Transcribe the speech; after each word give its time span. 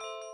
Thank 0.00 0.24
you. 0.24 0.29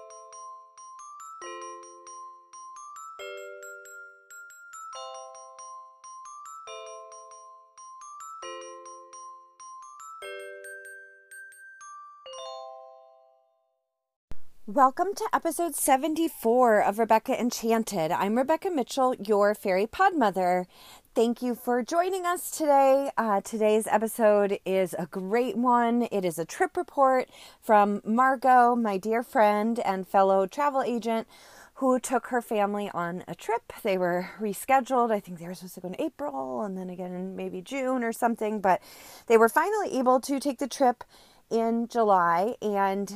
Welcome 14.68 15.14
to 15.14 15.28
episode 15.32 15.76
74 15.76 16.82
of 16.82 16.98
Rebecca 16.98 17.40
Enchanted. 17.40 18.10
I'm 18.10 18.36
Rebecca 18.36 18.68
Mitchell, 18.68 19.14
your 19.14 19.54
fairy 19.54 19.86
pod 19.86 20.16
mother. 20.16 20.66
Thank 21.14 21.40
you 21.40 21.54
for 21.54 21.84
joining 21.84 22.26
us 22.26 22.50
today. 22.50 23.12
Uh, 23.16 23.40
today's 23.42 23.86
episode 23.86 24.58
is 24.66 24.92
a 24.98 25.06
great 25.06 25.56
one. 25.56 26.08
It 26.10 26.24
is 26.24 26.36
a 26.36 26.44
trip 26.44 26.76
report 26.76 27.28
from 27.62 28.02
Margot, 28.04 28.74
my 28.74 28.98
dear 28.98 29.22
friend 29.22 29.78
and 29.78 30.08
fellow 30.08 30.48
travel 30.48 30.82
agent, 30.82 31.28
who 31.74 32.00
took 32.00 32.26
her 32.26 32.42
family 32.42 32.90
on 32.92 33.22
a 33.28 33.36
trip. 33.36 33.72
They 33.84 33.96
were 33.96 34.30
rescheduled. 34.40 35.12
I 35.12 35.20
think 35.20 35.38
they 35.38 35.46
were 35.46 35.54
supposed 35.54 35.76
to 35.76 35.80
go 35.82 35.88
in 35.90 36.00
April 36.00 36.62
and 36.62 36.76
then 36.76 36.90
again 36.90 37.12
in 37.12 37.36
maybe 37.36 37.62
June 37.62 38.02
or 38.02 38.12
something, 38.12 38.60
but 38.60 38.82
they 39.28 39.36
were 39.36 39.48
finally 39.48 39.96
able 39.96 40.18
to 40.22 40.40
take 40.40 40.58
the 40.58 40.66
trip 40.66 41.04
in 41.50 41.86
July 41.86 42.56
and 42.60 43.14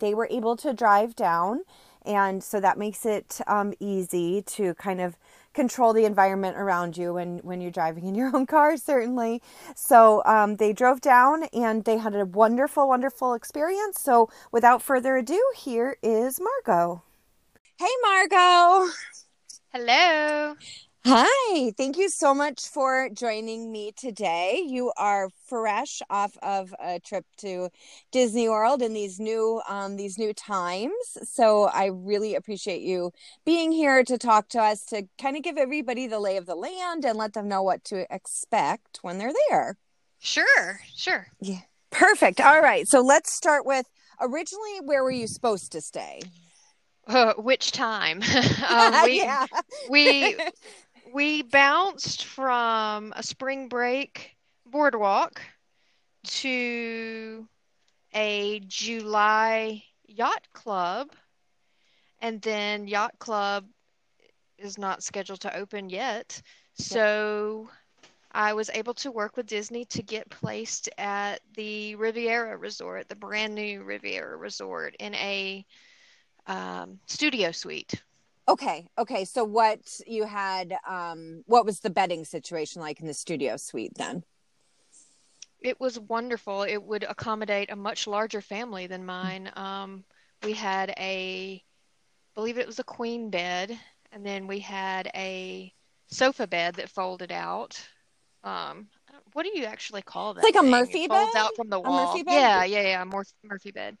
they 0.00 0.14
were 0.14 0.28
able 0.30 0.56
to 0.56 0.72
drive 0.72 1.14
down. 1.14 1.62
And 2.04 2.42
so 2.42 2.60
that 2.60 2.78
makes 2.78 3.04
it 3.04 3.40
um, 3.46 3.74
easy 3.78 4.42
to 4.42 4.74
kind 4.74 5.00
of 5.00 5.16
control 5.52 5.92
the 5.92 6.04
environment 6.04 6.56
around 6.56 6.96
you 6.96 7.14
when, 7.14 7.38
when 7.38 7.60
you're 7.60 7.70
driving 7.70 8.06
in 8.06 8.14
your 8.14 8.34
own 8.34 8.46
car, 8.46 8.76
certainly. 8.76 9.42
So 9.74 10.22
um, 10.24 10.56
they 10.56 10.72
drove 10.72 11.00
down 11.00 11.44
and 11.52 11.84
they 11.84 11.98
had 11.98 12.14
a 12.14 12.24
wonderful, 12.24 12.88
wonderful 12.88 13.34
experience. 13.34 14.00
So 14.00 14.30
without 14.50 14.82
further 14.82 15.16
ado, 15.16 15.42
here 15.56 15.96
is 16.02 16.40
Margot. 16.40 17.02
Hey, 17.78 17.90
Margot. 18.02 18.92
Hello. 19.72 20.56
Hi, 21.06 21.72
thank 21.78 21.96
you 21.96 22.10
so 22.10 22.34
much 22.34 22.60
for 22.68 23.08
joining 23.08 23.72
me 23.72 23.90
today. 23.96 24.62
You 24.66 24.92
are 24.98 25.30
fresh 25.46 26.02
off 26.10 26.36
of 26.42 26.74
a 26.78 27.00
trip 27.00 27.24
to 27.38 27.70
Disney 28.12 28.50
World 28.50 28.82
in 28.82 28.92
these 28.92 29.18
new 29.18 29.62
um, 29.66 29.96
these 29.96 30.18
new 30.18 30.34
times, 30.34 30.92
so 31.22 31.64
I 31.64 31.86
really 31.86 32.34
appreciate 32.34 32.82
you 32.82 33.12
being 33.46 33.72
here 33.72 34.04
to 34.04 34.18
talk 34.18 34.50
to 34.50 34.60
us 34.60 34.84
to 34.86 35.08
kind 35.18 35.38
of 35.38 35.42
give 35.42 35.56
everybody 35.56 36.06
the 36.06 36.20
lay 36.20 36.36
of 36.36 36.44
the 36.44 36.54
land 36.54 37.06
and 37.06 37.16
let 37.16 37.32
them 37.32 37.48
know 37.48 37.62
what 37.62 37.82
to 37.84 38.06
expect 38.14 38.98
when 39.00 39.16
they're 39.16 39.32
there. 39.48 39.78
Sure, 40.18 40.80
sure. 40.94 41.28
Yeah, 41.40 41.60
perfect. 41.90 42.42
All 42.42 42.60
right, 42.60 42.86
so 42.86 43.00
let's 43.00 43.34
start 43.34 43.64
with 43.64 43.86
originally 44.20 44.80
where 44.84 45.02
were 45.02 45.10
you 45.10 45.28
supposed 45.28 45.72
to 45.72 45.80
stay? 45.80 46.20
Uh, 47.06 47.34
which 47.34 47.72
time? 47.72 48.22
um, 48.68 49.04
we, 49.04 49.18
yeah. 49.18 49.46
we 49.88 50.36
we 51.12 51.42
bounced 51.42 52.24
from 52.24 53.12
a 53.16 53.22
spring 53.22 53.68
break 53.68 54.36
boardwalk 54.66 55.40
to 56.24 57.46
a 58.14 58.60
July 58.66 59.82
yacht 60.06 60.46
club, 60.52 61.10
and 62.20 62.40
then 62.42 62.86
yacht 62.86 63.18
club 63.18 63.66
is 64.58 64.78
not 64.78 65.02
scheduled 65.02 65.40
to 65.40 65.56
open 65.56 65.88
yet. 65.88 66.42
So 66.74 67.68
I 68.32 68.52
was 68.52 68.70
able 68.70 68.94
to 68.94 69.10
work 69.10 69.36
with 69.36 69.46
Disney 69.46 69.84
to 69.86 70.02
get 70.02 70.30
placed 70.30 70.88
at 70.98 71.40
the 71.54 71.94
Riviera 71.96 72.56
Resort, 72.56 73.08
the 73.08 73.16
brand 73.16 73.54
new 73.54 73.82
Riviera 73.82 74.36
Resort, 74.36 74.94
in 75.00 75.14
a 75.14 75.64
um, 76.46 77.00
studio 77.06 77.52
suite. 77.52 78.02
Okay. 78.50 78.88
Okay. 78.98 79.24
So 79.24 79.44
what 79.44 80.00
you 80.06 80.24
had 80.24 80.76
um 80.88 81.42
what 81.46 81.64
was 81.64 81.80
the 81.80 81.90
bedding 81.90 82.24
situation 82.24 82.82
like 82.82 83.00
in 83.00 83.06
the 83.06 83.14
studio 83.14 83.56
suite 83.56 83.92
then? 83.96 84.24
It 85.60 85.78
was 85.78 86.00
wonderful. 86.00 86.62
It 86.62 86.82
would 86.82 87.04
accommodate 87.04 87.70
a 87.70 87.76
much 87.76 88.06
larger 88.06 88.40
family 88.40 88.86
than 88.88 89.06
mine. 89.06 89.50
Um 89.54 90.04
we 90.42 90.52
had 90.54 90.90
a 90.98 91.62
I 91.62 92.34
believe 92.34 92.58
it 92.58 92.66
was 92.66 92.78
a 92.80 92.84
queen 92.84 93.30
bed 93.30 93.78
and 94.12 94.26
then 94.26 94.46
we 94.48 94.58
had 94.58 95.10
a 95.14 95.72
sofa 96.08 96.46
bed 96.48 96.74
that 96.76 96.90
folded 96.90 97.30
out. 97.30 97.80
Um 98.42 98.88
what 99.32 99.44
do 99.44 99.56
you 99.56 99.64
actually 99.64 100.02
call 100.02 100.34
that? 100.34 100.44
It's 100.44 100.56
Like 100.56 100.64
a 100.64 100.66
thing? 100.66 100.72
Murphy 100.72 101.04
it 101.04 101.08
folds 101.08 101.34
bed? 101.34 101.40
out 101.40 101.54
from 101.54 101.68
the 101.70 101.76
A 101.76 101.80
wall. 101.80 102.06
Murphy 102.06 102.24
bed? 102.24 102.34
Yeah, 102.34 102.64
yeah, 102.64 102.82
yeah, 102.82 103.02
a 103.02 103.04
Murphy 103.04 103.70
bed. 103.70 103.96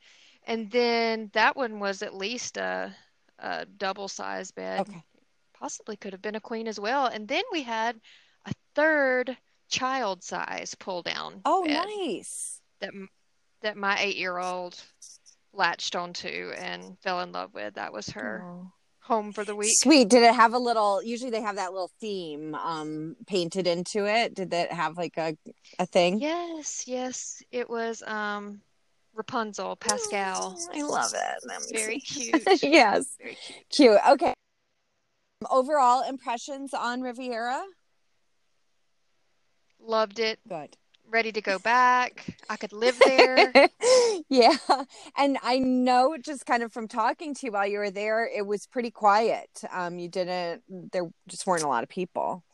And 0.46 0.70
then 0.70 1.30
that 1.34 1.54
one 1.56 1.78
was 1.78 2.02
at 2.02 2.14
least 2.16 2.56
a 2.56 2.92
a 3.40 3.66
double 3.66 4.08
size 4.08 4.50
bed. 4.50 4.80
Okay. 4.80 5.02
Possibly 5.58 5.96
could 5.96 6.12
have 6.12 6.22
been 6.22 6.36
a 6.36 6.40
queen 6.40 6.66
as 6.68 6.80
well. 6.80 7.06
And 7.06 7.28
then 7.28 7.42
we 7.52 7.62
had 7.62 8.00
a 8.46 8.52
third 8.74 9.36
child 9.68 10.22
size 10.24 10.74
pull 10.74 11.02
down 11.02 11.40
Oh, 11.44 11.64
nice. 11.66 12.60
that 12.80 12.90
that 13.62 13.76
my 13.76 13.98
eight 14.00 14.16
year 14.16 14.38
old 14.38 14.80
latched 15.52 15.96
onto 15.96 16.52
and 16.56 16.98
fell 17.00 17.20
in 17.20 17.32
love 17.32 17.52
with. 17.52 17.74
That 17.74 17.92
was 17.92 18.08
her 18.10 18.42
Oh. 18.42 18.72
home 19.00 19.32
for 19.32 19.44
the 19.44 19.54
week. 19.54 19.72
Sweet. 19.80 20.08
Did 20.08 20.22
it 20.22 20.34
have 20.34 20.54
a 20.54 20.58
little 20.58 21.02
usually 21.02 21.30
they 21.30 21.42
have 21.42 21.56
that 21.56 21.72
little 21.72 21.90
theme 22.00 22.54
um 22.54 23.16
painted 23.26 23.66
into 23.66 24.06
it? 24.06 24.34
Did 24.34 24.52
it 24.54 24.72
have 24.72 24.96
like 24.96 25.18
a 25.18 25.36
a 25.78 25.84
thing? 25.86 26.20
Yes, 26.20 26.84
yes, 26.86 27.42
it 27.50 27.68
was 27.68 28.02
um 28.06 28.62
Rapunzel, 29.14 29.76
Pascal. 29.76 30.56
Oh, 30.58 30.78
I 30.78 30.82
love 30.82 31.14
it. 31.14 31.72
Very 31.72 32.00
cute. 32.00 32.42
yes. 32.62 33.16
Very 33.20 33.34
cute. 33.34 33.68
Cute. 33.70 33.98
Okay. 34.08 34.34
Overall 35.50 36.08
impressions 36.08 36.74
on 36.74 37.00
Riviera? 37.00 37.62
Loved 39.80 40.18
it. 40.18 40.38
Good. 40.48 40.76
Ready 41.08 41.32
to 41.32 41.40
go 41.40 41.58
back. 41.64 42.36
I 42.48 42.56
could 42.56 42.72
live 42.72 42.98
there. 43.04 43.52
yeah. 44.28 44.56
And 45.16 45.38
I 45.42 45.58
know 45.58 46.16
just 46.22 46.46
kind 46.46 46.62
of 46.62 46.72
from 46.72 46.88
talking 46.88 47.34
to 47.34 47.46
you 47.46 47.52
while 47.52 47.66
you 47.66 47.78
were 47.78 47.90
there, 47.90 48.26
it 48.26 48.46
was 48.46 48.66
pretty 48.66 48.90
quiet. 48.90 49.48
Um, 49.72 49.98
you 49.98 50.08
didn't, 50.08 50.62
there 50.68 51.10
just 51.26 51.46
weren't 51.46 51.62
a 51.64 51.68
lot 51.68 51.82
of 51.82 51.88
people. 51.88 52.44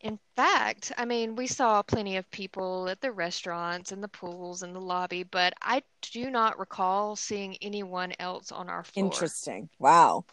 In 0.00 0.18
fact, 0.34 0.90
I 0.96 1.04
mean, 1.04 1.36
we 1.36 1.46
saw 1.46 1.82
plenty 1.82 2.16
of 2.16 2.28
people 2.32 2.88
at 2.88 3.00
the 3.00 3.12
restaurants 3.12 3.92
and 3.92 4.02
the 4.02 4.08
pools 4.08 4.62
and 4.62 4.74
the 4.74 4.80
lobby, 4.80 5.22
but 5.22 5.54
I 5.62 5.84
do 6.02 6.30
not 6.30 6.58
recall 6.58 7.14
seeing 7.14 7.56
anyone 7.58 8.12
else 8.18 8.50
on 8.50 8.68
our 8.68 8.82
floor. 8.82 9.04
Interesting. 9.04 9.68
Wow. 9.78 10.24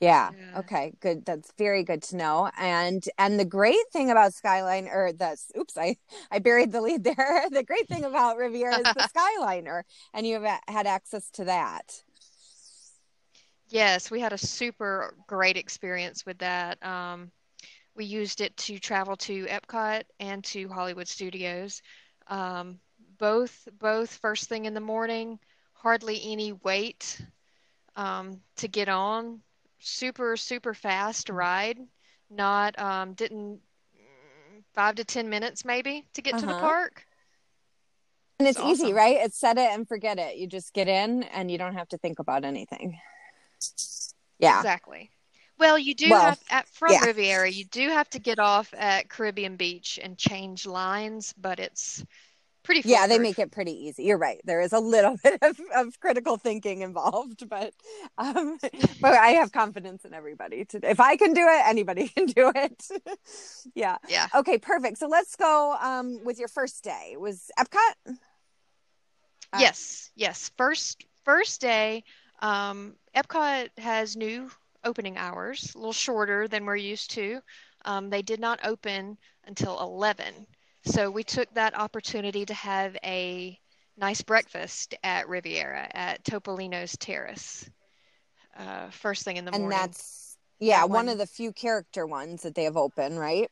Yeah. 0.00 0.32
Yeah. 0.32 0.60
Okay. 0.60 0.94
Good. 1.00 1.24
That's 1.24 1.52
very 1.58 1.84
good 1.84 2.02
to 2.04 2.16
know. 2.16 2.50
And 2.58 3.04
and 3.18 3.38
the 3.38 3.44
great 3.44 3.84
thing 3.92 4.10
about 4.10 4.34
Skyline 4.34 4.88
or 4.88 5.12
the 5.12 5.36
oops, 5.58 5.76
I 5.78 5.96
I 6.30 6.40
buried 6.40 6.72
the 6.72 6.80
lead 6.80 7.04
there. 7.04 7.44
The 7.50 7.62
great 7.64 7.88
thing 7.88 8.04
about 8.04 8.36
Riviera 8.36 8.80
is 8.80 8.92
the 8.92 9.02
Skyliner, 9.04 9.82
and 10.14 10.26
you 10.26 10.40
have 10.40 10.60
had 10.68 10.86
access 10.86 11.30
to 11.32 11.44
that. 11.44 12.02
Yes, 13.68 14.10
we 14.10 14.20
had 14.20 14.32
a 14.32 14.38
super 14.38 15.14
great 15.26 15.56
experience 15.56 16.26
with 16.26 16.38
that. 16.38 16.82
Um, 16.84 17.32
we 17.94 18.04
used 18.04 18.40
it 18.40 18.56
to 18.58 18.78
travel 18.78 19.16
to 19.16 19.46
Epcot 19.46 20.02
and 20.20 20.42
to 20.44 20.68
Hollywood 20.68 21.08
Studios. 21.08 21.82
Um, 22.28 22.80
both 23.18 23.68
both 23.78 24.14
first 24.14 24.48
thing 24.48 24.64
in 24.64 24.74
the 24.74 24.80
morning, 24.80 25.38
hardly 25.74 26.20
any 26.24 26.52
wait 26.52 27.20
um, 27.96 28.40
to 28.56 28.68
get 28.68 28.88
on. 28.88 29.40
Super 29.80 30.36
super 30.36 30.74
fast 30.74 31.28
ride. 31.28 31.78
Not 32.30 32.78
um, 32.78 33.14
didn't 33.14 33.60
five 34.74 34.94
to 34.96 35.04
ten 35.04 35.28
minutes 35.28 35.64
maybe 35.64 36.06
to 36.14 36.22
get 36.22 36.38
to 36.38 36.46
the 36.46 36.54
Uh-huh. 36.54 36.60
park. 36.60 37.06
And 38.38 38.48
it's 38.48 38.58
It's 38.58 38.58
easy, 38.58 38.84
awesome. 38.84 38.96
right? 38.96 39.16
It's 39.20 39.38
set 39.38 39.58
it 39.58 39.70
and 39.70 39.86
forget 39.86 40.18
it. 40.18 40.36
You 40.36 40.46
just 40.46 40.72
get 40.72 40.88
in 40.88 41.22
and 41.24 41.50
you 41.50 41.58
don't 41.58 41.74
have 41.74 41.88
to 41.90 41.98
think 41.98 42.18
about 42.18 42.44
anything. 42.44 42.98
Yeah. 44.38 44.58
Exactly. 44.58 45.10
Well, 45.58 45.78
you 45.78 45.94
do 45.94 46.08
Well, 46.10 46.22
have 46.22 46.40
at 46.50 46.68
from 46.68 46.92
yeah. 46.92 47.04
Riviera, 47.04 47.48
you 47.50 47.64
do 47.64 47.88
have 47.88 48.08
to 48.10 48.18
get 48.18 48.38
off 48.38 48.72
at 48.76 49.08
Caribbean 49.08 49.56
Beach 49.56 49.98
and 50.02 50.18
change 50.18 50.66
lines, 50.66 51.32
but 51.38 51.60
it's 51.60 52.04
pretty 52.64 52.82
Yeah, 52.88 53.06
they 53.06 53.18
make 53.18 53.38
it 53.38 53.52
pretty 53.52 53.72
easy. 53.86 54.04
You're 54.04 54.18
right. 54.18 54.40
There 54.44 54.60
is 54.60 54.72
a 54.72 54.80
little 54.80 55.16
bit 55.22 55.38
of, 55.42 55.58
of 55.74 56.00
critical 56.00 56.36
thinking 56.36 56.82
involved, 56.82 57.48
but 57.48 57.74
um, 58.18 58.58
but 59.00 59.14
I 59.14 59.30
have 59.32 59.52
confidence 59.52 60.04
in 60.04 60.14
everybody. 60.14 60.64
To, 60.66 60.80
if 60.90 61.00
I 61.00 61.16
can 61.16 61.32
do 61.32 61.42
it, 61.42 61.62
anybody 61.66 62.08
can 62.16 62.26
do 62.26 62.50
it. 62.54 62.82
yeah. 63.74 63.98
Yeah. 64.08 64.28
Okay, 64.34 64.58
perfect. 64.58 64.98
So 64.98 65.06
let's 65.06 65.36
go 65.36 65.76
um, 65.80 66.24
with 66.24 66.38
your 66.38 66.48
first 66.48 66.82
day. 66.82 67.10
It 67.12 67.20
was 67.20 67.50
Epcot? 67.58 68.16
Uh, 69.52 69.58
Yes, 69.60 70.10
yes. 70.16 70.50
First 70.56 71.04
first 71.24 71.60
day, 71.60 72.04
um, 72.40 72.96
Epcot 73.14 73.68
has 73.78 74.16
new 74.16 74.50
opening 74.84 75.16
hours, 75.16 75.74
a 75.74 75.78
little 75.78 75.92
shorter 75.92 76.48
than 76.48 76.64
we're 76.64 76.76
used 76.76 77.10
to. 77.12 77.40
Um, 77.84 78.10
they 78.10 78.22
did 78.22 78.40
not 78.40 78.60
open 78.64 79.18
until 79.44 79.80
11. 79.80 80.46
So 80.84 81.10
we 81.10 81.24
took 81.24 81.52
that 81.54 81.76
opportunity 81.78 82.44
to 82.46 82.54
have 82.54 82.96
a 83.04 83.58
nice 83.96 84.22
breakfast 84.22 84.94
at 85.02 85.28
Riviera 85.28 85.88
at 85.92 86.24
Topolino's 86.24 86.96
Terrace. 86.96 87.68
Uh, 88.56 88.90
first 88.90 89.24
thing 89.24 89.36
in 89.36 89.44
the 89.44 89.52
and 89.52 89.62
morning. 89.62 89.84
And 89.84 89.94
that's 89.94 90.36
yeah, 90.58 90.82
That 90.82 90.88
one 90.88 91.06
one- 91.06 91.08
of 91.08 91.18
the 91.18 91.26
few 91.26 91.52
character 91.52 92.06
ones 92.06 92.42
that 92.42 92.54
they 92.54 92.64
have 92.64 92.76
open, 92.76 93.18
right? 93.18 93.50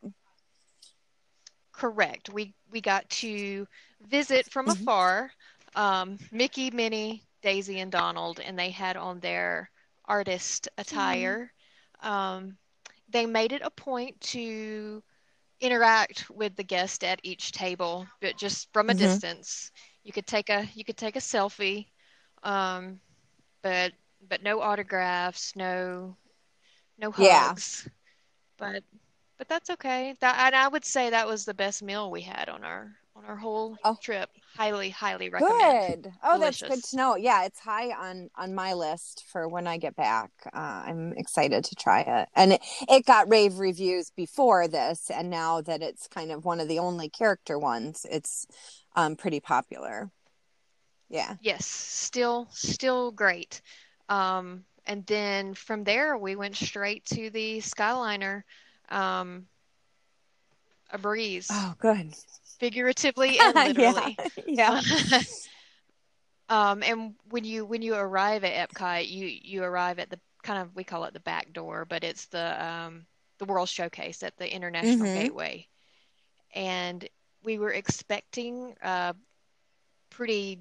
Correct. 1.73 2.29
We 2.31 2.55
we 2.71 2.81
got 2.81 3.09
to 3.11 3.67
visit 4.01 4.51
from 4.51 4.67
Mhm. 4.67 4.71
afar 4.71 5.33
um, 5.75 6.19
Mickey, 6.31 6.71
Minnie, 6.71 7.23
Daisy, 7.43 7.79
and 7.81 7.91
Donald, 7.93 8.41
and 8.41 8.59
they 8.59 8.71
had 8.71 8.97
on 8.97 9.21
their 9.21 9.71
artist 10.11 10.69
attire. 10.79 11.53
Um, 12.03 12.59
they 13.09 13.27
made 13.27 13.53
it 13.53 13.63
a 13.65 13.71
point 13.71 14.21
to 14.35 15.03
interact 15.61 16.31
with 16.31 16.57
the 16.57 16.65
guest 16.65 17.05
at 17.05 17.21
each 17.25 17.53
table, 17.53 18.09
but 18.21 18.37
just 18.39 18.73
from 18.73 18.91
a 18.91 18.95
Mhm. 18.95 18.95
distance. 18.95 19.73
You 20.05 20.13
could 20.13 20.27
take 20.27 20.51
a 20.51 20.65
you 20.75 20.85
could 20.85 20.99
take 20.99 21.17
a 21.17 21.21
selfie, 21.21 21.89
um, 22.43 23.01
but 23.63 23.93
but 24.29 24.43
no 24.43 24.61
autographs, 24.61 25.57
no 25.57 26.17
no 26.99 27.11
hugs. 27.13 27.89
Yeah. 27.89 27.99
But 28.59 28.85
but 29.39 29.49
that's 29.49 29.71
okay. 29.71 30.15
That 30.21 30.37
and 30.47 30.57
I 30.57 30.69
would 30.69 30.85
say 30.85 31.11
that 31.11 31.27
was 31.29 31.47
the 31.47 31.55
best 31.55 31.83
meal 31.83 32.11
we 32.11 32.23
had 32.23 32.49
on 32.49 32.65
our 32.65 33.00
on 33.21 33.31
our 33.31 33.37
whole 33.37 33.77
Oh. 33.85 33.97
trip. 34.01 34.31
Highly, 34.57 34.91
highly 34.91 35.29
recommend. 35.31 35.85
Good. 36.03 36.13
Oh, 36.23 36.39
that's 36.39 36.61
good 36.63 36.83
to 36.85 36.97
know. 36.97 37.17
Yeah, 37.17 37.45
it's 37.45 37.61
high 37.61 37.91
on 37.93 38.31
on 38.37 38.55
my 38.55 38.75
list 38.75 39.25
for 39.33 39.49
when 39.49 39.67
I 39.67 39.79
get 39.79 39.97
back. 39.97 40.31
Uh, 40.53 40.83
I'm 40.87 41.13
excited 41.15 41.65
to 41.65 41.75
try 41.75 42.01
it, 42.01 42.29
and 42.35 42.53
it, 42.55 42.61
it 42.89 43.07
got 43.07 43.31
rave 43.31 43.59
reviews 43.59 44.11
before 44.11 44.69
this, 44.69 45.11
and 45.11 45.31
now 45.31 45.61
that 45.63 45.83
it's 45.83 46.09
kind 46.09 46.31
of 46.31 46.45
one 46.45 46.61
of 46.61 46.69
the 46.69 46.79
only 46.79 47.09
character 47.09 47.59
ones, 47.59 48.05
it's 48.11 48.47
um 48.97 49.17
pretty 49.17 49.41
popular. 49.41 50.11
Yeah. 51.09 51.37
Yes, 51.41 51.67
still 51.67 52.49
still 52.51 53.11
great. 53.13 53.63
Um, 54.09 54.65
and 54.87 55.07
then 55.07 55.55
from 55.55 55.85
there 55.85 56.17
we 56.17 56.37
went 56.37 56.57
straight 56.57 57.05
to 57.07 57.31
the 57.31 57.59
Skyliner, 57.59 58.43
um, 58.89 59.47
a 60.93 60.99
breeze, 60.99 61.49
Oh, 61.51 61.75
good. 61.79 62.15
Figuratively 62.61 63.39
and 63.41 63.55
literally. 63.55 64.17
yeah. 64.47 64.81
Yeah. 65.09 65.23
Um, 66.49 66.83
and 66.83 67.15
when 67.31 67.45
you 67.45 67.65
when 67.65 67.81
you 67.81 67.95
arrive 67.95 68.43
at 68.43 68.69
Epcot, 68.69 69.09
you 69.09 69.27
you 69.27 69.63
arrive 69.63 70.01
at 70.01 70.11
the 70.11 70.19
kind 70.43 70.61
of 70.61 70.75
we 70.75 70.83
call 70.83 71.05
it 71.05 71.15
the 71.15 71.21
back 71.21 71.53
door, 71.53 71.85
but 71.85 72.03
it's 72.03 72.27
the 72.27 72.65
um, 72.65 73.07
the 73.39 73.45
World 73.45 73.69
Showcase 73.69 74.25
at 74.25 74.37
the 74.37 74.53
International 74.53 75.07
Mhm. 75.07 75.15
Gateway. 75.15 75.69
And 76.53 77.09
we 77.45 77.59
were 77.59 77.71
expecting 77.73 78.75
a 78.83 79.15
pretty 80.11 80.59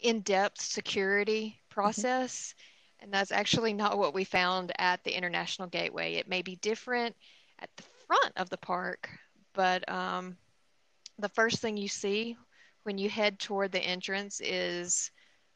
in-depth 0.00 0.60
security 0.60 1.60
process, 1.70 2.52
and 2.98 3.12
that's 3.12 3.30
actually 3.30 3.72
not 3.72 3.96
what 3.96 4.12
we 4.12 4.24
found 4.24 4.72
at 4.80 5.04
the 5.04 5.16
International 5.16 5.68
Gateway. 5.68 6.14
It 6.14 6.28
may 6.28 6.42
be 6.42 6.56
different 6.56 7.14
at 7.60 7.70
the 7.76 7.84
front 8.08 8.32
of 8.36 8.50
the 8.50 8.58
park, 8.58 9.08
but 9.54 9.88
um, 9.88 10.36
the 11.18 11.28
first 11.28 11.60
thing 11.60 11.76
you 11.76 11.88
see 11.88 12.36
when 12.84 12.98
you 12.98 13.10
head 13.10 13.38
toward 13.38 13.72
the 13.72 13.80
entrance 13.80 14.40
is 14.40 15.10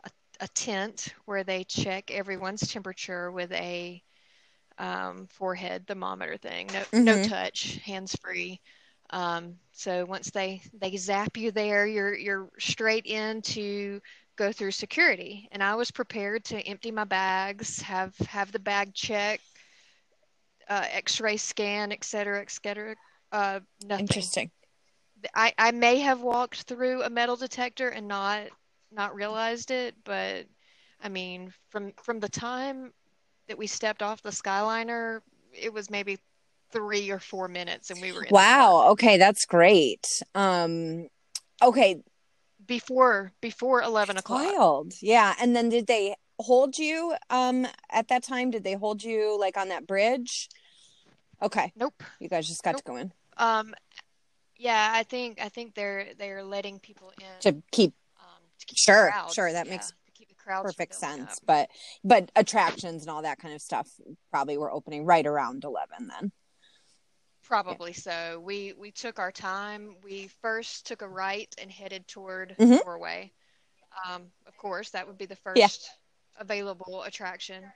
a, 0.05 0.11
a 0.41 0.49
tent 0.49 1.14
where 1.25 1.44
they 1.44 1.64
check 1.64 2.11
everyone's 2.11 2.67
temperature 2.73 3.31
with 3.31 3.53
a 3.53 4.03
um, 4.79 5.26
forehead 5.31 5.87
thermometer 5.87 6.37
thing. 6.37 6.67
No, 6.73 6.82
no 6.93 7.19
Mhm. 7.19 7.29
touch, 7.29 7.76
hands 7.85 8.17
free. 8.23 8.61
Um, 9.11 9.59
so 9.73 10.05
once 10.06 10.31
they 10.31 10.62
they 10.81 10.97
zap 10.97 11.37
you 11.37 11.50
there, 11.53 11.87
you're 11.87 12.14
you're 12.14 12.49
straight 12.59 13.06
in 13.06 13.43
to 13.43 14.00
go 14.37 14.50
through 14.53 14.73
security. 14.73 15.49
And 15.53 15.62
I 15.62 15.75
was 15.75 15.91
prepared 15.91 16.44
to 16.47 16.61
empty 16.67 16.91
my 16.91 17.05
bags, 17.05 17.81
have 17.82 18.17
have 18.19 18.50
the 18.50 18.59
bag 18.59 18.94
check, 18.94 19.41
uh, 20.69 20.87
X-ray 20.91 21.37
scan, 21.37 21.93
et 21.93 22.05
cetera, 22.05 22.41
et 22.41 22.50
cetera. 22.50 22.97
Uh, 23.31 23.61
nothing. 23.85 24.06
Interesting. 24.06 24.50
I, 25.35 25.53
I 25.59 25.71
may 25.73 25.99
have 26.01 26.21
walked 26.21 26.63
through 26.63 27.03
a 27.03 27.11
metal 27.11 27.37
detector 27.37 27.89
and 27.89 28.09
not 28.09 28.45
not 28.91 29.15
realized 29.15 29.71
it, 29.71 29.95
but 30.05 30.47
I 31.03 31.09
mean, 31.09 31.53
from 31.71 31.93
from 32.03 32.21
the 32.21 32.29
time 32.29 32.93
that 33.49 33.59
we 33.59 33.67
stepped 33.67 34.03
off 34.03 34.23
the 34.23 34.31
Skyliner, 34.31 35.21
it 35.53 35.73
was 35.73 35.91
maybe 35.91 36.19
three 36.71 37.11
or 37.11 37.19
four 37.19 37.49
minutes, 37.49 37.91
and 37.91 38.01
we 38.01 38.13
were 38.13 38.23
in 38.23 38.29
the 38.29 38.35
Wow. 38.35 38.91
Okay, 38.91 39.17
that's 39.19 39.45
great. 39.45 40.07
Um, 40.35 41.09
okay, 41.63 42.03
before 42.67 43.33
before 43.41 43.83
eleven 43.83 44.17
o'clock. 44.17 44.53
wild. 44.53 44.93
Yeah. 45.01 45.35
And 45.41 45.55
then 45.57 45.69
did 45.69 45.87
they 45.87 46.15
hold 46.39 46.79
you 46.79 47.15
um 47.31 47.67
at 47.91 48.09
that 48.09 48.23
time? 48.23 48.51
Did 48.51 48.65
they 48.65 48.75
hold 48.75 49.03
you 49.03 49.39
like 49.39 49.57
on 49.57 49.69
that 49.69 49.87
bridge? 49.87 50.49
Okay, 51.41 51.73
Nope. 51.75 52.03
you 52.21 52.29
guys 52.29 52.47
just 52.47 52.63
got 52.63 52.73
Nope. 52.73 52.79
to 52.79 52.85
go 52.85 52.97
in 52.97 53.13
Um, 53.37 53.75
yeah, 54.56 54.90
I 54.94 55.02
think 55.02 55.40
I 55.40 55.49
think 55.49 55.75
they're 55.75 56.14
they're 56.19 56.44
letting 56.44 56.78
people 56.81 57.12
in 57.19 57.26
to 57.40 57.62
keep 57.72 57.94
um, 58.20 58.43
to 58.60 58.66
keep 58.66 58.78
Sure, 58.78 59.10
crowds, 59.10 59.34
sure, 59.34 59.52
that 59.52 59.66
yeah, 59.66 59.70
makes 59.70 59.93
to 60.06 60.12
keep 60.12 60.28
the 60.28 60.34
crowds 60.34 60.72
perfect 60.72 60.94
sense. 60.94 61.32
up. 61.32 61.38
But 61.46 61.70
but 62.04 62.31
attractions 62.37 63.02
and 63.02 63.10
all 63.10 63.22
that 63.22 63.38
kind 63.38 63.54
of 63.54 63.60
stuff 63.62 63.88
probably 64.31 64.56
were 64.58 64.72
opening 64.72 65.04
right 65.04 65.26
around 65.26 65.64
eleven 65.64 66.08
then. 66.08 66.32
Probably 67.43 67.93
so. 67.93 68.40
We 68.40 68.72
we 68.72 68.90
took 68.93 69.19
our 69.19 69.32
time. 69.32 69.96
We 70.02 70.28
first 70.40 70.87
took 70.87 71.02
a 71.02 71.08
right 71.08 71.52
and 71.58 71.70
headed 71.70 72.06
toward 72.08 72.56
Mhm. 72.58 72.81
Norway. 72.84 73.32
Um, 74.06 74.32
of 74.46 74.56
course, 74.56 74.90
that 74.90 75.06
would 75.06 75.19
be 75.19 75.26
the 75.26 75.37
Yeah. 75.54 75.69
first 75.69 75.90
available 76.37 77.02
attraction. 77.02 77.72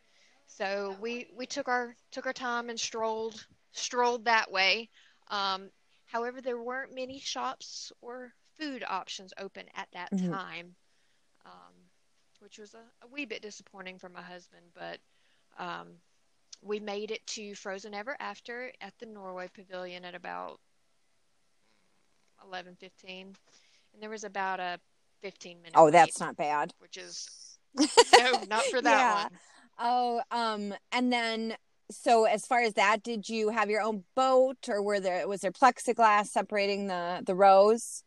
So 0.46 0.96
we 1.00 1.28
we 1.37 1.46
took 1.46 1.69
our 1.69 1.96
took 2.12 2.26
our 2.26 2.32
time 2.32 2.70
and 2.70 2.81
strolled 2.81 3.46
strolled 3.73 4.25
that 4.26 4.50
way. 4.50 4.90
Um, 5.28 5.70
however, 6.06 6.41
there 6.41 6.61
weren't 6.61 6.94
many 6.94 7.19
shops 7.20 7.93
or 8.00 8.32
food 8.58 8.85
options 8.87 9.32
open 9.38 9.67
at 9.75 9.88
that 9.93 10.12
Mhm. 10.12 10.38
time, 10.38 10.76
um, 11.44 11.75
which 12.41 12.58
was 12.58 12.75
a, 12.75 12.82
a 13.03 13.08
wee 13.08 13.26
bit 13.26 13.43
disappointing 13.43 13.99
for 13.99 14.08
my 14.08 14.23
husband. 14.23 14.67
But 14.75 15.00
um, 15.58 15.88
we 16.62 16.81
made 16.81 17.11
it 17.11 17.26
to 17.29 17.55
Frozen 17.55 17.94
Ever 17.94 18.17
After 18.20 18.73
at 18.81 18.94
the 18.99 19.06
Norway 19.06 19.49
Pavilion 19.55 20.05
at 20.05 20.14
about 20.14 20.61
11:15, 22.44 23.37
and 23.93 24.02
there 24.02 24.11
was 24.11 24.25
about 24.25 24.61
a 24.61 24.81
15 25.20 25.62
minute 25.62 25.82
Oh, 25.82 25.91
that's 25.91 26.20
not 26.20 26.37
bad. 26.37 26.73
which 26.79 26.97
is 26.97 27.59
no, 28.17 28.42
not 28.45 28.69
for 28.69 28.81
that 28.83 29.07
Yeah. 29.07 29.09
one. 29.09 29.38
Oh, 29.78 30.23
um, 30.31 30.75
and 30.92 31.12
then 31.12 31.57
so 31.90 32.25
as 32.25 32.47
far 32.47 32.61
as 32.61 32.75
that, 32.75 33.02
did 33.02 33.28
you 33.28 33.50
have 33.50 33.71
your 33.71 33.81
own 33.83 34.05
boat, 34.14 34.69
or 34.69 34.83
were 34.83 35.00
there 35.00 35.26
was 35.28 35.40
there 35.40 35.52
plexiglass 35.52 36.26
separating 36.28 36.87
the 36.87 37.23
the 37.25 37.35
rows? 37.35 38.02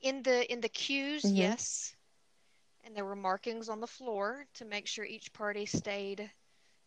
In 0.00 0.22
the 0.22 0.50
in 0.52 0.60
the 0.60 0.68
queues, 0.68 1.22
Mhm. 1.22 1.36
yes, 1.36 1.94
and 2.84 2.96
there 2.96 3.04
were 3.04 3.16
markings 3.16 3.68
on 3.68 3.80
the 3.80 3.86
floor 3.86 4.46
to 4.54 4.64
make 4.64 4.86
sure 4.86 5.04
each 5.04 5.32
party 5.32 5.64
stayed 5.66 6.30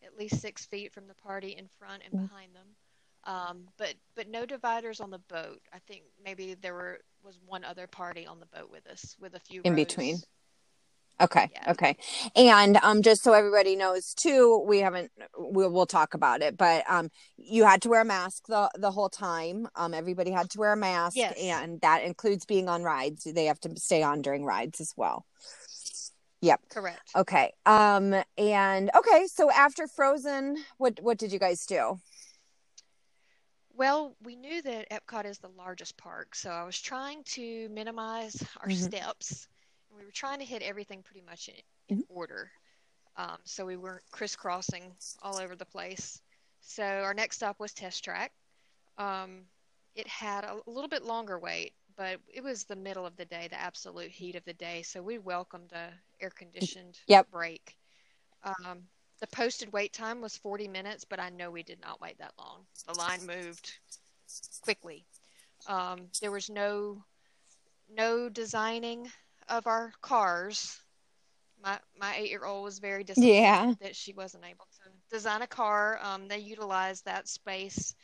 at 0.02 0.16
least 0.16 0.40
six 0.40 0.66
feet 0.66 0.92
from 0.92 1.06
the 1.08 1.14
party 1.14 1.56
in 1.56 1.68
front 1.78 2.02
and 2.04 2.12
Mhm. 2.12 2.28
behind 2.28 2.54
them. 2.54 2.76
Um, 3.24 3.68
but 3.76 3.94
but 4.14 4.28
no 4.28 4.44
dividers 4.46 5.00
on 5.00 5.10
the 5.10 5.18
boat. 5.18 5.60
I 5.72 5.78
think 5.80 6.04
maybe 6.22 6.54
there 6.54 6.74
were 6.74 7.00
was 7.22 7.40
one 7.40 7.64
other 7.64 7.86
party 7.86 8.26
on 8.26 8.38
the 8.38 8.46
boat 8.46 8.70
with 8.70 8.86
us 8.86 9.16
with 9.18 9.34
a 9.34 9.40
few 9.40 9.62
In 9.64 9.72
rows. 9.74 9.84
between. 9.84 10.22
Okay, 11.18 11.48
Yeah. 11.54 11.70
okay, 11.72 11.96
and 12.34 12.76
um, 12.82 13.00
just 13.00 13.22
so 13.22 13.32
everybody 13.32 13.74
knows 13.74 14.12
too, 14.12 14.62
we 14.68 14.80
haven't 14.80 15.10
we'll 15.38 15.70
we'll 15.70 15.86
talk 15.86 16.12
about 16.12 16.42
it, 16.42 16.58
but 16.58 16.84
um, 16.90 17.10
you 17.38 17.64
had 17.64 17.80
to 17.82 17.88
wear 17.88 18.02
a 18.02 18.04
mask 18.04 18.46
the 18.48 18.70
the 18.76 18.90
whole 18.90 19.08
time. 19.08 19.66
Um, 19.76 19.94
everybody 19.94 20.30
had 20.30 20.50
to 20.50 20.58
wear 20.58 20.72
a 20.72 20.76
mask, 20.76 21.16
Yes. 21.16 21.34
and 21.40 21.80
that 21.80 22.02
includes 22.04 22.44
being 22.44 22.68
on 22.68 22.82
rides. 22.82 23.24
They 23.24 23.46
have 23.46 23.60
to 23.60 23.70
stay 23.80 24.02
on 24.02 24.20
during 24.20 24.44
rides 24.44 24.78
as 24.80 24.92
well. 24.94 25.24
Yep. 26.42 26.60
Correct. 26.68 27.10
Okay. 27.16 27.54
Um 27.64 28.14
and 28.36 28.90
okay, 28.94 29.26
so 29.26 29.50
after 29.50 29.86
Frozen, 29.86 30.58
what 30.76 30.98
what 31.00 31.16
did 31.16 31.32
you 31.32 31.38
guys 31.38 31.64
do? 31.64 31.98
Well, 33.74 34.16
we 34.22 34.36
knew 34.36 34.62
that 34.62 34.90
Epcot 34.90 35.24
is 35.26 35.38
the 35.38 35.48
largest 35.56 35.96
park, 35.96 36.34
so 36.34 36.50
I 36.50 36.64
was 36.64 36.80
trying 36.80 37.24
to 37.24 37.68
minimize 37.70 38.42
our 38.62 38.68
Mhm. 38.68 38.84
steps. 38.84 39.48
We 39.96 40.04
were 40.04 40.12
trying 40.12 40.38
to 40.40 40.44
hit 40.44 40.62
everything 40.62 41.02
pretty 41.02 41.22
much 41.26 41.48
in, 41.48 41.54
in 41.88 41.98
Mm-hmm. 41.98 42.02
order, 42.08 42.50
um, 43.16 43.38
so 43.44 43.64
we 43.66 43.76
weren't 43.76 44.02
crisscrossing 44.10 44.92
all 45.22 45.38
over 45.38 45.56
the 45.56 45.64
place. 45.66 46.20
So 46.60 46.84
our 46.84 47.14
next 47.14 47.36
stop 47.36 47.58
was 47.60 47.72
Test 47.72 48.04
Track. 48.04 48.32
Um, 48.98 49.42
it 49.94 50.06
had 50.08 50.44
a, 50.44 50.58
little 50.66 50.88
bit 50.88 51.02
longer 51.04 51.38
wait, 51.38 51.72
but 51.96 52.20
it 52.28 52.42
was 52.42 52.64
the 52.64 52.76
middle 52.76 53.06
of 53.06 53.16
the 53.16 53.24
day, 53.24 53.48
the 53.48 53.60
absolute 53.60 54.10
heat 54.10 54.36
of 54.36 54.44
the 54.44 54.54
day, 54.54 54.82
so 54.82 55.02
we 55.02 55.18
welcomed 55.18 55.72
a 55.72 55.92
air-conditioned 56.20 56.98
Yep. 57.08 57.28
break. 57.30 57.76
Um, 58.44 58.84
the 59.20 59.26
posted 59.28 59.72
wait 59.72 59.92
time 59.92 60.20
was 60.20 60.36
40 60.36 60.68
minutes, 60.68 61.04
but 61.04 61.20
I 61.20 61.30
know 61.30 61.50
we 61.50 61.62
did 61.62 61.80
not 61.80 62.00
wait 62.00 62.18
that 62.18 62.34
long. 62.38 62.66
The 62.86 62.94
line 62.94 63.26
moved 63.26 63.72
quickly. 64.60 65.06
Um, 65.66 66.08
there 66.20 66.30
was 66.32 66.50
no 66.50 67.04
no 67.88 68.28
designing 68.28 69.10
of 69.48 69.66
our 69.66 69.92
cars. 70.00 70.80
My 71.62 71.78
my 71.98 72.16
eight 72.16 72.30
year 72.30 72.44
old 72.44 72.64
was 72.64 72.78
very 72.78 73.02
disappointed 73.04 73.34
Yeah. 73.34 73.74
that 73.80 73.96
she 73.96 74.12
wasn't 74.12 74.44
able 74.44 74.66
to 74.84 74.90
design 75.10 75.42
a 75.42 75.46
car. 75.46 75.98
Um, 76.02 76.28
they 76.28 76.38
utilized 76.38 77.04
that 77.04 77.28
space 77.28 77.94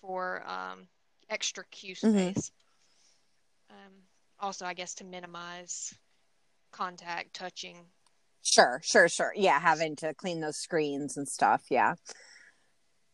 for 0.00 0.42
um, 0.48 0.88
extra 1.28 1.64
queue 1.70 1.94
Mhm. 1.94 2.32
space. 2.32 2.52
Um, 3.70 4.02
also, 4.40 4.64
I 4.66 4.74
guess 4.74 4.94
to 4.96 5.04
minimize 5.04 5.94
contact, 6.70 7.34
touching. 7.34 7.90
Sure, 8.42 8.80
sure, 8.82 9.08
sure. 9.08 9.32
Yeah, 9.34 9.58
having 9.60 9.96
to 9.96 10.12
clean 10.14 10.40
those 10.40 10.56
screens 10.58 11.16
and 11.16 11.28
stuff. 11.28 11.64
Yeah. 11.70 11.94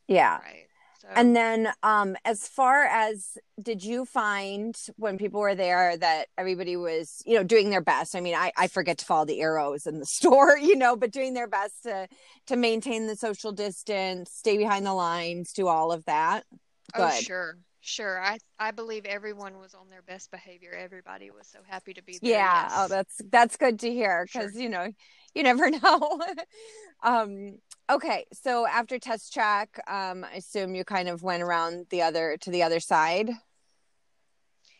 Yeah. 0.06 0.38
Right. 0.40 0.69
So 1.00 1.08
And 1.14 1.34
then 1.34 1.72
um 1.82 2.16
as 2.24 2.46
far 2.46 2.84
as 2.84 3.38
did 3.60 3.82
you 3.82 4.04
find 4.04 4.76
when 4.96 5.16
people 5.18 5.40
were 5.40 5.54
there 5.54 5.96
that 5.96 6.28
everybody 6.36 6.76
was, 6.76 7.22
you 7.26 7.36
know, 7.36 7.42
doing 7.42 7.70
their 7.70 7.80
best? 7.80 8.14
I 8.14 8.20
mean, 8.20 8.34
I 8.34 8.52
I 8.56 8.66
forget 8.68 8.98
to 8.98 9.04
follow 9.04 9.24
the 9.24 9.40
arrows 9.40 9.86
in 9.86 9.98
the 9.98 10.06
store, 10.18 10.58
you 10.58 10.76
know, 10.76 10.96
but 10.96 11.10
doing 11.10 11.34
their 11.34 11.48
best 11.48 11.82
to 11.84 12.06
to 12.48 12.56
maintain 12.56 13.06
the 13.06 13.16
social 13.16 13.52
distance, 13.52 14.30
stay 14.30 14.58
behind 14.58 14.84
the 14.84 14.94
lines, 14.94 15.52
do 15.52 15.68
all 15.68 15.90
of 15.92 16.04
that. 16.04 16.44
Oh, 16.94 17.08
Good. 17.08 17.24
sure, 17.24 17.58
sure. 17.80 18.20
I 18.22 18.38
I 18.58 18.70
believe 18.70 19.04
everyone 19.06 19.58
was 19.58 19.74
on 19.74 19.88
their 19.90 20.02
best 20.02 20.30
behavior. 20.30 20.72
Everybody 20.72 21.30
was 21.30 21.46
so 21.48 21.58
happy 21.66 21.94
to 21.94 22.02
be 22.02 22.18
there. 22.20 22.30
Yeah. 22.30 22.68
Oh, 22.72 22.88
that's 22.88 23.20
that's 23.30 23.56
good 23.56 23.80
to 23.80 23.90
hear 23.92 24.26
Sure. 24.26 24.42
because 24.42 24.56
you 24.56 24.68
know 24.68 24.88
you 25.34 25.42
never 25.42 25.70
know. 25.82 26.20
um. 27.02 27.58
Okay. 27.90 28.26
So 28.32 28.66
after 28.66 28.98
test 28.98 29.32
track, 29.32 29.80
um, 29.88 30.24
I 30.24 30.36
assume 30.36 30.74
you 30.74 30.84
kind 30.84 31.08
of 31.08 31.22
went 31.22 31.42
around 31.42 31.86
the 31.90 32.02
other 32.02 32.36
to 32.42 32.50
the 32.50 32.62
other 32.62 32.80
side. 32.80 33.30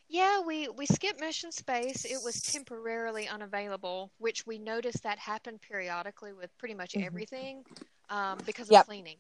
Yeah, 0.08 0.40
we 0.40 0.68
we 0.68 0.86
skipped 0.86 1.20
mission 1.20 1.52
space. 1.52 2.04
It 2.04 2.20
was 2.24 2.42
temporarily 2.42 3.28
unavailable, 3.28 4.10
which 4.18 4.44
we 4.44 4.58
noticed 4.58 5.04
that 5.04 5.18
happened 5.20 5.60
periodically 5.60 6.32
with 6.32 6.50
pretty 6.58 6.74
much 6.74 6.94
Mhm. 6.94 7.06
everything, 7.06 7.64
um, 8.08 8.38
because 8.44 8.66
of 8.68 8.72
Yep. 8.72 8.86
cleaning. 8.86 9.18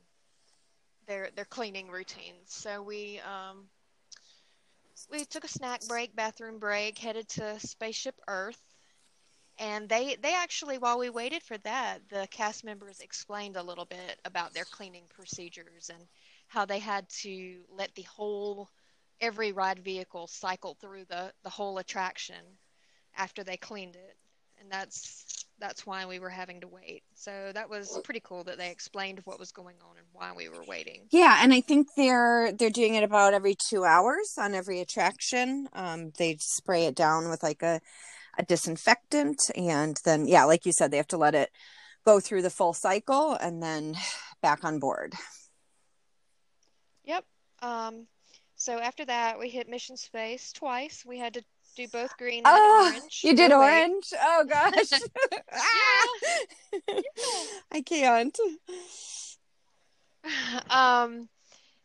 Their 1.10 1.30
their 1.34 1.44
cleaning 1.44 1.90
routines. 1.90 2.46
So 2.46 2.82
we 2.82 3.20
um 3.20 3.64
we 5.10 5.24
took 5.24 5.42
a 5.42 5.48
snack 5.48 5.80
break, 5.88 6.14
bathroom 6.14 6.60
break, 6.60 6.98
headed 6.98 7.28
to 7.30 7.58
Spaceship 7.58 8.14
Earth. 8.28 8.62
And 9.58 9.88
they 9.88 10.14
they 10.22 10.32
actually 10.36 10.78
while 10.78 11.00
we 11.00 11.10
waited 11.10 11.42
for 11.42 11.58
that, 11.58 12.08
the 12.10 12.28
cast 12.30 12.62
members 12.62 13.00
explained 13.00 13.56
a 13.56 13.62
little 13.64 13.86
bit 13.86 14.20
about 14.24 14.54
their 14.54 14.64
cleaning 14.64 15.02
procedures 15.12 15.90
and 15.92 16.06
how 16.46 16.64
they 16.64 16.78
had 16.78 17.08
to 17.22 17.56
let 17.76 17.92
the 17.96 18.02
whole 18.02 18.68
every 19.20 19.50
ride 19.50 19.80
vehicle 19.80 20.28
cycle 20.28 20.76
through 20.80 21.06
the 21.06 21.32
the 21.42 21.50
whole 21.50 21.78
attraction 21.78 22.44
after 23.16 23.42
they 23.42 23.56
cleaned 23.56 23.96
it. 23.96 24.16
And 24.60 24.70
that's 24.70 25.39
that's 25.60 25.86
why 25.86 26.06
we 26.06 26.18
were 26.18 26.30
having 26.30 26.60
to 26.62 26.68
wait. 26.68 27.02
So 27.14 27.50
that 27.54 27.68
was 27.68 28.00
pretty 28.02 28.20
cool 28.20 28.44
that 28.44 28.58
they 28.58 28.70
explained 28.70 29.20
what 29.24 29.38
was 29.38 29.52
going 29.52 29.76
on 29.88 29.96
and 29.96 30.06
why 30.12 30.32
we 30.36 30.48
were 30.48 30.64
waiting. 30.66 31.02
Yeah, 31.10 31.38
and 31.40 31.52
I 31.52 31.60
think 31.60 31.88
they're 31.96 32.52
they're 32.52 32.70
doing 32.70 32.94
it 32.94 33.04
about 33.04 33.34
every 33.34 33.54
two 33.54 33.84
hours 33.84 34.34
on 34.38 34.54
every 34.54 34.80
attraction. 34.80 35.68
Um, 35.72 36.12
they 36.18 36.36
spray 36.40 36.86
it 36.86 36.96
down 36.96 37.28
with 37.28 37.42
like 37.42 37.62
a 37.62 37.80
a 38.38 38.44
disinfectant, 38.44 39.50
and 39.54 40.00
then 40.04 40.26
yeah, 40.26 40.44
like 40.44 40.64
you 40.64 40.72
said, 40.72 40.90
they 40.90 40.96
have 40.96 41.08
to 41.08 41.18
let 41.18 41.34
it 41.34 41.50
go 42.04 42.20
through 42.20 42.42
the 42.42 42.50
full 42.50 42.72
cycle 42.72 43.34
and 43.34 43.62
then 43.62 43.94
back 44.42 44.64
on 44.64 44.78
board. 44.78 45.14
Yep. 47.04 47.24
Um, 47.62 48.06
so 48.56 48.78
after 48.78 49.04
that, 49.06 49.38
we 49.38 49.48
hit 49.48 49.68
Mission 49.68 49.96
Space 49.96 50.52
twice. 50.52 51.04
We 51.06 51.18
had 51.18 51.34
to 51.34 51.42
do 51.76 51.88
both 51.88 52.16
green 52.18 52.38
and 52.44 52.46
Oh, 52.48 52.90
orange. 52.94 53.20
you 53.24 53.34
did 53.34 53.50
wait. 53.50 53.56
orange? 53.56 54.12
Oh 54.20 54.44
gosh. 54.48 54.90
Ah! 55.52 56.06
I 57.72 57.80
can't. 57.82 58.36
Um, 60.68 61.28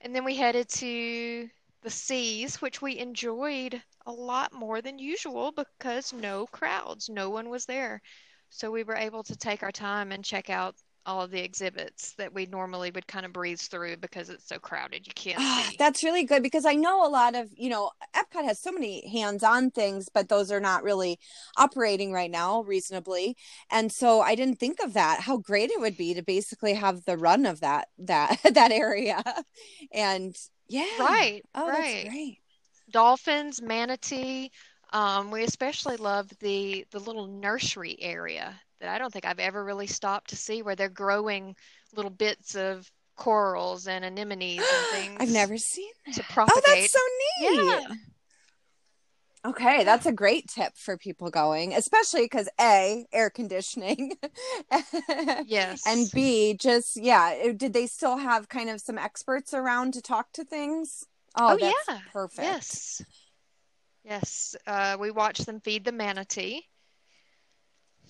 and 0.01 0.13
then 0.13 0.25
we 0.25 0.35
headed 0.35 0.67
to 0.69 1.49
the 1.83 1.89
seas, 1.89 2.61
which 2.61 2.81
we 2.81 2.97
enjoyed 2.97 3.81
a 4.05 4.11
lot 4.11 4.51
more 4.51 4.81
than 4.81 4.99
usual 4.99 5.53
because 5.53 6.11
no 6.11 6.45
crowds, 6.47 7.07
no 7.09 7.29
one 7.29 7.49
was 7.49 7.65
there. 7.65 8.01
So 8.49 8.71
we 8.71 8.83
were 8.83 8.95
able 8.95 9.23
to 9.23 9.35
take 9.37 9.63
our 9.63 9.71
time 9.71 10.11
and 10.11 10.23
check 10.23 10.49
out 10.49 10.75
all 11.05 11.21
of 11.21 11.31
the 11.31 11.41
exhibits 11.43 12.13
that 12.13 12.33
we 12.33 12.45
normally 12.47 12.91
would 12.91 13.07
kind 13.07 13.25
of 13.25 13.33
breeze 13.33 13.67
through 13.67 13.97
because 13.97 14.29
it's 14.29 14.47
so 14.47 14.59
crowded. 14.59 15.07
You 15.07 15.13
can't 15.13 15.47
see. 15.47 15.79
That's 15.79 16.03
really 16.03 16.23
good 16.23 16.41
because 16.43 16.65
I 16.65 16.73
know 16.75 17.05
a 17.05 17.09
lot 17.09 17.35
of, 17.35 17.49
you 17.57 17.69
know, 17.69 17.91
Epcot 18.15 18.45
has 18.45 18.59
so 18.61 18.71
many 18.71 19.05
hands-on 19.09 19.69
things, 19.71 20.07
but 20.13 20.29
those 20.29 20.49
are 20.49 20.61
not 20.61 20.83
really 20.83 21.19
operating 21.57 22.13
right 22.13 22.31
now 22.31 22.61
reasonably. 22.63 23.35
And 23.69 23.91
so 23.91 24.21
I 24.21 24.35
didn't 24.35 24.59
think 24.59 24.79
of 24.81 24.93
that. 24.93 25.21
How 25.21 25.37
great 25.37 25.71
it 25.71 25.79
would 25.81 25.97
be 25.97 26.13
to 26.13 26.21
basically 26.23 26.73
have 26.75 27.03
the 27.05 27.17
run 27.17 27.45
of 27.45 27.59
that 27.59 27.89
that 27.97 28.39
that 28.53 28.71
area. 28.71 29.21
And 29.93 30.35
yeah. 30.69 30.85
Right, 30.97 31.43
Oh, 31.55 31.71
right. 31.71 31.71
that's 31.71 31.95
great. 31.95 32.39
dolphins, 32.91 33.61
manatee. 33.61 34.51
Um, 34.93 35.31
we 35.31 35.43
especially 35.43 35.97
love 35.97 36.29
the 36.39 36.85
the 36.91 36.99
little 36.99 37.27
nursery 37.27 37.97
area 38.01 38.61
that 38.79 38.89
I 38.89 38.97
don't 38.97 39.11
think 39.11 39.25
I've 39.25 39.39
ever 39.39 39.63
really 39.63 39.87
stopped 39.87 40.29
to 40.31 40.35
see 40.35 40.61
where 40.61 40.75
they're 40.75 40.89
growing 40.89 41.55
little 41.95 42.11
bits 42.11 42.55
of 42.55 42.89
corals 43.15 43.87
and 43.87 44.03
anemones 44.03 44.59
and 44.59 44.87
things 44.91 45.17
I've 45.21 45.29
never 45.29 45.57
seen 45.57 45.91
to 46.13 46.21
that. 46.21 46.35
Oh, 46.37 46.61
that's 46.65 46.91
so 46.91 46.99
neat. 47.41 47.55
Yeah. 47.55 47.95
Okay, 49.45 49.83
that's 49.83 50.07
a 50.07 50.11
great 50.11 50.47
tip 50.47 50.73
for 50.75 50.97
people 50.97 51.29
going, 51.29 51.71
especially 51.73 52.23
because 52.23 52.49
A, 52.59 53.05
air 53.13 53.29
conditioning, 53.29 54.13
Yes. 55.45 55.83
and 55.85 56.09
B, 56.11 56.55
just 56.59 56.97
yeah, 56.97 57.29
it- 57.31 57.57
did 57.59 57.71
they 57.71 57.85
still 57.85 58.17
have 58.17 58.49
kind 58.49 58.71
of 58.71 58.81
some 58.81 58.97
experts 58.97 59.53
around 59.53 59.93
to 59.93 60.01
talk 60.01 60.31
to 60.33 60.43
things? 60.43 61.03
Oh, 61.37 61.53
Oh, 61.53 61.57
that's 61.59 61.75
yeah. 61.87 61.99
perfect. 62.11 62.41
Yes. 62.43 63.01
Yes. 64.03 64.55
Uh, 64.65 64.97
we 64.99 65.11
watched 65.11 65.45
them 65.45 65.59
feed 65.59 65.85
the 65.85 65.91
manatee. 65.91 66.61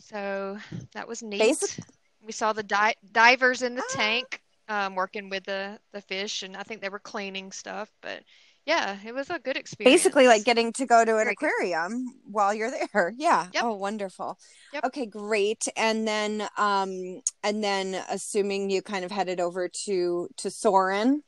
So 0.09 0.57
that 0.93 1.07
was 1.07 1.21
neat. 1.23 1.39
Basic- 1.39 1.83
We 2.23 2.31
saw 2.31 2.53
the 2.53 2.63
di 2.63 2.93
divers 3.11 3.61
in 3.61 3.75
the 3.75 3.83
Ah. 3.89 3.93
tank 3.95 4.41
um, 4.67 4.95
working 4.95 5.29
with 5.29 5.43
the, 5.45 5.79
the 5.93 6.01
fish, 6.01 6.41
and 6.43 6.55
I 6.57 6.63
think 6.63 6.81
they 6.81 6.89
were 6.89 6.99
cleaning 6.99 7.51
stuff. 7.51 7.89
But 8.01 8.23
yeah, 8.65 8.97
it 9.05 9.13
was 9.13 9.29
a 9.29 9.37
good 9.37 9.57
experience. 9.57 9.93
Basically, 10.01 10.25
like 10.27 10.43
getting 10.43 10.73
to 10.73 10.85
go 10.87 11.05
to 11.05 11.11
an 11.17 11.25
Very 11.25 11.35
good. 11.35 11.47
aquarium 11.47 12.19
while 12.25 12.53
you're 12.53 12.71
there. 12.71 13.13
Yeah. 13.17 13.47
Yep. 13.53 13.63
Oh, 13.63 13.75
wonderful. 13.75 14.39
Yep. 14.73 14.85
Okay, 14.85 15.05
great. 15.05 15.67
And 15.77 16.07
then, 16.07 16.47
um, 16.57 17.21
and 17.43 17.63
then, 17.63 17.93
assuming 18.09 18.69
you 18.71 18.81
kind 18.81 19.05
of 19.05 19.11
headed 19.11 19.39
over 19.39 19.67
to 19.85 20.27
to 20.37 20.49
Soarin'. 20.49 21.21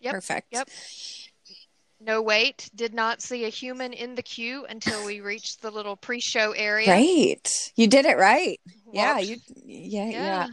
Yep, 0.00 0.12
Perfect. 0.12 0.48
yep. 0.50 0.68
No 2.04 2.20
wait. 2.20 2.68
Did 2.74 2.92
not 2.92 3.22
see 3.22 3.46
a 3.46 3.48
human 3.48 3.94
in 3.94 4.14
the 4.14 4.22
queue 4.22 4.66
until 4.68 5.06
we 5.06 5.20
reached 5.20 5.62
the 5.62 5.70
little 5.70 5.96
pre-show 5.96 6.52
area. 6.52 6.86
Great. 6.86 7.72
You 7.76 7.86
did 7.86 8.04
it 8.04 8.18
right. 8.18 8.60
Yeah. 8.92 9.18
You. 9.18 9.36
Yeah. 9.64 10.10
Yeah. 10.10 10.22
yeah. 10.22 10.46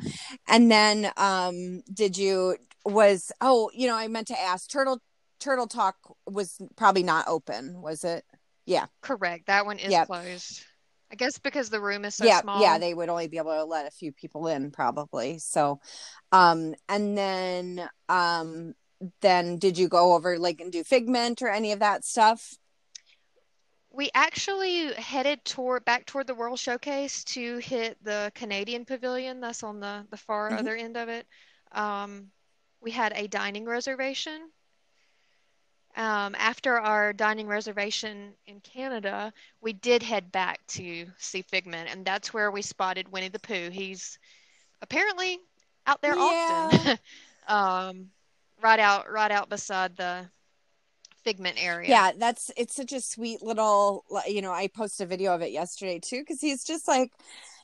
And 0.47 0.71
then 0.71 1.11
um 1.17 1.81
did 1.93 2.17
you 2.17 2.55
was 2.85 3.31
oh, 3.41 3.69
you 3.73 3.87
know, 3.87 3.95
I 3.95 4.07
meant 4.07 4.27
to 4.27 4.39
ask 4.39 4.69
Turtle 4.69 5.01
Turtle 5.41 5.67
Talk 5.67 5.95
was 6.25 6.57
probably 6.77 7.03
not 7.03 7.27
open, 7.27 7.81
was 7.81 8.05
it? 8.05 8.23
Yeah. 8.65 8.85
Correct. 9.01 9.47
That 9.47 9.65
one 9.65 9.77
is 9.77 9.91
Yep. 9.91 10.07
closed. 10.07 10.63
I 11.11 11.15
guess 11.15 11.37
because 11.37 11.69
the 11.69 11.81
room 11.81 12.05
is 12.05 12.15
so 12.15 12.23
yeah, 12.23 12.39
small. 12.39 12.61
yeah, 12.61 12.77
they 12.77 12.93
would 12.93 13.09
only 13.09 13.27
be 13.27 13.37
able 13.37 13.51
to 13.51 13.65
let 13.65 13.85
a 13.85 13.91
few 13.91 14.13
people 14.13 14.47
in 14.47 14.71
probably. 14.71 15.39
So 15.39 15.81
um 16.31 16.75
and 16.87 17.17
then 17.17 17.89
um 18.07 18.73
then 19.21 19.57
did 19.57 19.77
you 19.77 19.87
go 19.87 20.13
over 20.13 20.37
like 20.37 20.59
and 20.61 20.71
do 20.71 20.83
figment 20.83 21.41
or 21.41 21.49
any 21.49 21.71
of 21.71 21.79
that 21.79 22.05
stuff? 22.05 22.55
We 23.89 24.09
actually 24.13 24.93
headed 24.93 25.43
toward 25.43 25.83
back 25.83 26.05
toward 26.05 26.27
the 26.27 26.35
World 26.35 26.59
Showcase 26.59 27.23
to 27.25 27.57
hit 27.57 27.97
the 28.03 28.31
Canadian 28.35 28.85
Pavilion. 28.85 29.41
That's 29.41 29.63
on 29.63 29.79
the 29.79 30.05
the 30.09 30.17
far 30.17 30.49
Mhm. 30.49 30.59
other 30.59 30.75
end 30.75 30.95
of 30.97 31.09
it. 31.09 31.27
Um, 31.73 32.31
we 32.79 32.91
had 32.91 33.13
a 33.15 33.27
dining 33.27 33.65
reservation. 33.65 34.49
Um, 35.97 36.35
after 36.35 36.79
our 36.79 37.11
dining 37.11 37.47
reservation 37.47 38.33
in 38.45 38.61
Canada, 38.61 39.33
we 39.59 39.73
did 39.73 40.01
head 40.01 40.31
back 40.31 40.65
to 40.67 41.05
see 41.17 41.41
Figment, 41.41 41.89
and 41.89 42.05
that's 42.05 42.33
where 42.33 42.49
we 42.49 42.61
spotted 42.61 43.11
Winnie 43.11 43.27
the 43.27 43.39
Pooh. 43.39 43.69
He's 43.69 44.17
apparently 44.81 45.39
out 45.85 46.01
there 46.01 46.15
often. 46.17 46.97
um, 47.47 48.09
right 48.61 48.79
out 48.79 49.11
right 49.11 49.31
out 49.31 49.49
beside 49.49 49.95
the 49.97 50.29
Figment 51.23 51.63
area. 51.63 51.89
Yeah, 51.89 52.11
that's 52.17 52.49
it's 52.57 52.75
such 52.75 52.93
a 52.93 53.01
sweet 53.01 53.43
little 53.43 54.05
you 54.27 54.41
know, 54.41 54.51
I 54.51 54.67
posted 54.67 55.05
a 55.05 55.07
video 55.07 55.35
of 55.35 55.41
it 55.41 55.51
yesterday 55.51 55.99
too 55.99 56.25
cuz 56.25 56.41
he's 56.41 56.63
just 56.63 56.87
like 56.87 57.11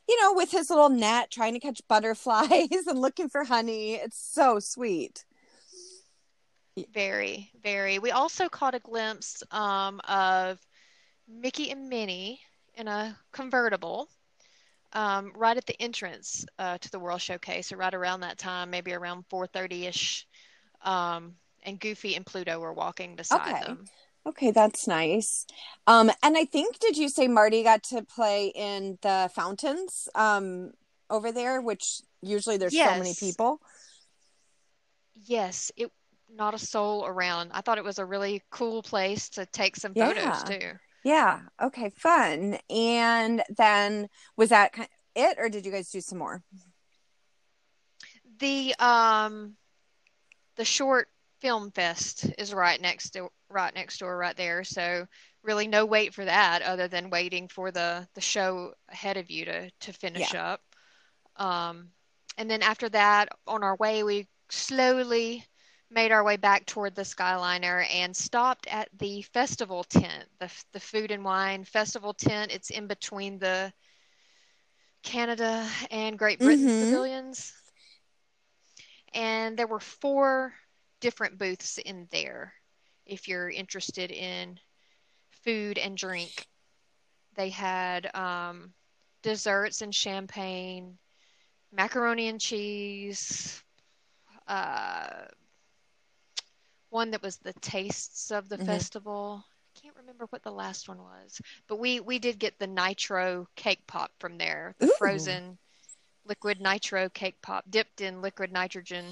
you 0.08 0.22
know, 0.22 0.34
with 0.34 0.52
his 0.52 0.70
little 0.70 0.90
net 0.90 1.32
trying 1.32 1.54
to 1.54 1.60
catch 1.60 1.82
butterflies 1.90 2.86
and 2.88 3.00
looking 3.00 3.30
for 3.30 3.44
honey. 3.44 3.96
It's 3.96 4.18
so 4.18 4.60
sweet. 4.60 5.26
Very, 6.94 7.52
very. 7.64 7.98
We 7.98 8.12
also 8.12 8.48
caught 8.48 8.76
a 8.76 8.80
glimpse 8.80 9.42
um, 9.52 10.00
of 10.08 10.60
Mickey 11.28 11.72
and 11.72 11.90
Minnie 11.90 12.40
in 12.76 12.88
a 12.88 13.18
convertible 13.32 14.08
um, 14.94 15.32
right 15.36 15.58
at 15.58 15.66
the 15.66 15.80
entrance 15.82 16.46
uh, 16.60 16.78
to 16.78 16.92
the 16.92 17.00
World 17.00 17.22
Showcase, 17.22 17.72
or 17.72 17.78
right 17.78 17.94
around 17.94 18.22
that 18.22 18.38
time, 18.38 18.70
maybe 18.70 18.94
around 18.94 19.28
4:30 19.30 19.88
ish. 19.88 20.28
Um, 20.82 21.36
and 21.64 21.80
Goofy 21.80 22.16
and 22.16 22.26
Pluto 22.26 22.60
were 22.60 22.74
walking 22.74 23.16
beside 23.16 23.56
Okay. 23.56 23.66
them. 23.66 23.86
Okay, 24.26 24.52
that's 24.52 24.88
nice. 24.88 25.46
Um, 25.86 26.12
and 26.22 26.38
I 26.38 26.46
think 26.46 26.80
did 26.80 26.98
you 26.98 27.08
say 27.08 27.28
Marty 27.28 27.64
got 27.64 27.84
to 27.84 28.04
play 28.04 28.48
in 28.48 28.98
the 29.02 29.30
fountains 29.34 30.10
um 30.16 30.72
over 31.10 31.32
there, 31.32 31.62
which 31.62 32.02
usually 32.22 32.58
there's 32.58 32.74
so 32.76 32.86
many 32.86 33.14
people. 33.14 33.62
Yes, 35.26 35.72
it 35.78 35.92
not 36.30 36.54
a 36.54 36.60
soul 36.60 37.06
around. 37.06 37.52
I 37.54 37.62
thought 37.62 37.78
it 37.78 37.84
was 37.84 38.00
a 38.00 38.06
really 38.06 38.44
cool 38.50 38.84
place 38.84 39.30
to 39.30 39.46
take 39.46 39.78
some 39.78 39.94
photos 39.94 40.44
Yeah. 40.44 40.44
too. 40.44 40.72
Yeah. 41.04 41.40
Okay, 41.62 41.90
fun. 41.90 42.58
And 42.70 43.44
then 43.56 44.10
was 44.36 44.50
that 44.50 44.74
it, 45.16 45.38
or 45.40 45.48
did 45.48 45.66
you 45.66 45.72
guys 45.72 45.90
do 45.90 46.02
some 46.02 46.18
more? 46.18 46.44
The 48.40 48.76
um 48.80 49.56
the 50.58 50.66
short 50.66 51.10
film 51.42 51.72
fest 51.72 52.28
is 52.38 52.54
right 52.54 52.82
next 52.82 53.12
to 53.12 53.30
right 53.50 53.74
next 53.76 54.00
door 54.00 54.18
right 54.18 54.36
there. 54.38 54.64
So 54.64 55.08
really 55.44 55.68
no 55.68 55.86
wait 55.86 56.14
for 56.14 56.26
that 56.26 56.62
other 56.64 56.88
than 56.88 57.10
waiting 57.10 57.48
for 57.48 57.72
the 57.72 58.08
the 58.16 58.22
show 58.22 58.74
ahead 58.90 59.18
of 59.18 59.30
you 59.32 59.46
to 59.46 59.72
to 59.72 59.94
finish 59.94 60.36
up. 60.36 60.62
Um 61.38 61.92
and 62.38 62.50
then 62.50 62.62
after 62.64 62.90
that 62.90 63.30
on 63.48 63.64
our 63.64 63.76
way 63.76 64.04
we 64.04 64.28
slowly 64.50 65.46
made 65.90 66.12
our 66.12 66.24
way 66.24 66.38
back 66.38 66.66
toward 66.66 66.96
the 66.96 67.04
Skyliner 67.04 67.86
and 67.92 68.16
stopped 68.16 68.68
at 68.68 68.90
the 68.98 69.22
festival 69.24 69.84
tent, 69.84 70.30
the 70.40 70.52
the 70.74 70.80
food 70.80 71.12
and 71.12 71.24
wine 71.24 71.64
festival 71.66 72.14
tent. 72.14 72.52
It's 72.52 72.70
in 72.70 72.88
between 72.88 73.40
the 73.40 73.74
Canada 75.04 75.70
and 75.92 76.18
Great 76.18 76.42
Britain 76.42 76.74
Mhm. 76.74 76.78
pavilions. 76.78 77.54
And 79.14 79.58
there 79.58 79.68
were 79.68 79.80
four 79.80 80.54
different 81.00 81.38
booths 81.38 81.78
in 81.78 82.08
there 82.12 82.54
if 83.06 83.28
you're 83.28 83.50
interested 83.50 84.12
in 84.12 84.60
food 85.44 85.78
and 85.78 85.98
drink. 85.98 86.48
They 87.36 87.50
had 87.50 88.14
um, 88.16 88.74
desserts 89.22 89.82
and 89.82 89.94
champagne, 89.94 90.98
macaroni 91.72 92.28
and 92.28 92.40
cheese, 92.42 93.64
uh, 94.48 95.26
one 96.90 97.12
that 97.12 97.22
was 97.22 97.38
the 97.38 97.54
tastes 97.54 98.32
of 98.32 98.50
the 98.50 98.58
Mhm. 98.58 98.66
festival. 98.66 99.44
I 99.76 99.80
can't 99.80 99.96
remember 99.96 100.26
what 100.30 100.44
the 100.44 100.52
last 100.52 100.88
one 100.90 101.02
was, 101.02 101.42
but 101.68 101.78
we 101.78 102.00
we 102.00 102.20
did 102.20 102.40
get 102.40 102.58
the 102.60 102.68
nitro 102.68 103.48
cake 103.56 103.86
pop 103.88 104.12
from 104.20 104.38
there, 104.38 104.76
the 104.80 104.88
Ooh. 104.88 104.88
frozen 104.88 105.58
liquid 106.28 106.62
nitro 106.62 107.10
cake 107.10 107.42
pop 107.42 107.66
dipped 107.70 108.02
in 108.02 108.22
liquid 108.22 108.52
nitrogen. 108.52 109.06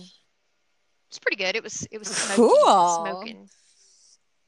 It's 1.10 1.19
pretty 1.19 1.38
good. 1.38 1.55
It 1.55 1.63
was 1.63 1.88
it 1.91 1.98
was 1.98 2.07
smoky, 2.10 2.36
Cool. 2.36 3.05
smoking. 3.05 3.50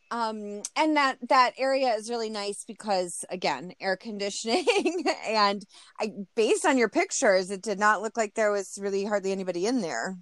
Um, 0.09 0.61
and 0.77 0.95
that 0.95 1.17
that 1.27 1.51
area 1.57 1.93
is 1.93 2.09
really 2.09 2.29
nice 2.29 2.63
because 2.65 3.25
again, 3.29 3.73
air 3.81 3.97
conditioning 3.97 5.03
and 5.27 5.65
I 5.99 6.11
based 6.35 6.65
on 6.65 6.77
your 6.77 6.89
pictures, 6.89 7.51
it 7.51 7.61
did 7.61 7.77
not 7.79 8.01
look 8.01 8.15
like 8.15 8.33
there 8.33 8.51
was 8.51 8.77
really 8.81 9.03
hardly 9.03 9.31
anybody 9.31 9.65
in 9.65 9.81
there. 9.81 10.17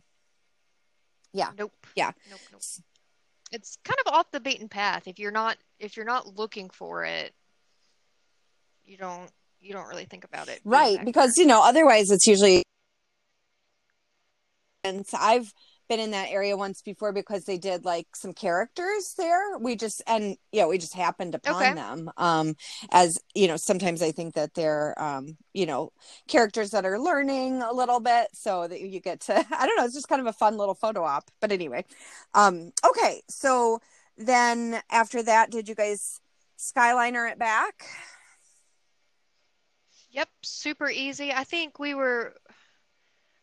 Yeah. 1.33 1.51
Nope. 1.57 1.73
Yeah. 1.95 2.11
Nope. 2.29 2.39
Nope. 2.51 2.61
It's 3.51 3.77
kind 3.83 3.99
of 4.05 4.13
off 4.13 4.31
the 4.31 4.39
beaten 4.39 4.67
path. 4.69 5.07
If 5.07 5.19
you're 5.19 5.31
not 5.31 5.57
if 5.79 5.95
you're 5.95 6.05
not 6.05 6.35
looking 6.35 6.69
for 6.71 7.05
it, 7.05 7.33
you 8.83 8.97
don't 8.97 9.29
you 9.65 9.73
don't 9.73 9.87
really 9.87 10.05
think 10.05 10.23
about 10.23 10.47
it. 10.47 10.61
Right, 10.63 11.03
because 11.03 11.37
you 11.37 11.45
know, 11.45 11.61
otherwise 11.63 12.11
it's 12.11 12.27
usually 12.27 12.63
and 14.83 15.05
I've 15.17 15.51
been 15.89 15.99
in 15.99 16.11
that 16.11 16.29
area 16.29 16.57
once 16.57 16.81
before 16.81 17.11
because 17.11 17.45
they 17.45 17.57
did 17.57 17.85
like 17.85 18.07
some 18.15 18.33
characters 18.33 19.13
there. 19.17 19.57
We 19.59 19.75
just 19.75 20.01
and 20.07 20.37
yeah, 20.51 20.65
we 20.65 20.77
just 20.77 20.93
happened 20.95 21.35
upon 21.35 21.55
Okay. 21.61 21.73
them. 21.75 22.11
Um 22.17 22.55
as 22.91 23.19
you 23.33 23.47
know, 23.47 23.57
sometimes 23.57 24.01
I 24.01 24.11
think 24.11 24.35
that 24.35 24.53
they're 24.53 24.99
um, 25.01 25.37
you 25.53 25.65
know, 25.65 25.91
characters 26.27 26.71
that 26.71 26.85
are 26.85 26.99
learning 26.99 27.61
a 27.61 27.73
little 27.73 27.99
bit 27.99 28.27
so 28.33 28.67
that 28.67 28.81
you 28.81 28.99
get 28.99 29.19
to 29.21 29.35
I 29.51 29.65
don't 29.65 29.77
know, 29.77 29.85
it's 29.85 29.93
just 29.93 30.07
kind 30.09 30.21
of 30.21 30.27
a 30.27 30.33
fun 30.33 30.57
little 30.57 30.75
photo 30.75 31.03
op. 31.03 31.29
But 31.39 31.51
anyway. 31.51 31.85
Um 32.33 32.71
okay, 32.87 33.21
so 33.29 33.79
then 34.17 34.81
after 34.91 35.21
that 35.23 35.51
did 35.51 35.67
you 35.69 35.75
guys 35.75 36.19
skyliner 36.57 37.29
it 37.31 37.37
back? 37.37 37.85
Yep, 40.15 40.29
super 40.43 40.89
easy. 40.89 41.33
I 41.33 41.43
think 41.43 41.77
we 41.77 41.93
were, 41.93 42.33
I 42.49 42.53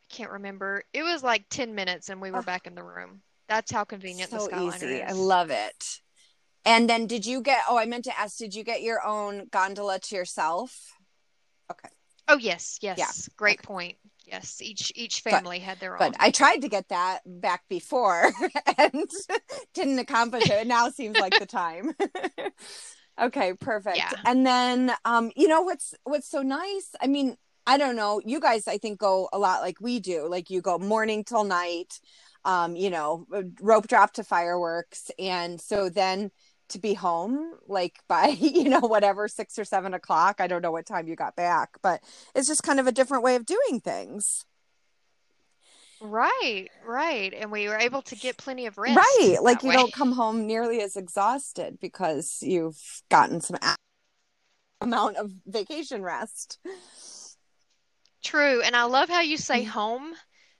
can't 0.08 0.30
remember. 0.30 0.82
It 0.94 1.02
was 1.02 1.22
like 1.22 1.44
10 1.50 1.74
minutes 1.74 2.08
and 2.08 2.20
we 2.20 2.30
were 2.30 2.38
Oh. 2.38 2.42
back 2.42 2.66
in 2.66 2.74
the 2.74 2.82
room. 2.82 3.22
That's 3.46 3.70
how 3.70 3.84
convenient 3.84 4.30
the 4.30 4.40
so 4.40 4.48
Skyliner 4.48 4.74
easy. 4.74 5.02
I 5.02 5.12
love 5.12 5.50
it. 5.50 6.00
And 6.64 6.88
then 6.88 7.06
did 7.06 7.26
you 7.26 7.42
get 7.42 7.60
oh 7.68 7.76
I 7.76 7.84
meant 7.84 8.04
to 8.04 8.18
ask, 8.18 8.38
did 8.38 8.54
you 8.54 8.64
get 8.64 8.80
your 8.80 9.04
own 9.04 9.48
gondola 9.50 9.98
to 9.98 10.14
yourself? 10.14 10.94
Okay. 11.70 11.90
Oh, 12.28 12.38
yes, 12.38 12.78
yes. 12.80 12.98
Yeah. 12.98 13.34
Great 13.36 13.58
okay. 13.58 13.66
point. 13.66 13.96
Yes, 14.24 14.62
each 14.62 14.92
each 14.94 15.20
family 15.20 15.58
had 15.58 15.78
their 15.78 16.00
own. 16.00 16.12
I 16.18 16.30
tried 16.30 16.62
to 16.62 16.68
get 16.68 16.88
that 16.88 17.20
back 17.26 17.64
before 17.68 18.32
and 18.78 19.10
didn't 19.74 19.98
accomplish 19.98 20.48
it. 20.48 20.66
Now 20.66 20.88
seems 20.88 21.18
like 21.18 21.38
the 21.38 21.44
time. 21.44 21.94
okay, 23.20 23.54
perfect. 23.54 23.96
Yeah. 23.96 24.10
And 24.24 24.46
then 24.46 24.92
um, 25.04 25.30
you 25.36 25.48
know 25.48 25.62
what's 25.62 25.94
what's 26.04 26.30
so 26.30 26.42
nice? 26.42 26.90
I 27.00 27.06
mean, 27.06 27.36
I 27.66 27.78
don't 27.78 27.96
know, 27.96 28.20
you 28.24 28.40
guys 28.40 28.66
I 28.68 28.78
think 28.78 28.98
go 28.98 29.28
a 29.32 29.38
lot 29.38 29.62
like 29.62 29.80
we 29.80 30.00
do. 30.00 30.28
Like 30.28 30.50
you 30.50 30.60
go 30.60 30.78
morning 30.78 31.24
till 31.24 31.44
night, 31.44 32.00
um, 32.44 32.76
you 32.76 32.90
know, 32.90 33.26
rope 33.60 33.88
drop 33.88 34.14
to 34.14 34.24
fireworks. 34.24 35.10
And 35.18 35.60
so 35.60 35.88
then 35.88 36.30
to 36.72 36.78
be 36.78 36.94
home 36.94 37.54
like 37.66 38.00
by 38.08 38.28
you 38.28 38.68
know 38.68 38.80
whatever 38.80 39.28
six 39.28 39.58
or 39.58 39.64
seven 39.64 39.94
o'clock 39.94 40.40
i 40.40 40.46
don't 40.46 40.62
know 40.62 40.70
what 40.70 40.86
time 40.86 41.06
you 41.06 41.14
got 41.14 41.36
back 41.36 41.70
but 41.82 42.02
it's 42.34 42.48
just 42.48 42.62
kind 42.62 42.80
of 42.80 42.86
a 42.86 42.92
different 42.92 43.22
way 43.22 43.36
of 43.36 43.46
doing 43.46 43.80
things 43.80 44.46
Right, 46.02 46.66
right. 46.84 47.32
And 47.32 47.50
we 47.52 47.68
were 47.68 47.76
able 47.78 48.02
to 48.02 48.16
get 48.16 48.36
plenty 48.36 48.66
of 48.66 48.76
rest 48.76 48.96
right 48.96 49.36
like 49.40 49.62
you 49.62 49.68
way. 49.68 49.76
don't 49.76 49.92
come 49.92 50.12
home 50.12 50.46
nearly 50.46 50.80
as 50.82 50.96
exhausted 50.96 51.78
because 51.80 52.38
you've 52.42 52.76
gotten 53.08 53.40
some 53.40 53.56
a- 53.62 53.76
amount 54.80 55.16
of 55.16 55.30
vacation 55.46 56.02
rest 56.02 56.58
True. 58.22 58.62
And 58.62 58.76
I 58.76 58.84
love 58.84 59.08
how 59.08 59.20
you 59.20 59.36
say 59.36 59.64
home. 59.64 60.14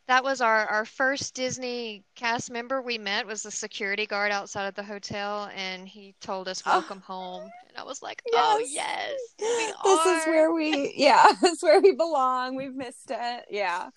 That 0.08 0.24
was 0.24 0.40
our, 0.40 0.66
our 0.66 0.84
first 0.84 1.34
Disney 1.34 2.02
cast 2.16 2.50
member 2.50 2.82
we 2.82 2.98
met 2.98 3.24
was 3.24 3.44
the 3.44 3.52
security 3.52 4.04
guard 4.04 4.32
outside 4.32 4.66
of 4.66 4.74
the 4.74 4.82
hotel 4.82 5.48
and 5.56 5.86
he 5.86 6.14
told 6.20 6.48
us 6.48 6.60
Ah. 6.66 6.78
welcome 6.78 7.00
home. 7.00 7.42
And 7.68 7.76
I 7.78 7.84
was 7.84 8.02
like, 8.02 8.20
oh 8.34 8.58
Yes. 8.68 9.10
yes, 9.38 9.74
we 9.84 9.90
this 9.90 10.06
is 10.22 10.26
where 10.26 10.52
we 10.52 10.92
yeah 10.96 11.26
this 11.40 11.52
is 11.58 11.62
where 11.62 11.80
we 11.80 11.92
belong 11.92 12.56
we've 12.56 12.74
missed 12.74 13.10
it 13.10 13.44
yeah 13.48 13.88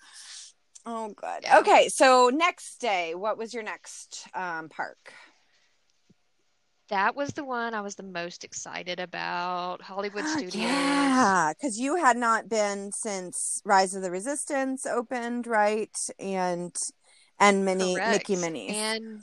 oh 0.86 1.08
good 1.08 1.44
Yeah. 1.44 1.58
okay 1.58 1.88
so 1.88 2.30
next 2.32 2.78
day 2.80 3.14
what 3.14 3.36
was 3.38 3.52
your 3.52 3.62
next 3.62 4.26
um 4.34 4.68
park 4.68 5.12
That 6.88 7.16
was 7.16 7.30
the 7.30 7.44
one 7.44 7.74
I 7.74 7.80
was 7.80 7.96
the 7.96 8.04
most 8.04 8.44
excited 8.44 9.00
about. 9.00 9.82
Hollywood 9.82 10.24
Studios. 10.28 10.54
Yeah, 10.54 11.52
because 11.52 11.78
you 11.80 11.96
had 11.96 12.16
not 12.16 12.48
been 12.48 12.92
since 12.92 13.60
Rise 13.64 13.94
of 13.94 14.02
the 14.02 14.10
Resistance 14.10 14.86
opened, 14.86 15.46
right? 15.46 15.96
And 16.18 16.74
and 17.40 17.64
many 17.64 17.94
Correct. 17.94 18.06
Mickey 18.08 18.36
Minnie's. 18.36 18.76
And 18.76 19.20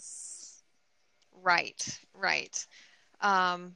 right, 1.42 2.00
right. 2.14 2.68
Um, 3.22 3.76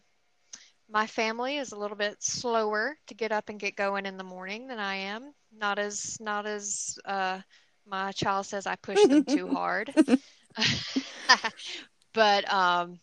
my 0.89 1.07
family 1.07 1.57
is 1.57 1.71
a 1.71 1.77
little 1.77 1.97
bit 1.97 2.21
slower 2.21 2.97
to 3.07 3.13
get 3.13 3.31
up 3.31 3.49
and 3.49 3.59
get 3.59 3.75
going 3.75 4.05
in 4.05 4.17
the 4.17 4.23
morning 4.23 4.67
than 4.67 4.79
I 4.79 4.95
am. 4.95 5.33
Not 5.57 5.79
as 5.79 6.19
not 6.19 6.45
as 6.45 6.97
uh, 7.05 7.39
my 7.87 8.11
child 8.11 8.45
says 8.45 8.67
I 8.67 8.75
push 8.75 9.05
them 9.05 9.25
too 9.25 9.47
hard. 9.53 9.93
but 12.13 12.51
um, 12.51 12.99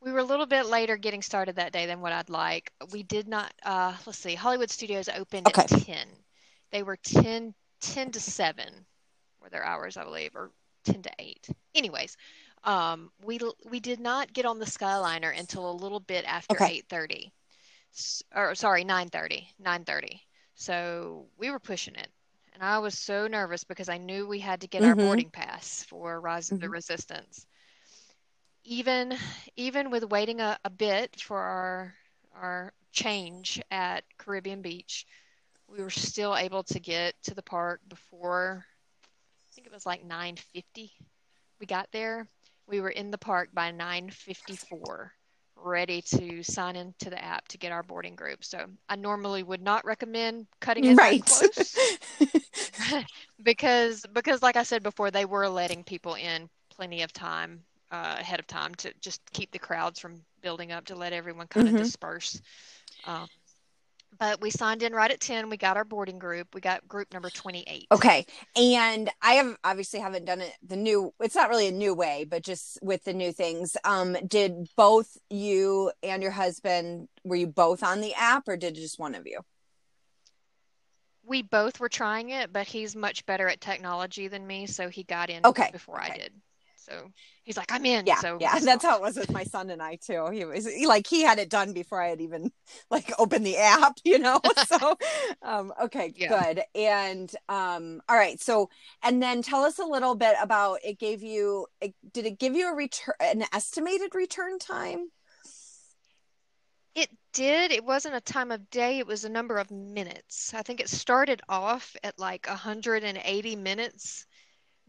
we 0.00 0.12
were 0.12 0.18
a 0.20 0.24
little 0.24 0.46
bit 0.46 0.66
later 0.66 0.96
getting 0.96 1.22
started 1.22 1.56
that 1.56 1.72
day 1.72 1.86
than 1.86 2.00
what 2.00 2.12
I'd 2.12 2.30
like. 2.30 2.72
We 2.92 3.02
did 3.02 3.28
not. 3.28 3.52
Uh, 3.64 3.94
let's 4.06 4.18
see. 4.18 4.34
Hollywood 4.34 4.70
Studios 4.70 5.08
opened 5.08 5.48
at 5.48 5.66
ten. 5.66 6.06
They 6.70 6.82
were 6.82 6.96
10, 6.96 7.54
10 7.80 8.12
to 8.12 8.20
seven 8.20 8.86
were 9.40 9.50
their 9.50 9.64
hours, 9.64 9.96
I 9.96 10.04
believe, 10.04 10.34
or 10.36 10.50
ten 10.84 11.02
to 11.02 11.10
eight. 11.18 11.48
Anyways, 11.74 12.16
um, 12.64 13.10
we 13.24 13.38
we 13.64 13.80
did 13.80 14.00
not 14.00 14.32
get 14.32 14.46
on 14.46 14.58
the 14.58 14.66
Skyliner 14.66 15.36
until 15.38 15.70
a 15.70 15.72
little 15.82 16.00
bit 16.00 16.24
after 16.26 16.56
Okay. 16.56 16.66
eight 16.66 16.86
thirty, 16.88 17.32
or 18.34 18.54
sorry, 18.54 18.84
nine 18.84 19.08
thirty. 19.08 19.48
Nine 19.58 19.84
thirty. 19.84 20.22
So 20.54 21.26
we 21.38 21.50
were 21.50 21.58
pushing 21.60 21.94
it. 21.94 22.08
And 22.52 22.62
I 22.62 22.78
was 22.78 22.98
so 22.98 23.26
nervous 23.26 23.64
because 23.64 23.88
I 23.88 23.98
knew 23.98 24.26
we 24.26 24.38
had 24.40 24.60
to 24.62 24.68
get 24.68 24.84
our 24.84 24.94
Mhm. 24.94 24.96
boarding 24.96 25.30
pass 25.30 25.82
for 25.84 26.20
Rise 26.20 26.50
of 26.50 26.60
the 26.60 26.68
Mhm. 26.68 26.70
Resistance. 26.70 27.46
Even 28.64 29.16
even 29.56 29.90
with 29.90 30.04
waiting 30.04 30.40
a, 30.40 30.58
a 30.64 30.70
bit 30.70 31.20
for 31.20 31.38
our 31.40 31.94
our 32.32 32.72
change 32.92 33.60
at 33.70 34.04
Caribbean 34.18 34.62
Beach, 34.62 35.06
we 35.68 35.82
were 35.82 35.90
still 35.90 36.36
able 36.36 36.64
to 36.64 36.80
get 36.80 37.14
to 37.24 37.34
the 37.34 37.42
park 37.42 37.80
before 37.88 38.66
I 39.50 39.54
think 39.54 39.66
it 39.66 39.72
was 39.72 39.86
like 39.86 40.04
9:50. 40.04 40.92
We 41.60 41.66
got 41.66 41.90
there. 41.92 42.28
We 42.66 42.80
were 42.80 42.90
in 42.90 43.10
the 43.10 43.18
park 43.18 43.50
by 43.52 43.70
9:54, 43.72 45.12
ready 45.62 46.02
to 46.02 46.42
sign 46.42 46.76
into 46.76 47.10
the 47.10 47.22
app 47.22 47.48
to 47.48 47.58
get 47.58 47.72
our 47.72 47.82
boarding 47.82 48.16
group. 48.16 48.44
So 48.44 48.66
I 48.88 48.96
normally 48.96 49.42
would 49.42 49.62
not 49.62 49.84
recommend 49.84 50.46
cutting 50.60 50.86
it 50.86 50.98
Right. 50.98 51.20
close 51.20 51.80
because 53.42 54.04
because 54.12 54.42
like 54.42 54.56
I 54.56 54.62
said 54.62 54.82
before, 54.82 55.10
they 55.10 55.24
were 55.24 55.48
letting 55.48 55.84
people 55.84 56.14
in 56.14 56.48
plenty 56.70 57.02
of 57.02 57.12
time 57.12 57.62
uh, 57.90 58.16
ahead 58.18 58.40
of 58.40 58.46
time 58.46 58.74
to 58.76 58.92
just 59.00 59.20
keep 59.32 59.50
the 59.52 59.58
crowds 59.58 59.98
from 60.00 60.22
building 60.42 60.72
up 60.72 60.86
to 60.86 60.94
let 60.96 61.12
everyone 61.12 61.46
kind 61.48 61.68
of 61.68 61.74
Mhm. 61.74 61.76
disperse. 61.76 62.40
Um, 63.04 63.28
but 64.18 64.40
we 64.40 64.50
signed 64.50 64.82
in 64.82 64.92
right 64.92 65.10
at 65.10 65.20
10. 65.20 65.48
We 65.48 65.56
got 65.56 65.76
our 65.76 65.84
boarding 65.84 66.18
group. 66.18 66.54
We 66.54 66.60
got 66.60 66.86
group 66.86 67.12
number 67.12 67.30
28. 67.30 67.86
Okay. 67.90 68.26
And 68.56 69.10
I 69.20 69.34
have 69.34 69.56
obviously 69.64 70.00
haven't 70.00 70.24
done 70.24 70.40
it 70.40 70.52
the 70.66 70.76
new 70.76 71.12
it's 71.20 71.34
not 71.34 71.48
really 71.48 71.68
a 71.68 71.72
new 71.72 71.94
way, 71.94 72.24
but 72.28 72.42
just 72.42 72.78
with 72.82 73.04
the 73.04 73.12
new 73.12 73.32
things. 73.32 73.76
Um 73.84 74.16
did 74.26 74.68
both 74.76 75.16
you 75.30 75.92
and 76.02 76.22
your 76.22 76.32
husband 76.32 77.08
were 77.24 77.36
you 77.36 77.46
both 77.46 77.82
on 77.82 78.00
the 78.00 78.14
app 78.14 78.48
or 78.48 78.56
did 78.56 78.74
just 78.74 78.98
one 78.98 79.14
of 79.14 79.26
you? 79.26 79.40
We 81.24 81.42
both 81.42 81.78
were 81.78 81.88
trying 81.88 82.30
it, 82.30 82.52
but 82.52 82.66
he's 82.66 82.96
much 82.96 83.24
better 83.26 83.48
at 83.48 83.60
technology 83.60 84.26
than 84.26 84.44
me, 84.46 84.66
so 84.66 84.88
he 84.88 85.04
got 85.04 85.30
in 85.30 85.46
Okay, 85.46 85.70
before 85.72 86.00
I 86.00 86.10
did. 86.10 86.32
So 86.84 87.10
he's 87.44 87.56
like, 87.56 87.72
I'm 87.72 87.84
in. 87.86 88.06
Yeah, 88.06 88.16
so 88.16 88.38
yeah, 88.40 88.58
that's 88.58 88.84
how 88.84 88.96
it 88.96 89.02
was 89.02 89.16
with 89.16 89.30
my 89.30 89.44
son 89.44 89.70
and 89.70 89.82
I 89.82 89.96
too. 89.96 90.28
He 90.32 90.44
was 90.44 90.66
he- 90.66 90.86
like 90.86 91.06
he 91.06 91.22
had 91.22 91.38
it 91.38 91.48
done 91.50 91.72
before 91.72 92.00
I 92.02 92.08
had 92.08 92.20
even 92.20 92.50
like 92.90 93.12
opened 93.18 93.46
the 93.46 93.56
app, 93.58 93.96
you 94.04 94.18
know. 94.18 94.40
So, 94.66 94.96
um, 95.42 95.72
okay, 95.82 96.12
Yeah. 96.16 96.28
good. 96.28 96.62
And 96.74 97.30
um, 97.48 98.00
all 98.08 98.16
right. 98.16 98.40
So, 98.40 98.70
and 99.02 99.22
then 99.22 99.42
tell 99.42 99.62
us 99.64 99.78
a 99.78 99.84
little 99.84 100.14
bit 100.14 100.34
about 100.40 100.78
it. 100.84 100.98
Gave 100.98 101.22
you? 101.22 101.66
It, 101.80 101.94
did 102.12 102.26
it 102.26 102.38
give 102.38 102.54
you 102.54 102.70
a 102.70 102.74
return, 102.74 103.14
an 103.20 103.44
estimated 103.52 104.14
return 104.14 104.58
time? 104.58 105.08
It 106.94 107.10
did. 107.32 107.70
It 107.70 107.84
wasn't 107.84 108.14
a 108.14 108.20
time 108.20 108.50
of 108.50 108.70
day, 108.70 108.98
it 108.98 109.06
was 109.06 109.24
a 109.24 109.28
number 109.28 109.58
of 109.58 109.70
minutes. 109.70 110.52
I 110.54 110.62
think 110.62 110.80
it 110.80 110.88
started 110.90 111.40
off 111.48 111.96
at 112.02 112.18
like 112.18 112.46
180 112.46 113.56
minutes, 113.56 114.26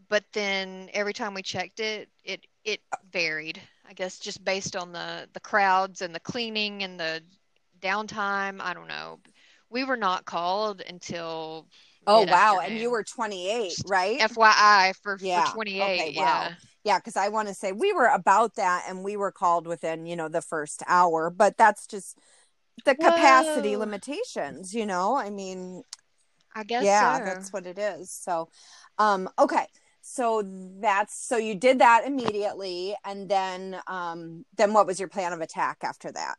but 0.08 0.24
then 0.32 0.88
every 0.92 1.12
time 1.12 1.34
we 1.34 1.42
checked 1.42 1.80
it, 1.80 2.08
it 2.24 2.46
it 2.64 2.80
varied. 3.12 3.60
I 3.88 3.92
guess 3.92 4.18
just 4.18 4.44
based 4.44 4.76
on 4.76 4.92
the 4.92 5.28
the 5.32 5.40
crowds 5.40 6.02
and 6.02 6.14
the 6.14 6.20
cleaning 6.20 6.82
and 6.82 6.98
the 6.98 7.22
downtime. 7.80 8.60
I 8.60 8.74
don't 8.74 8.88
know. 8.88 9.20
We 9.70 9.84
were 9.84 9.96
not 9.96 10.24
called 10.24 10.82
until 10.88 11.66
Oh 12.06 12.22
wow! 12.22 12.60
And 12.62 12.76
you 12.78 12.90
were 12.90 13.02
28, 13.02 13.70
Just 13.70 13.84
right? 13.88 14.20
FYI 14.20 14.92
for 15.02 15.18
Yeah, 15.18 15.44
for 15.48 15.54
28. 15.54 15.82
okay, 15.82 16.12
wow. 16.16 16.24
Yeah. 16.24 16.54
yeah 16.84 16.98
because 16.98 17.16
i 17.16 17.28
want 17.28 17.48
to 17.48 17.54
say 17.54 17.72
we 17.72 17.92
were 17.92 18.06
about 18.06 18.54
that 18.56 18.84
and 18.88 19.02
we 19.02 19.16
were 19.16 19.32
called 19.32 19.66
within 19.66 20.06
you 20.06 20.14
know 20.14 20.28
the 20.28 20.42
first 20.42 20.82
hour 20.86 21.30
but 21.30 21.56
that's 21.56 21.86
just 21.86 22.18
the 22.84 22.94
capacity 22.94 23.74
Whoa. 23.74 23.80
limitations 23.80 24.74
you 24.74 24.86
know 24.86 25.16
i 25.16 25.30
mean 25.30 25.82
I 26.54 26.62
guess 26.64 26.84
yeah 26.84 27.18
so. 27.18 27.24
that's 27.24 27.52
what 27.52 27.66
it 27.66 27.78
is 27.78 28.10
so 28.10 28.48
um 28.98 29.28
okay 29.38 29.66
so 30.06 30.42
that's 30.80 31.16
so 31.26 31.38
you 31.38 31.54
did 31.54 31.78
that 31.78 32.06
immediately 32.06 32.94
and 33.06 33.26
then 33.26 33.80
um 33.86 34.44
then 34.56 34.72
what 34.74 34.86
was 34.86 35.00
your 35.00 35.08
plan 35.08 35.32
of 35.32 35.40
attack 35.40 35.78
after 35.82 36.12
that 36.12 36.36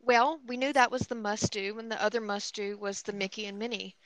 Well, 0.00 0.40
we 0.46 0.56
knew 0.56 0.72
that 0.72 0.90
was 0.92 1.02
the 1.02 1.16
must 1.16 1.50
do, 1.52 1.78
and 1.78 1.90
the 1.90 2.00
other 2.00 2.20
must 2.20 2.54
do 2.54 2.78
was 2.78 3.02
the 3.02 3.12
Mickey 3.12 3.46
and 3.46 3.58
Minnie. 3.58 3.96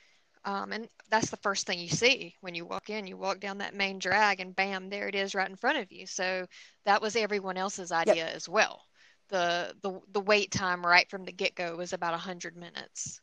Um, 0.43 0.71
and 0.71 0.89
that's 1.09 1.29
the 1.29 1.37
first 1.37 1.67
thing 1.67 1.77
you 1.79 1.89
see 1.89 2.35
when 2.41 2.55
you 2.55 2.65
walk 2.65 2.89
in. 2.89 3.05
You 3.05 3.17
walk 3.17 3.39
down 3.39 3.59
that 3.59 3.75
main 3.75 3.99
drag, 3.99 4.39
and 4.39 4.55
bam, 4.55 4.89
there 4.89 5.07
it 5.07 5.13
is 5.13 5.35
right 5.35 5.47
in 5.49 5.55
front 5.55 5.77
of 5.77 5.91
you. 5.91 6.07
So 6.07 6.47
that 6.85 7.01
was 7.01 7.15
everyone 7.15 7.57
else's 7.57 7.91
idea 7.91 8.27
as 8.27 8.49
well. 8.49 8.81
The 9.29 9.75
the 9.83 9.99
the 10.11 10.21
wait 10.21 10.51
time 10.51 10.83
right 10.85 11.07
from 11.09 11.23
the 11.25 11.31
get-go 11.31 11.75
was 11.75 11.93
about 11.93 12.13
100 12.13 12.55
minutes. 12.55 13.21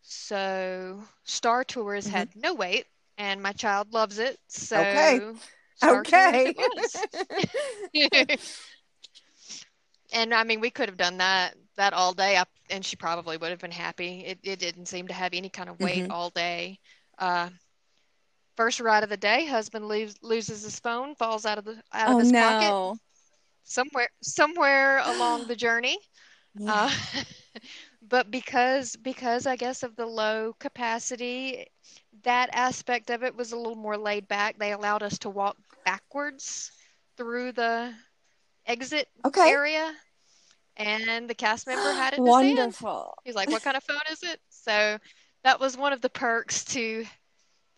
So 0.00 1.02
Star 1.24 1.64
Tours 1.64 2.06
Mhm. 2.06 2.10
had 2.10 2.36
no 2.36 2.54
wait, 2.54 2.86
and 3.18 3.42
my 3.42 3.52
child 3.52 3.92
loves 3.92 4.18
it. 4.18 4.38
So 4.48 4.80
Okay. 4.80 5.20
Okay. 5.84 6.56
And 10.12 10.34
I 10.34 10.44
mean, 10.44 10.60
we 10.60 10.70
could 10.70 10.88
have 10.88 10.98
done 10.98 11.18
that 11.18 11.54
that 11.76 11.92
all 11.94 12.14
day, 12.14 12.36
I, 12.36 12.44
and 12.70 12.84
she 12.84 12.96
probably 12.96 13.36
would 13.36 13.50
have 13.50 13.60
been 13.60 13.70
happy. 13.72 14.24
It 14.26 14.38
it 14.42 14.60
didn't 14.60 14.86
seem 14.86 15.08
to 15.08 15.14
have 15.14 15.34
any 15.34 15.50
kind 15.50 15.68
of 15.70 15.80
wait 15.80 16.06
Mhm. 16.06 16.10
all 16.10 16.30
day. 16.30 16.80
Uh, 17.18 17.50
first 18.56 18.80
ride 18.80 19.04
of 19.04 19.10
the 19.10 19.16
day, 19.16 19.46
husband 19.46 19.86
lose, 19.88 20.16
loses 20.22 20.62
his 20.62 20.80
phone, 20.80 21.14
falls 21.14 21.46
out 21.46 21.58
of 21.58 21.64
the 21.64 21.82
out 21.92 22.10
of 22.12 22.18
oh 22.18 22.18
his 22.18 22.32
pocket 22.32 22.76
no 22.76 22.98
somewhere 23.64 24.08
somewhere 24.22 24.98
along 24.98 25.46
the 25.46 25.56
journey. 25.56 25.98
yeah. 26.58 26.88
Uh, 26.90 26.90
but 28.08 28.30
because 28.30 28.96
because 28.96 29.46
I 29.46 29.56
guess 29.56 29.82
of 29.82 29.96
the 29.96 30.06
low 30.06 30.54
capacity, 30.60 31.66
that 32.28 32.50
aspect 32.52 33.08
of 33.08 33.22
it 33.22 33.34
was 33.34 33.52
a 33.52 33.56
little 33.56 33.74
more 33.74 33.96
laid 33.96 34.28
back. 34.28 34.58
They 34.58 34.72
allowed 34.72 35.02
us 35.02 35.18
to 35.20 35.30
walk 35.30 35.56
backwards 35.86 36.70
through 37.16 37.52
the 37.52 37.94
exit 38.66 39.08
okay 39.24 39.48
area, 39.48 39.94
and 40.76 41.28
the 41.28 41.34
cast 41.34 41.66
member 41.66 41.90
had 41.90 42.12
it 42.12 42.18
in 42.18 42.26
his 42.26 42.34
hand. 42.34 42.58
wonderful 42.58 43.14
He's 43.24 43.34
like, 43.34 43.50
"What 43.50 43.62
kind 43.62 43.76
of 43.78 43.82
phone 43.82 43.98
is 44.12 44.22
it?" 44.22 44.40
So 44.50 44.98
that 45.42 45.58
was 45.58 45.78
one 45.78 45.94
of 45.94 46.02
the 46.02 46.10
perks 46.10 46.64
to 46.66 47.06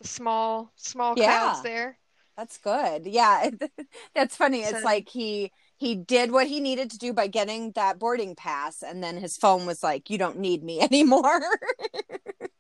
the 0.01 0.09
small 0.09 0.73
small 0.75 1.15
crowds 1.15 1.63
Yeah. 1.63 1.63
there. 1.63 1.99
That's 2.37 2.59
good. 2.59 3.07
Yeah, 3.07 3.51
that's 4.15 4.37
funny. 4.37 4.63
It's 4.63 4.85
like 4.85 5.09
he 5.09 5.53
he 5.81 5.95
did 5.95 6.31
what 6.31 6.47
he 6.47 6.61
needed 6.61 6.91
to 6.91 6.99
do 6.99 7.15
by 7.15 7.27
getting 7.27 7.73
that 7.73 7.99
boarding 7.99 8.37
pass, 8.37 8.83
and 8.83 9.03
then 9.03 9.17
his 9.17 9.39
phone 9.39 9.65
was 9.65 9.83
like, 9.83 10.11
"You 10.11 10.19
don't 10.19 10.39
need 10.39 10.63
me 10.63 10.79
anymore. 10.91 11.41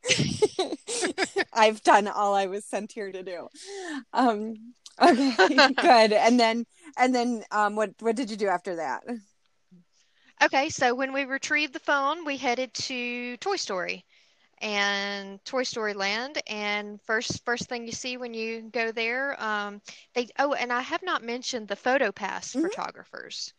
I've 1.52 1.82
done 1.82 2.08
all 2.08 2.34
I 2.34 2.46
was 2.46 2.64
sent 2.64 2.92
here 2.92 3.12
to 3.12 3.22
do." 3.22 3.48
Um, 4.14 4.72
okay, 4.98 5.34
good. 5.74 6.14
And 6.14 6.40
then 6.40 6.64
and 6.96 7.14
then 7.14 7.44
um, 7.50 7.76
what 7.76 7.90
what 8.00 8.16
did 8.16 8.30
you 8.30 8.38
do 8.38 8.48
after 8.48 8.76
that? 8.76 9.02
Okay, 10.42 10.70
so 10.70 10.94
when 10.94 11.12
we 11.12 11.26
retrieved 11.26 11.74
the 11.74 11.78
phone, 11.78 12.24
we 12.24 12.38
headed 12.38 12.72
to 12.72 13.36
Toy 13.36 13.56
Story 13.56 14.06
and 14.60 15.42
Toy 15.44 15.62
Story 15.64 15.94
Land. 15.94 16.40
And 16.46 17.00
first, 17.02 17.44
first 17.44 17.68
thing 17.68 17.86
you 17.86 17.92
see 17.92 18.16
when 18.16 18.34
you 18.34 18.62
go 18.70 18.92
there, 18.92 19.40
um, 19.42 19.80
they 20.14 20.28
oh, 20.38 20.52
and 20.54 20.72
I 20.72 20.80
have 20.80 21.02
not 21.02 21.22
mentioned 21.22 21.68
the 21.68 21.76
Photo 21.76 22.12
Pass 22.12 22.54
Mhm. 22.54 22.62
photographers. 22.62 23.52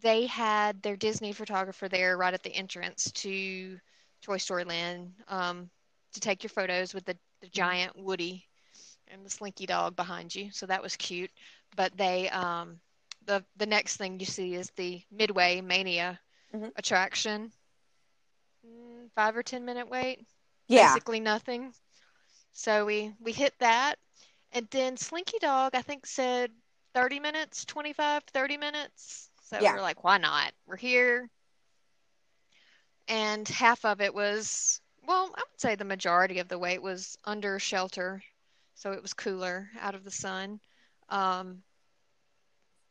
They 0.00 0.26
had 0.26 0.82
their 0.82 0.96
Disney 0.96 1.32
photographer 1.32 1.88
there 1.88 2.16
right 2.16 2.34
at 2.34 2.42
the 2.42 2.54
entrance 2.54 3.10
to 3.12 3.78
Toy 4.22 4.38
Story 4.38 4.64
Land 4.64 5.12
um, 5.28 5.70
to 6.12 6.20
take 6.20 6.42
your 6.42 6.50
photos 6.50 6.94
with 6.94 7.04
the, 7.04 7.16
the 7.40 7.48
giant 7.48 7.96
Woody 7.96 8.46
and 9.08 9.24
the 9.24 9.30
Slinky 9.30 9.66
dog 9.66 9.96
behind 9.96 10.34
you. 10.34 10.50
So 10.52 10.66
that 10.66 10.82
was 10.82 10.96
cute. 10.96 11.30
But 11.76 11.96
they 11.96 12.28
um, 12.30 12.80
the 13.26 13.44
the 13.56 13.66
next 13.66 13.96
thing 13.96 14.18
you 14.20 14.26
see 14.26 14.54
is 14.54 14.70
the 14.76 15.02
Midway 15.10 15.60
Mania 15.60 16.20
Mhm. 16.54 16.72
attraction. 16.76 17.52
Mm, 19.04 19.12
Five 19.14 19.36
or 19.36 19.42
ten 19.42 19.64
minute 19.64 19.88
wait, 19.88 20.26
Yeah, 20.68 20.98
basically 20.98 21.20
nothing. 21.20 21.74
So 22.52 22.84
we 22.86 23.14
we 23.20 23.32
hit 23.32 23.54
that, 23.58 23.98
and 24.52 24.68
then 24.70 24.96
Slinky 24.96 25.38
Dog 25.40 25.74
I 25.74 25.82
think 25.82 26.06
said 26.06 26.52
30 26.94 27.20
minutes, 27.20 27.64
25, 27.64 28.24
30 28.24 28.56
minutes. 28.56 29.30
So 29.42 29.64
Yeah. 29.64 29.72
we're 29.72 29.80
like, 29.82 30.04
why 30.04 30.18
not? 30.18 30.52
We're 30.66 30.76
here. 30.76 31.30
And 33.08 33.48
half 33.48 33.84
of 33.84 34.00
it 34.00 34.14
was, 34.14 34.80
well, 35.02 35.32
I 35.36 35.40
would 35.50 35.60
say 35.60 35.74
the 35.76 35.84
majority 35.84 36.38
of 36.38 36.48
the 36.48 36.58
wait 36.58 36.82
was 36.82 37.16
under 37.24 37.58
shelter, 37.58 38.22
so 38.74 38.92
it 38.92 39.02
was 39.02 39.12
cooler 39.14 39.70
out 39.80 39.94
of 39.94 40.04
the 40.04 40.10
sun. 40.10 40.60
Um, 41.08 41.64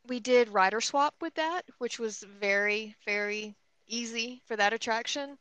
we 0.08 0.20
did 0.20 0.50
rider 0.50 0.82
swap 0.82 1.16
with 1.22 1.36
that, 1.36 1.66
which 1.78 2.00
was 2.00 2.22
very, 2.22 2.96
very 3.06 3.56
easy 3.88 4.42
for 4.46 4.56
that 4.56 4.74
attraction. 4.74 5.38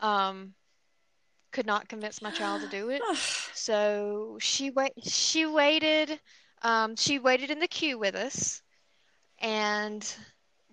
Um, 0.00 0.54
could 1.52 1.66
not 1.66 1.88
convince 1.88 2.22
my 2.22 2.30
child 2.30 2.62
to 2.62 2.68
do 2.68 2.90
it. 2.90 3.02
So 3.54 4.38
she 4.40 4.70
wait 4.70 4.92
she 5.02 5.44
waited 5.44 6.20
um 6.62 6.94
she 6.94 7.18
waited 7.18 7.50
in 7.50 7.58
the 7.58 7.66
queue 7.66 7.98
with 7.98 8.14
us 8.14 8.62
and 9.40 10.16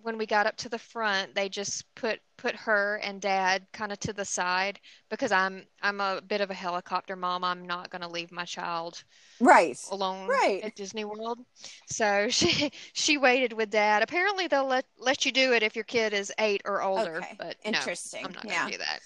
when 0.06 0.18
we 0.18 0.26
got 0.26 0.46
up 0.46 0.56
to 0.58 0.68
the 0.68 0.78
front, 0.78 1.34
they 1.34 1.48
just 1.48 1.84
put 1.96 2.20
put 2.38 2.54
her 2.54 2.96
and 3.02 3.20
dad 3.20 3.66
kind 3.72 3.92
of 3.92 3.98
to 4.00 4.12
the 4.12 4.24
side 4.24 4.78
because 5.10 5.32
I'm 5.32 5.66
I'm 5.82 6.00
a 6.00 6.22
bit 6.26 6.40
of 6.40 6.50
a 6.50 6.54
helicopter 6.54 7.16
mom. 7.16 7.44
I'm 7.44 7.66
not 7.66 7.90
going 7.90 8.02
to 8.02 8.08
leave 8.08 8.30
my 8.32 8.44
child 8.44 9.02
right 9.40 9.76
alone 9.90 10.28
right 10.28 10.62
at 10.64 10.74
Disney 10.76 11.04
World. 11.04 11.40
So 11.86 12.28
she 12.30 12.70
she 12.92 13.18
waited 13.18 13.52
with 13.52 13.70
dad. 13.70 14.02
Apparently 14.02 14.46
they'll 14.46 14.66
let 14.66 14.86
let 14.98 15.26
you 15.26 15.32
do 15.32 15.52
it 15.52 15.64
if 15.64 15.74
your 15.74 15.84
kid 15.84 16.12
is 16.12 16.32
8 16.38 16.62
or 16.64 16.82
older, 16.82 17.18
Okay. 17.18 17.36
but 17.38 17.56
Interesting. 17.64 18.20
no, 18.22 18.28
I'm 18.28 18.34
not 18.34 18.44
going 18.44 18.54
Yeah. 18.54 18.66
to 18.66 18.72
do 18.72 18.78
that. 18.78 19.00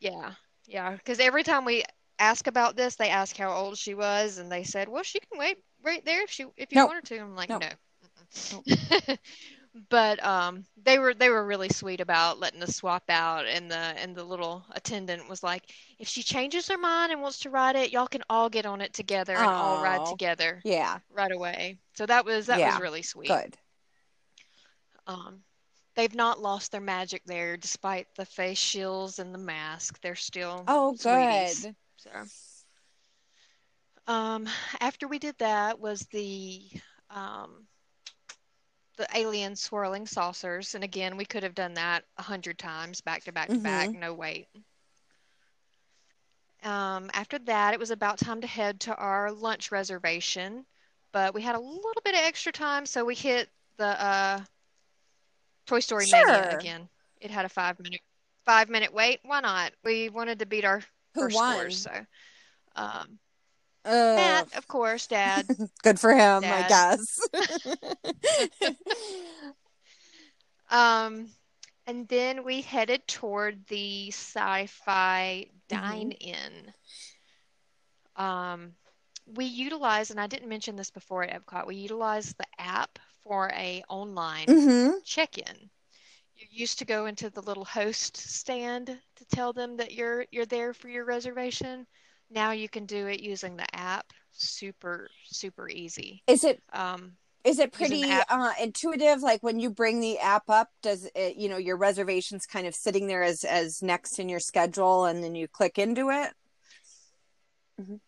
Yeah. 0.00 0.32
Yeah, 0.66 0.92
because 0.92 1.20
every 1.20 1.44
time 1.44 1.64
we 1.64 1.84
ask 2.18 2.46
about 2.46 2.76
this, 2.76 2.96
they 2.96 3.08
ask 3.08 3.36
how 3.36 3.52
old 3.52 3.78
she 3.78 3.94
was 3.94 4.38
and 4.38 4.50
they 4.50 4.64
said, 4.64 4.88
"Well, 4.88 5.04
she 5.04 5.20
can 5.20 5.38
wait 5.38 5.58
right 5.84 6.04
there 6.04 6.22
if 6.24 6.30
she 6.30 6.46
if 6.56 6.72
you 6.72 6.78
Nope. 6.78 6.88
want 6.88 7.08
her 7.08 7.16
to." 7.16 7.22
I'm 7.22 7.36
like, 7.36 7.48
Nope. 7.50 7.62
"No." 8.50 8.64
But 9.90 10.22
um 10.24 10.64
they 10.76 10.98
were 10.98 11.14
they 11.14 11.28
were 11.30 11.44
really 11.44 11.68
sweet 11.68 12.00
about 12.00 12.38
letting 12.38 12.62
us 12.62 12.76
swap 12.76 13.04
out 13.08 13.46
and 13.46 13.70
the 13.70 13.76
and 13.76 14.14
the 14.14 14.24
little 14.24 14.64
attendant 14.72 15.28
was 15.28 15.42
like 15.42 15.62
if 15.98 16.08
she 16.08 16.22
changes 16.22 16.68
her 16.68 16.78
mind 16.78 17.12
and 17.12 17.20
wants 17.22 17.40
to 17.40 17.50
ride 17.50 17.76
it 17.76 17.92
y'all 17.92 18.06
can 18.06 18.22
all 18.28 18.48
get 18.48 18.66
on 18.66 18.80
it 18.80 18.92
together 18.94 19.42
and 19.42 19.52
all 19.52 19.78
ride 19.78 20.04
together 20.04 20.60
yeah. 20.64 20.98
right 21.10 21.32
away. 21.32 21.78
So 21.94 22.06
that 22.06 22.24
was 22.24 22.46
that 22.46 22.58
Yeah. 22.58 22.66
was 22.66 22.78
really 22.78 23.02
sweet. 23.02 23.28
Good. 23.28 23.56
Um 25.06 25.44
they've 25.94 26.14
not 26.14 26.40
lost 26.40 26.72
their 26.72 26.80
magic 26.80 27.24
there 27.26 27.56
despite 27.56 28.06
the 28.16 28.24
face 28.26 28.58
shields 28.58 29.18
and 29.18 29.34
the 29.34 29.38
mask. 29.38 30.00
They're 30.00 30.14
still 30.14 30.64
oh 30.68 30.94
sweeties. 30.94 31.64
good. 31.64 31.74
So, 31.96 32.10
um, 34.06 34.48
after 34.80 35.08
we 35.08 35.18
did 35.18 35.38
that 35.38 35.78
was 35.80 36.00
the 36.12 36.62
um, 37.10 37.66
the 38.96 39.06
alien 39.14 39.56
swirling 39.56 40.06
saucers, 40.06 40.74
and 40.74 40.84
again, 40.84 41.16
we 41.16 41.24
could 41.24 41.42
have 41.42 41.54
done 41.54 41.74
that 41.74 42.04
a 42.16 42.22
hundred 42.22 42.58
times 42.58 43.00
back 43.00 43.24
to 43.24 43.32
back 43.32 43.52
to 43.52 43.58
back, 43.60 43.92
Mhm. 43.92 43.94
no 43.94 44.12
wait. 44.14 44.48
Um, 46.62 47.10
after 47.12 47.38
that, 47.40 47.74
it 47.74 47.80
was 47.80 47.90
about 47.90 48.18
time 48.18 48.40
to 48.40 48.46
head 48.46 48.80
to 48.80 48.94
our 48.96 49.30
lunch 49.30 49.70
reservation, 49.70 50.66
but 51.12 51.34
we 51.34 51.42
had 51.42 51.54
a 51.54 51.60
little 51.60 52.02
bit 52.04 52.14
of 52.14 52.20
extra 52.20 52.52
time, 52.52 52.86
so 52.86 53.04
we 53.04 53.14
hit 53.14 53.48
the 53.76 53.86
uh, 53.86 54.44
Toy 55.66 55.80
Story 55.80 56.06
Sure. 56.06 56.50
again. 56.50 56.88
It 57.20 57.30
had 57.30 57.44
a 57.44 57.48
five 57.48 57.78
minute 57.78 58.00
five 58.44 58.68
minute 58.68 58.92
wait. 58.92 59.20
Why 59.22 59.40
not? 59.40 59.72
We 59.84 60.08
wanted 60.08 60.38
to 60.40 60.46
beat 60.46 60.64
our 60.64 60.82
who 61.14 61.20
first 61.20 61.34
won 61.34 61.46
scores, 61.48 61.76
so 61.78 62.06
um, 62.76 63.18
Ugh. 63.86 64.46
Matt, 64.46 64.52
of 64.54 64.68
course, 64.68 65.06
Dad. 65.06 65.50
good 65.82 66.00
for 66.00 66.14
him 66.14 66.52
i 66.52 66.62
guess 66.62 67.28
Um, 70.70 71.30
and 71.86 72.08
then 72.08 72.44
we 72.44 72.62
headed 72.62 73.06
toward 73.08 73.66
the 73.66 74.08
sci-fi 74.10 75.46
Mm-hmm. 75.72 76.10
dine-in. 76.20 76.74
Um, 78.16 78.74
we 79.26 79.44
utilize, 79.46 80.10
and 80.10 80.20
I 80.20 80.26
didn't 80.26 80.48
mention 80.48 80.76
this 80.76 80.90
before 80.90 81.24
at 81.24 81.44
Epcot, 81.44 81.66
we 81.66 81.76
utilize 81.76 82.34
the 82.34 82.46
app 82.58 82.98
for 83.24 83.50
a 83.52 83.82
online 83.88 84.56
hmm 84.56 85.00
check-in. 85.04 85.70
You 86.36 86.46
used 86.50 86.78
to 86.78 86.84
go 86.86 87.06
into 87.06 87.30
the 87.30 87.42
little 87.42 87.64
host 87.64 88.16
stand 88.16 88.86
to 89.16 89.24
tell 89.26 89.52
them 89.52 89.76
that 89.78 89.92
you're 89.92 90.26
you're 90.30 90.46
there 90.46 90.72
for 90.74 90.88
your 90.88 91.04
reservation. 91.04 91.86
Now 92.30 92.50
you 92.52 92.68
can 92.68 92.86
do 92.86 93.06
it 93.06 93.20
using 93.20 93.56
the 93.56 93.66
app. 93.74 94.12
Super, 94.32 95.08
super 95.24 95.68
easy. 95.68 96.22
is 96.26 96.44
it 96.44 96.62
Um, 96.72 97.16
Is 97.44 97.58
it 97.58 97.72
pretty 97.72 98.02
uh, 98.10 98.52
intuitive? 98.60 99.22
Like 99.22 99.42
when 99.42 99.60
you 99.60 99.70
bring 99.70 100.00
the 100.00 100.18
app 100.18 100.50
up, 100.50 100.68
does 100.82 101.08
it, 101.14 101.36
you 101.36 101.48
know, 101.48 101.56
your 101.58 101.76
reservation's 101.76 102.44
kind 102.44 102.66
of 102.66 102.74
sitting 102.74 103.06
there 103.06 103.22
as 103.22 103.44
as 103.44 103.82
next 103.82 104.18
in 104.18 104.28
your 104.28 104.40
schedule, 104.40 105.04
and 105.04 105.22
then 105.22 105.34
you 105.34 105.46
click 105.48 105.78
into 105.78 106.10
it? 106.10 106.32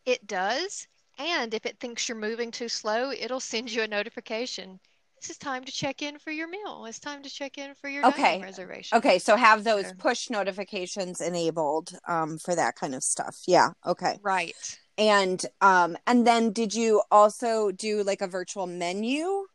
It 0.04 0.26
does. 0.26 0.88
And 1.18 1.54
if 1.54 1.64
it 1.64 1.78
thinks 1.78 2.08
you're 2.08 2.18
moving 2.18 2.50
too 2.50 2.68
slow, 2.68 3.12
it'll 3.12 3.38
send 3.40 3.70
you 3.70 3.82
a 3.82 3.86
notification. 3.88 4.80
This 5.20 5.30
is 5.30 5.38
time 5.38 5.64
to 5.64 5.72
check 5.72 6.02
in 6.02 6.18
for 6.18 6.30
your 6.30 6.48
meal. 6.48 6.84
It's 6.86 6.98
time 6.98 7.22
to 7.22 7.30
check 7.30 7.58
in 7.58 7.74
for 7.74 7.88
your 7.88 8.04
Okay. 8.04 8.34
dining 8.34 8.40
reservation. 8.40 8.98
Okay, 8.98 9.18
so 9.18 9.36
have 9.36 9.64
those 9.64 9.84
Sure. 9.84 9.94
push 9.98 10.30
notifications 10.30 11.20
enabled 11.20 11.90
um, 12.08 12.38
for 12.38 12.54
that 12.54 12.74
kind 12.76 12.94
of 12.94 13.04
stuff. 13.04 13.36
Yeah. 13.46 13.70
Okay. 13.84 14.18
Right. 14.22 14.78
And 14.98 15.44
um, 15.60 15.96
and 16.06 16.26
then 16.26 16.52
did 16.52 16.74
you 16.74 17.02
also 17.10 17.70
do 17.72 18.02
like 18.02 18.22
a 18.22 18.28
virtual 18.28 18.66
menu? 18.66 19.46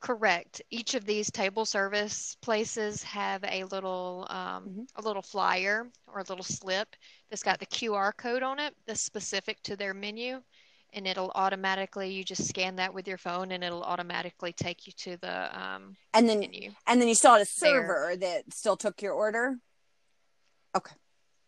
Correct. 0.00 0.60
Each 0.70 0.94
of 0.94 1.04
these 1.06 1.30
table 1.30 1.64
service 1.64 2.36
places 2.42 3.02
have 3.04 3.42
a 3.44 3.64
little 3.64 4.26
um, 4.30 4.70
Mhm. 4.70 4.86
a 4.96 5.00
little 5.02 5.22
flyer 5.22 5.90
or 6.08 6.18
a 6.18 6.24
little 6.24 6.44
slip 6.44 6.94
that's 7.30 7.42
got 7.42 7.58
the 7.60 7.66
QR 7.66 8.12
code 8.12 8.42
on 8.42 8.58
it 8.58 8.76
that's 8.84 9.00
specific 9.00 9.62
to 9.62 9.76
their 9.76 9.94
menu, 9.94 10.42
and 10.92 11.06
it'll 11.06 11.32
automatically 11.34 12.12
you 12.12 12.24
just 12.24 12.46
scan 12.48 12.76
that 12.76 12.92
with 12.94 13.08
your 13.08 13.18
phone 13.18 13.52
and 13.52 13.62
it'll 13.64 13.82
automatically 13.82 14.52
take 14.52 14.86
you 14.86 14.92
to 14.98 15.16
the 15.18 15.58
um, 15.58 15.96
And 16.14 16.28
then 16.28 16.40
menu. 16.40 16.70
and 16.86 17.00
then 17.00 17.08
you 17.08 17.14
saw 17.14 17.32
had 17.38 17.42
a 17.42 17.44
There. 17.60 17.70
server 17.72 18.16
that 18.16 18.52
still 18.52 18.76
took 18.76 19.00
your 19.02 19.12
order. 19.14 19.56
Okay. 20.76 20.94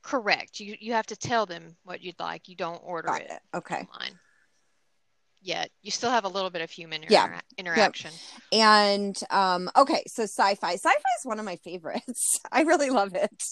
Correct. 0.03 0.61
You 0.61 0.77
you 0.81 0.93
have 0.93 1.07
to 1.07 1.17
tell 1.17 1.47
them 1.47 1.77
what 1.85 2.03
you'd 2.03 2.21
like. 2.21 2.49
You 2.49 2.57
don't 2.57 2.81
order 2.85 3.09
it 3.17 3.31
it. 3.31 3.41
Okay. 3.57 3.87
online. 3.93 4.19
Yet 5.41 5.71
you 5.83 5.91
still 5.91 6.11
have 6.11 6.25
a 6.25 6.29
little 6.29 6.49
bit 6.51 6.63
of 6.63 6.71
human 6.71 7.03
Yeah. 7.09 7.27
intera- 7.29 7.41
interaction. 7.59 8.11
And 8.53 9.19
um, 9.31 9.71
okay, 9.77 10.03
so 10.07 10.23
sci-fi. 10.25 10.73
Sci-fi 10.73 10.89
is 11.19 11.25
one 11.25 11.39
of 11.39 11.45
my 11.45 11.57
favorites. 11.57 12.41
I 12.53 12.63
really 12.63 12.89
love 12.91 13.15
it. 13.15 13.43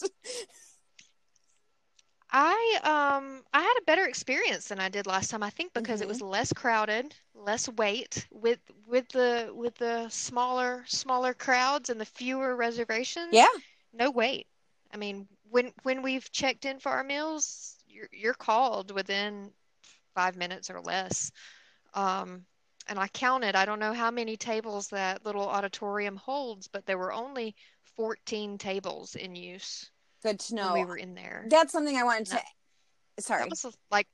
I 2.33 2.81
um 2.83 3.45
I 3.53 3.61
had 3.62 3.77
a 3.79 3.85
better 3.85 4.05
experience 4.07 4.68
than 4.68 4.81
I 4.81 4.88
did 4.88 5.07
last 5.07 5.31
time. 5.31 5.42
I 5.42 5.51
think 5.51 5.73
because 5.75 6.01
it 6.01 6.09
Mhm. 6.09 6.09
was 6.09 6.21
less 6.21 6.53
crowded, 6.53 7.14
less 7.35 7.68
wait 7.68 8.27
with 8.33 8.59
with 8.87 9.09
the 9.11 9.53
with 9.55 9.77
the 9.77 10.09
smaller 10.09 10.85
smaller 10.88 11.33
crowds 11.35 11.90
and 11.90 12.01
the 12.01 12.07
fewer 12.07 12.57
reservations. 12.57 13.31
Yeah. 13.31 13.49
No 13.92 14.11
wait. 14.11 14.49
I 14.92 14.97
mean, 14.97 15.29
when 15.51 15.73
when 15.83 16.03
we've 16.03 16.31
checked 16.33 16.64
in 16.64 16.81
for 16.81 16.90
our 16.90 17.05
meals, 17.05 17.77
you're 17.87 18.09
you're 18.12 18.35
called 18.35 18.90
within 18.90 19.53
five 20.14 20.37
minutes 20.37 20.71
or 20.71 20.81
less. 20.81 21.31
Um, 21.95 22.47
and 22.88 22.99
I 22.99 23.09
counted, 23.09 23.57
I 23.57 23.64
don't 23.66 23.81
know 23.81 23.92
how 23.95 24.11
many 24.11 24.37
tables 24.37 24.88
that 24.88 25.25
little 25.25 25.49
auditorium 25.49 26.16
holds, 26.16 26.68
but 26.68 26.87
there 26.87 26.99
were 26.99 27.12
only 27.12 27.55
14 27.97 28.59
tables 28.59 29.14
in 29.16 29.35
use 29.37 29.90
Good 30.23 30.41
to 30.41 30.55
know. 30.55 30.75
we 30.75 30.85
were 30.85 30.97
in 30.97 31.15
there. 31.15 31.47
That's 31.49 31.73
something 31.73 31.97
I 31.97 32.05
wanted 32.05 32.27
to. 32.27 32.33
That- 32.33 32.45
Sorry. 33.25 33.43
That 33.43 33.51
was 33.51 33.67
like 33.91 34.07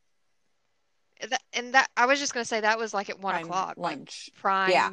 that, 1.31 1.41
and 1.53 1.75
that 1.75 1.89
I 1.97 2.07
was 2.07 2.19
just 2.19 2.33
gonna 2.35 2.45
say 2.45 2.61
that 2.61 2.79
was 2.79 2.93
like 2.95 3.11
at 3.11 3.21
one 3.21 3.33
Prime 3.35 3.47
o'clock, 3.47 3.75
like 3.77 3.97
lunch. 3.99 4.31
prime. 4.41 4.71
Yeah. 4.71 4.91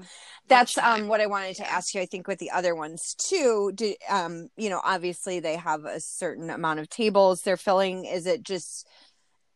That's 0.47 0.77
lunchtime. 0.77 1.03
um 1.03 1.07
what 1.07 1.21
I 1.21 1.27
wanted 1.27 1.55
to 1.57 1.69
ask 1.71 1.93
you. 1.95 2.01
I 2.01 2.05
think 2.05 2.27
with 2.27 2.39
the 2.39 2.51
other 2.51 2.75
ones 2.75 3.15
too. 3.15 3.71
Do 3.73 3.95
um 4.09 4.49
you 4.57 4.69
know 4.69 4.79
obviously 4.83 5.39
they 5.39 5.55
have 5.55 5.85
a 5.85 5.99
certain 5.99 6.49
amount 6.49 6.79
of 6.79 6.89
tables 6.89 7.41
they're 7.41 7.57
filling. 7.57 8.05
Is 8.05 8.25
it 8.27 8.43
just 8.43 8.87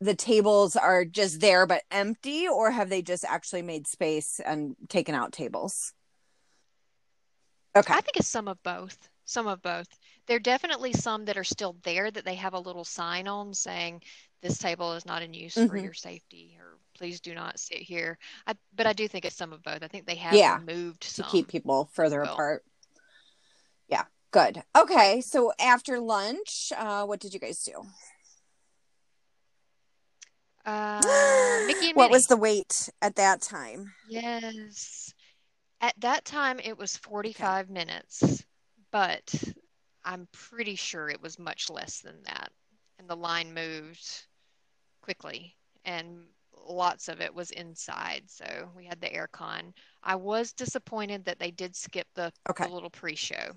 the 0.02 0.16
tables 0.16 0.76
are 0.76 1.06
just 1.06 1.40
there 1.42 1.66
but 1.68 1.84
empty, 1.92 2.48
or 2.48 2.72
have 2.72 2.90
they 2.90 3.02
just 3.02 3.26
actually 3.26 3.62
made 3.62 3.86
space 3.88 4.40
and 4.44 4.76
taken 4.90 5.14
out 5.14 5.32
tables? 5.34 5.94
Okay. 7.76 7.94
I 7.94 8.02
think 8.02 8.18
it's 8.18 8.28
some 8.28 8.48
of 8.48 8.62
both. 8.64 9.10
Some 9.26 9.48
of 9.48 9.62
both. 9.62 9.88
There 10.30 10.36
are 10.36 10.40
definitely 10.40 10.94
some 10.94 11.26
that 11.26 11.40
are 11.40 11.44
still 11.44 11.76
there 11.82 12.12
that 12.12 12.24
they 12.24 12.36
have 12.36 12.54
a 12.54 12.60
little 12.60 12.86
sign 12.86 13.28
on 13.28 13.52
saying 13.52 14.04
this 14.44 14.60
table 14.60 14.94
is 14.94 15.04
not 15.04 15.24
in 15.24 15.34
use 15.34 15.56
for 15.56 15.76
Mhm. 15.76 15.84
your 15.86 15.94
safety 15.96 16.56
or 16.62 16.78
please 16.94 17.20
do 17.20 17.34
not 17.34 17.60
sit 17.60 17.80
here. 17.80 18.20
I, 18.46 18.54
but 18.76 18.86
I 18.86 18.94
do 18.94 19.08
think 19.08 19.26
it's 19.26 19.36
some 19.36 19.52
of 19.52 19.64
both. 19.64 19.82
I 19.82 19.88
think 19.88 20.06
they 20.06 20.14
have 20.18 20.38
Yeah, 20.38 20.60
removed 20.60 21.16
to 21.16 21.24
keep 21.24 21.48
people 21.48 21.90
further 21.94 22.22
well. 22.22 22.34
apart. 22.34 22.64
Yeah, 23.88 24.06
good. 24.30 24.64
Okay, 24.78 25.22
so 25.22 25.52
after 25.60 26.00
lunch, 26.00 26.72
uh, 26.78 27.06
what 27.06 27.20
did 27.20 27.34
you 27.34 27.40
guys 27.40 27.64
do? 27.64 27.84
Uh, 30.64 31.60
Mickey 31.66 31.88
and 31.90 31.96
what 31.98 32.12
was 32.12 32.28
the 32.28 32.38
wait 32.38 32.92
at 33.02 33.16
that 33.16 33.42
time? 33.42 33.96
Yes. 34.08 35.12
At 35.82 36.00
that 36.02 36.24
time, 36.24 36.60
it 36.60 36.78
was 36.78 36.96
45 36.98 37.72
minutes, 37.72 38.44
but 38.92 39.34
I'm 40.06 40.28
pretty 40.32 40.76
sure 40.76 41.10
it 41.10 41.22
was 41.22 41.40
much 41.40 41.70
less 41.70 42.00
than 42.00 42.16
that. 42.24 42.50
And 43.00 43.10
the 43.10 43.16
line 43.16 43.54
moved 43.54 44.26
quickly, 45.02 45.56
and 45.86 46.20
lots 46.68 47.08
of 47.08 47.22
it 47.22 47.34
was 47.34 47.52
inside. 47.52 48.24
So 48.28 48.70
we 48.76 48.86
had 48.86 49.00
the 49.02 49.12
air 49.14 49.28
con. 49.32 49.74
I 50.04 50.16
was 50.16 50.54
disappointed 50.54 51.26
that 51.26 51.40
they 51.40 51.52
did 51.52 51.76
skip 51.76 52.08
the, 52.16 52.32
Okay. 52.50 52.66
the 52.66 52.74
little 52.74 52.90
pre 52.90 53.16
show. 53.16 53.52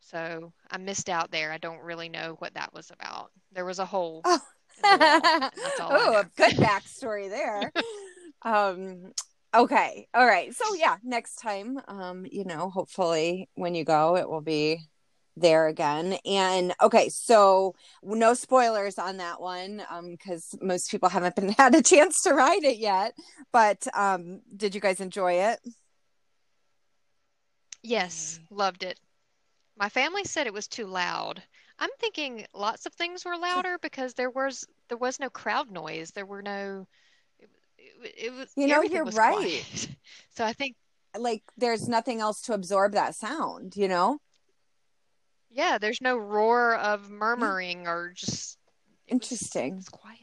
So 0.00 0.52
I 0.70 0.78
missed 0.78 1.08
out 1.08 1.30
there. 1.30 1.50
I 1.52 1.58
don't 1.58 1.80
really 1.82 2.08
know 2.08 2.36
what 2.38 2.54
that 2.54 2.72
was 2.72 2.90
about. 2.90 3.30
There 3.52 3.64
was 3.64 3.78
a 3.78 3.84
hole 3.86 4.20
Oh. 4.24 4.38
the 4.82 4.88
wall. 4.88 5.00
and 5.00 5.52
that's 5.64 5.80
all 5.80 5.92
I 5.92 5.96
oh, 6.06 6.20
a 6.20 6.24
good 6.36 6.56
backstory 6.56 7.28
there. 7.30 7.72
um, 8.42 9.12
Okay. 9.54 10.06
All 10.12 10.26
right. 10.26 10.54
So 10.54 10.74
yeah, 10.74 10.96
next 11.02 11.36
time, 11.36 11.80
um, 11.88 12.26
you 12.30 12.44
know, 12.44 12.68
hopefully 12.68 13.48
when 13.54 13.74
you 13.74 13.84
go, 13.84 14.16
it 14.16 14.28
will 14.28 14.42
be 14.42 14.80
there 15.36 15.68
again. 15.68 16.18
And 16.24 16.74
okay, 16.82 17.08
so 17.10 17.74
no 18.02 18.34
spoilers 18.34 18.98
on 18.98 19.18
that 19.18 19.40
one, 19.40 19.82
um, 19.90 20.10
because 20.12 20.54
most 20.62 20.90
people 20.90 21.08
haven't 21.08 21.36
been 21.36 21.48
had 21.58 21.74
a 21.74 21.82
chance 21.82 22.22
to 22.22 22.34
ride 22.34 22.64
it 22.64 22.78
yet. 22.78 23.14
But 23.52 23.86
um, 23.94 24.40
did 24.56 24.74
you 24.74 24.80
guys 24.80 25.00
enjoy 25.00 25.34
it? 25.34 25.60
Yes, 27.82 28.38
loved 28.50 28.82
it. 28.82 29.00
My 29.76 29.88
family 29.90 30.24
said 30.24 30.46
it 30.46 30.54
was 30.54 30.68
too 30.68 30.86
loud. 30.86 31.42
I'm 31.78 31.90
thinking 32.00 32.46
lots 32.54 32.86
of 32.86 32.94
things 32.94 33.24
were 33.24 33.36
louder 33.38 33.78
because 33.78 34.14
there 34.14 34.30
was 34.30 34.66
there 34.88 34.98
was 34.98 35.20
no 35.20 35.30
crowd 35.30 35.70
noise. 35.70 36.12
There 36.12 36.26
were 36.26 36.42
no 36.42 36.88
it, 37.38 37.50
it, 37.78 38.14
it 38.26 38.32
was 38.32 38.56
You 38.56 38.66
know, 38.66 38.82
everything 38.82 38.90
you're 38.90 39.04
was 39.04 39.20
right. 39.20 39.20
quiet. 39.20 39.88
So 40.30 40.44
I 40.44 40.52
think 40.54 40.76
Like 41.16 41.42
there's 41.56 41.88
nothing 41.88 42.20
else 42.20 42.42
to 42.42 42.52
absorb 42.54 42.92
that 42.92 43.14
sound, 43.14 43.76
you 43.76 43.88
know? 43.88 44.18
Yeah, 45.56 45.78
there's 45.78 46.00
no 46.02 46.16
roar 46.18 46.76
of 46.76 47.10
murmuring 47.10 47.88
or 47.88 48.12
just 48.14 48.58
Interesting. 49.08 49.72
it 49.72 49.76
was 49.76 49.88
quiet. 49.88 50.18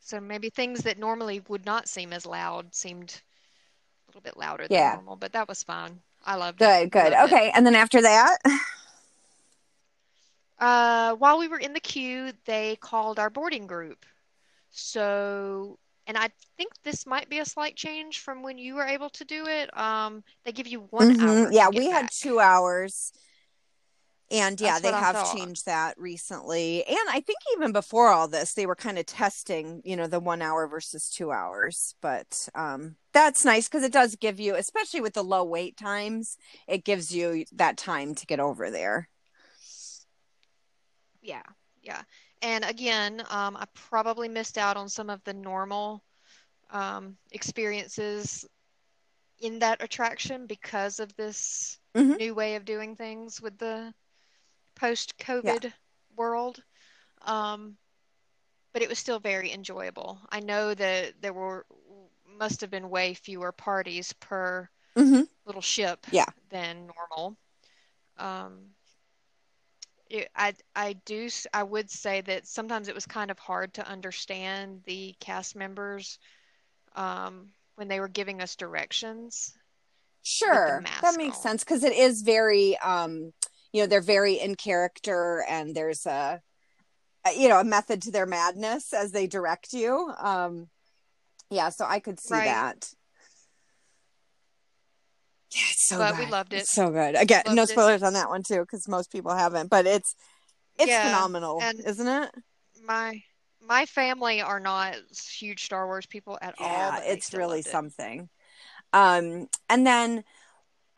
So 0.00 0.20
maybe 0.20 0.48
things 0.48 0.82
that 0.84 0.98
normally 0.98 1.40
would 1.48 1.66
not 1.66 1.88
seem 1.88 2.12
as 2.12 2.24
loud 2.24 2.74
seemed 2.74 3.10
a 3.10 4.08
little 4.08 4.22
bit 4.22 4.36
louder 4.38 4.66
than 4.66 4.76
Yeah. 4.76 4.94
normal, 4.94 5.16
but 5.16 5.32
that 5.32 5.48
was 5.48 5.62
fine. 5.62 6.00
I 6.24 6.36
loved 6.36 6.62
it. 6.62 6.64
Good, 6.64 6.90
good. 6.90 7.12
Loved 7.12 7.32
it. 7.32 7.34
Okay. 7.36 7.50
And 7.54 7.66
then 7.66 7.74
after 7.74 8.00
that, 8.02 8.38
Uh, 10.58 11.14
while 11.14 11.38
we 11.38 11.46
were 11.46 11.60
in 11.60 11.72
the 11.72 11.78
queue, 11.78 12.32
they 12.44 12.74
called 12.80 13.20
our 13.20 13.30
boarding 13.30 13.64
group. 13.68 14.04
So, 14.72 15.78
and 16.08 16.16
I 16.16 16.30
think 16.56 16.72
this 16.82 17.06
might 17.06 17.28
be 17.28 17.38
a 17.38 17.44
slight 17.44 17.76
change 17.76 18.18
from 18.18 18.42
when 18.42 18.58
you 18.58 18.74
were 18.74 18.84
able 18.84 19.08
to 19.10 19.24
do 19.24 19.46
it. 19.46 19.70
Um, 19.78 20.24
they 20.44 20.50
give 20.50 20.66
you 20.66 20.80
one 20.90 21.14
Mhm. 21.14 21.44
hour 21.44 21.52
yeah, 21.52 21.68
we 21.68 21.86
had 21.86 22.10
two 22.10 22.40
hours. 22.40 23.12
And 24.30 24.60
yeah, 24.60 24.78
That's 24.78 24.82
they 24.82 24.92
have 24.92 25.34
changed 25.34 25.64
that 25.64 25.98
recently. 25.98 26.84
And 26.84 26.98
I 27.08 27.20
think 27.20 27.38
even 27.56 27.72
before 27.72 28.08
all 28.08 28.28
this, 28.28 28.52
they 28.52 28.66
were 28.66 28.74
kind 28.74 28.98
of 28.98 29.06
testing, 29.06 29.80
you 29.84 29.96
know, 29.96 30.06
the 30.06 30.20
one 30.20 30.42
hour 30.42 30.66
versus 30.68 31.08
two 31.08 31.32
hours. 31.32 31.94
But 32.02 32.48
um, 32.54 32.96
that's 33.14 33.44
nice 33.46 33.68
because 33.68 33.84
it 33.84 33.92
does 33.92 34.16
give 34.16 34.38
you, 34.38 34.54
especially 34.54 35.00
with 35.00 35.14
the 35.14 35.24
low 35.24 35.44
wait 35.44 35.78
times, 35.78 36.36
it 36.66 36.84
gives 36.84 37.14
you 37.14 37.46
that 37.52 37.78
time 37.78 38.14
to 38.16 38.26
get 38.26 38.38
over 38.38 38.70
there. 38.70 39.08
Yeah, 41.22 41.42
yeah. 41.82 42.02
And 42.42 42.64
again, 42.64 43.22
um, 43.30 43.56
I 43.56 43.64
probably 43.74 44.28
missed 44.28 44.58
out 44.58 44.76
on 44.76 44.88
some 44.88 45.10
of 45.10 45.24
the 45.24 45.34
normal 45.34 46.04
um, 46.70 47.16
experiences 47.32 48.46
in 49.40 49.58
that 49.60 49.82
attraction 49.82 50.46
because 50.46 51.00
of 51.00 51.14
this 51.16 51.78
Mhm. 51.94 52.18
new 52.18 52.34
way 52.34 52.56
of 52.56 52.64
doing 52.64 52.94
things 52.96 53.40
with 53.40 53.56
the 53.58 53.94
post-COVID 54.78 55.72
world. 56.16 56.62
Um, 57.22 57.76
but 58.72 58.82
it 58.82 58.88
was 58.88 58.98
still 58.98 59.18
very 59.18 59.52
enjoyable. 59.52 60.18
I 60.30 60.40
know 60.40 60.74
that 60.74 61.20
there 61.20 61.32
were 61.32 61.66
must 62.38 62.60
have 62.60 62.70
been 62.70 62.90
way 62.90 63.14
fewer 63.14 63.50
parties 63.52 64.12
per 64.14 64.68
hmm 64.96 65.22
little 65.44 65.62
ship 65.62 66.06
Yeah. 66.12 66.26
than 66.50 66.88
normal. 66.96 67.36
Um, 68.18 68.74
it, 70.10 70.28
I 70.36 70.54
I 70.74 70.92
do 71.04 71.28
I 71.52 71.62
would 71.62 71.90
say 71.90 72.20
that 72.22 72.46
sometimes 72.46 72.88
it 72.88 72.94
was 72.94 73.06
kind 73.06 73.30
of 73.30 73.38
hard 73.38 73.74
to 73.74 73.88
understand 73.88 74.82
the 74.84 75.14
cast 75.20 75.56
members 75.56 76.18
um, 76.94 77.48
when 77.76 77.88
they 77.88 78.00
were 78.00 78.08
giving 78.08 78.40
us 78.40 78.56
directions. 78.56 79.56
Sure. 80.22 80.84
That 81.02 81.16
makes 81.16 81.36
on. 81.36 81.42
sense 81.42 81.64
because 81.64 81.84
it 81.84 81.94
is 81.94 82.22
very, 82.22 82.78
um, 82.78 83.32
you 83.72 83.82
know, 83.82 83.86
they're 83.86 84.00
very 84.00 84.34
in 84.34 84.54
character 84.54 85.44
and 85.48 85.74
there's 85.74 86.06
a, 86.06 86.40
you 87.36 87.48
know, 87.48 87.60
a 87.60 87.64
method 87.64 88.02
to 88.02 88.10
their 88.10 88.26
madness 88.26 88.92
as 88.92 89.12
they 89.12 89.26
direct 89.26 89.72
you. 89.72 90.12
Um, 90.18 90.68
yeah, 91.50 91.68
so 91.70 91.84
I 91.86 92.00
could 92.00 92.20
see 92.20 92.30
Right. 92.30 92.44
that. 92.44 92.90
Yeah, 95.54 95.62
it's 95.70 95.88
so 95.88 95.98
But 95.98 96.18
we 96.18 96.30
loved 96.30 96.52
it. 96.52 96.56
It's 96.58 96.74
so 96.74 96.90
good. 96.90 97.14
Again, 97.14 97.42
no 97.46 97.54
Loved 97.54 97.70
it. 97.70 97.72
spoilers 97.72 98.02
on 98.02 98.12
that 98.14 98.28
one 98.28 98.42
too, 98.42 98.60
because 98.60 98.86
most 98.86 99.10
people 99.10 99.34
haven't. 99.34 99.68
But 99.70 99.86
it's 99.86 100.14
it's 100.78 100.86
Yeah, 100.88 101.06
phenomenal, 101.06 101.62
isn't 101.86 102.06
it? 102.06 102.30
My 102.84 103.22
my 103.66 103.86
family 103.86 104.40
are 104.40 104.60
not 104.60 104.96
huge 105.38 105.64
Star 105.64 105.86
Wars 105.86 106.06
people 106.06 106.38
at 106.40 106.54
all, 106.58 106.66
Yeah, 106.66 106.90
but 106.92 107.04
it's 107.06 107.32
really 107.32 107.58
loved 107.58 107.66
it. 107.66 107.72
something. 107.72 108.28
Um, 108.92 109.48
and 109.68 109.86
then, 109.86 110.24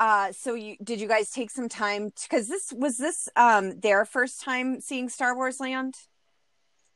uh, 0.00 0.32
so 0.32 0.54
you 0.54 0.76
did 0.82 1.00
you 1.00 1.08
guys 1.08 1.30
take 1.30 1.50
some 1.50 1.68
time 1.68 2.12
because 2.22 2.48
this 2.48 2.72
was 2.72 2.98
this 2.98 3.28
um 3.36 3.80
their 3.80 4.04
first 4.04 4.42
time 4.42 4.80
seeing 4.80 5.08
Star 5.08 5.36
Wars 5.36 5.60
Land? 5.60 5.94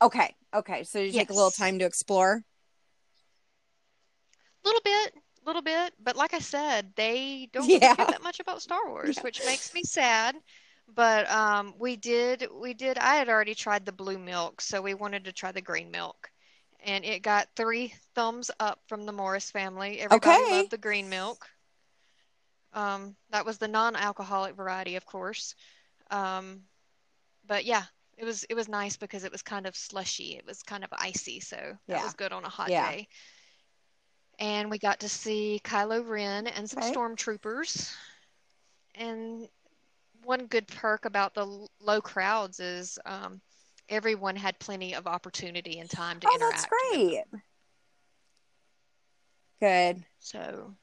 Okay, 0.01 0.35
okay. 0.53 0.83
So 0.83 0.99
you 0.99 1.13
take 1.13 1.29
a 1.29 1.33
little 1.33 1.51
time 1.51 1.79
to 1.79 1.85
explore. 1.85 2.43
A 4.63 4.67
little 4.67 4.81
bit, 4.83 5.15
a 5.15 5.45
little 5.45 5.61
bit, 5.61 5.93
but 5.99 6.15
like 6.15 6.33
I 6.33 6.39
said, 6.39 6.93
they 6.95 7.49
don't 7.53 7.69
Yeah. 7.69 7.95
care 7.95 8.07
that 8.07 8.23
much 8.23 8.39
about 8.39 8.61
Star 8.61 8.79
Wars, 8.89 9.19
which 9.19 9.43
makes 9.43 9.73
me 9.73 9.83
sad. 9.83 10.35
But 10.87 11.29
um, 11.31 11.73
we 11.79 11.95
did, 11.95 12.47
we 12.53 12.73
did. 12.73 12.97
I 12.97 13.15
had 13.15 13.29
already 13.29 13.55
tried 13.55 13.85
the 13.85 13.91
blue 13.91 14.17
milk, 14.19 14.61
so 14.61 14.81
we 14.81 14.93
wanted 14.93 15.25
to 15.25 15.33
try 15.33 15.51
the 15.51 15.61
green 15.61 15.91
milk, 15.91 16.31
and 16.83 17.05
it 17.05 17.21
got 17.23 17.49
three 17.55 17.93
thumbs 18.15 18.51
up 18.59 18.81
from 18.87 19.05
the 19.05 19.11
Morris 19.13 19.49
family. 19.51 19.99
Everybody 19.99 20.43
Okay. 20.43 20.45
loved 20.45 20.71
the 20.71 20.77
green 20.77 21.09
milk. 21.09 21.47
Um, 22.75 23.15
that 23.31 23.45
was 23.45 23.57
the 23.57 23.67
non-alcoholic 23.67 24.55
variety, 24.55 24.97
of 24.97 25.05
course. 25.05 25.55
Um, 26.11 26.61
but 27.47 27.65
yeah, 27.65 27.83
it 28.17 28.25
was 28.25 28.43
it 28.49 28.53
was 28.53 28.67
nice 28.67 28.97
because 28.97 29.23
it 29.23 29.31
was 29.31 29.41
kind 29.41 29.65
of 29.65 29.75
slushy. 29.75 30.35
It 30.37 30.45
was 30.45 30.61
kind 30.61 30.83
of 30.83 30.89
icy, 30.93 31.39
so 31.39 31.57
that 31.57 31.77
Yeah. 31.87 32.03
was 32.03 32.13
good 32.13 32.31
on 32.31 32.43
a 32.43 32.49
hot 32.49 32.69
Yeah. 32.69 32.91
day. 32.91 33.07
And 34.37 34.69
we 34.69 34.77
got 34.77 34.99
to 34.99 35.09
see 35.09 35.61
Kylo 35.63 36.07
Ren 36.07 36.47
and 36.47 36.69
some 36.69 36.83
Okay. 36.83 36.93
stormtroopers. 36.93 37.95
And 38.95 39.47
one 40.23 40.47
good 40.47 40.67
perk 40.67 41.05
about 41.05 41.33
the 41.33 41.67
low 41.79 42.01
crowds 42.01 42.59
is 42.59 42.99
um, 43.05 43.41
everyone 43.89 44.35
had 44.35 44.59
plenty 44.59 44.95
of 44.95 45.07
opportunity 45.07 45.79
and 45.79 45.89
time 45.89 46.19
to 46.19 46.27
Oh, 46.27 46.35
interact. 46.35 46.53
Oh, 46.53 46.57
that's 46.57 46.65
great. 46.67 47.23
Good. 49.61 50.05
So 50.19 50.75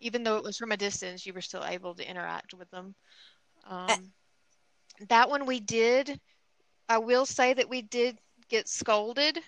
even 0.00 0.24
though 0.24 0.36
it 0.36 0.44
was 0.44 0.56
from 0.56 0.72
a 0.72 0.76
distance, 0.76 1.24
you 1.26 1.32
were 1.32 1.40
still 1.40 1.64
able 1.64 1.94
to 1.94 2.08
interact 2.08 2.54
with 2.54 2.70
them. 2.70 2.94
Um, 3.68 4.12
that 5.08 5.30
one 5.30 5.46
we 5.46 5.60
did. 5.60 6.20
I 6.88 6.98
will 6.98 7.26
say 7.26 7.54
that 7.54 7.68
we 7.68 7.82
did 7.82 8.18
get 8.48 8.68
scolded 8.68 9.38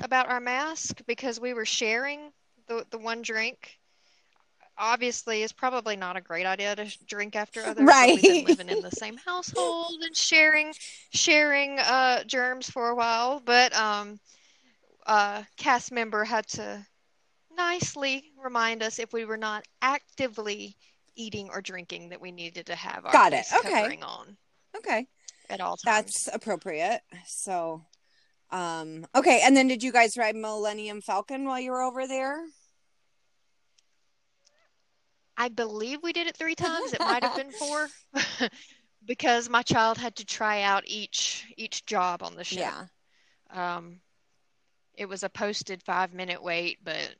about 0.00 0.28
our 0.28 0.40
mask 0.40 1.00
because 1.06 1.40
we 1.40 1.54
were 1.54 1.64
sharing 1.64 2.30
the 2.68 2.86
the 2.90 2.98
one 2.98 3.22
drink. 3.22 3.78
Obviously, 4.78 5.42
it's 5.42 5.52
probably 5.52 5.96
not 5.96 6.16
a 6.16 6.20
great 6.20 6.46
idea 6.46 6.74
to 6.74 6.86
drink 7.06 7.36
after 7.36 7.62
others. 7.64 7.84
Right. 7.84 8.14
We've 8.14 8.22
been 8.22 8.44
living 8.44 8.68
in 8.70 8.82
the 8.82 8.90
same 8.90 9.16
household 9.18 10.00
and 10.02 10.16
sharing 10.16 10.72
sharing 11.12 11.78
uh, 11.78 12.24
germs 12.24 12.70
for 12.70 12.88
a 12.88 12.94
while, 12.94 13.40
but 13.44 13.76
um, 13.76 14.18
a 15.06 15.44
cast 15.56 15.92
member 15.92 16.24
had 16.24 16.46
to 16.48 16.86
nicely 17.56 18.32
remind 18.42 18.82
us 18.82 18.98
if 18.98 19.12
we 19.12 19.24
were 19.24 19.36
not 19.36 19.64
actively 19.80 20.76
eating 21.14 21.48
or 21.52 21.60
drinking 21.60 22.08
that 22.10 22.20
we 22.20 22.32
needed 22.32 22.66
to 22.66 22.74
have 22.74 23.04
our 23.04 23.12
Got 23.12 23.32
it. 23.32 23.44
Okay. 23.58 23.70
covering 23.70 24.02
on 24.02 24.36
Okay. 24.76 25.06
at 25.50 25.60
all 25.60 25.76
times. 25.76 26.24
That's 26.24 26.34
appropriate. 26.34 27.00
So, 27.26 27.84
um, 28.50 29.06
okay. 29.14 29.42
And 29.44 29.56
then 29.56 29.68
did 29.68 29.82
you 29.82 29.92
guys 29.92 30.16
ride 30.16 30.36
Millennium 30.36 31.00
Falcon 31.00 31.44
while 31.44 31.60
you 31.60 31.70
were 31.70 31.82
over 31.82 32.06
there? 32.06 32.42
I 35.36 35.48
believe 35.48 36.00
we 36.02 36.12
did 36.12 36.26
it 36.26 36.36
three 36.36 36.54
times. 36.54 36.92
It 36.92 37.00
might 37.00 37.24
have 37.24 37.36
been 37.36 37.50
four 37.52 37.88
because 39.04 39.48
my 39.48 39.62
child 39.62 39.98
had 39.98 40.16
to 40.16 40.24
try 40.24 40.62
out 40.62 40.84
each 40.86 41.46
each 41.56 41.84
job 41.86 42.22
on 42.22 42.36
the 42.36 42.44
ship. 42.44 42.60
Yeah. 42.60 43.76
Um, 43.76 44.00
it 44.94 45.08
was 45.08 45.22
a 45.22 45.28
posted 45.28 45.82
five 45.82 46.12
minute 46.12 46.42
wait, 46.42 46.78
but 46.84 47.14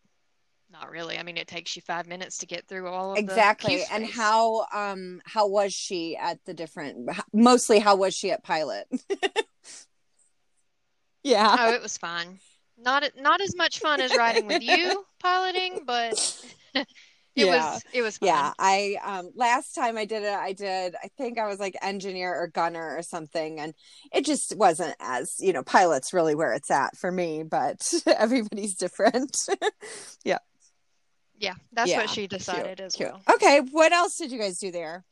not 0.73 0.91
really. 0.91 1.19
I 1.19 1.23
mean, 1.23 1.37
it 1.37 1.49
takes 1.49 1.77
you 1.77 1.83
five 1.83 2.07
minutes 2.07 2.39
to 2.39 2.47
get 2.47 2.67
through 2.67 2.89
all 2.89 3.15
of 3.15 3.21
Exactly. 3.21 3.85
And 3.91 4.05
space. 4.05 4.15
how 4.15 4.67
um 4.73 5.21
how 5.27 5.47
was 5.47 5.75
she 5.75 6.17
at 6.17 6.39
the 6.47 6.55
different 6.55 7.11
mostly 7.33 7.79
how 7.79 7.97
was 7.97 8.15
she 8.15 8.31
at 8.31 8.43
pilot? 8.43 8.87
yeah. 11.25 11.57
Oh, 11.57 11.73
it 11.73 11.83
was 11.83 11.97
fun. 11.99 12.41
Not 12.77 13.05
not 13.17 13.41
as 13.41 13.55
much 13.55 13.79
fun 13.81 14.01
as 14.01 14.17
riding 14.17 14.47
with 14.47 14.61
you 14.61 15.05
piloting, 15.19 15.85
but 15.87 16.19
it 16.75 16.87
Yeah. 17.35 17.49
was 17.49 17.85
it 17.93 18.03
was 18.03 18.19
fun. 18.19 18.29
Yeah, 18.29 18.53
I 18.59 18.97
um 19.05 19.31
last 19.35 19.73
time 19.75 19.97
I 19.97 20.05
did 20.05 20.23
it, 20.23 20.35
I 20.35 20.53
did 20.53 20.95
I 21.03 21.09
think 21.17 21.39
I 21.39 21.47
was 21.49 21.59
like 21.59 21.75
engineer 21.83 22.33
or 22.35 22.47
gunner 22.49 22.97
or 22.97 23.03
something, 23.03 23.59
and 23.59 23.75
it 24.13 24.25
just 24.25 24.57
wasn't 24.57 24.95
as 25.01 25.37
you 25.41 25.53
know 25.53 25.63
pilot's 25.63 26.13
really 26.13 26.35
where 26.35 26.53
it's 26.53 26.71
at 26.71 26.97
for 26.97 27.11
me, 27.11 27.43
but 27.43 27.83
everybody's 28.07 28.75
different. 28.75 29.37
Yeah, 30.25 30.39
Yeah, 31.43 31.55
that's 31.73 31.91
Yeah, 31.91 31.99
what 31.99 32.11
she 32.11 32.29
decided 32.29 32.81
as 32.81 32.95
Cute. 32.97 33.11
well. 33.11 33.21
Okay, 33.35 33.61
what 33.73 33.93
else 33.93 34.17
did 34.17 34.31
you 34.31 34.39
guys 34.39 34.59
do 34.59 34.71
there? 34.71 35.05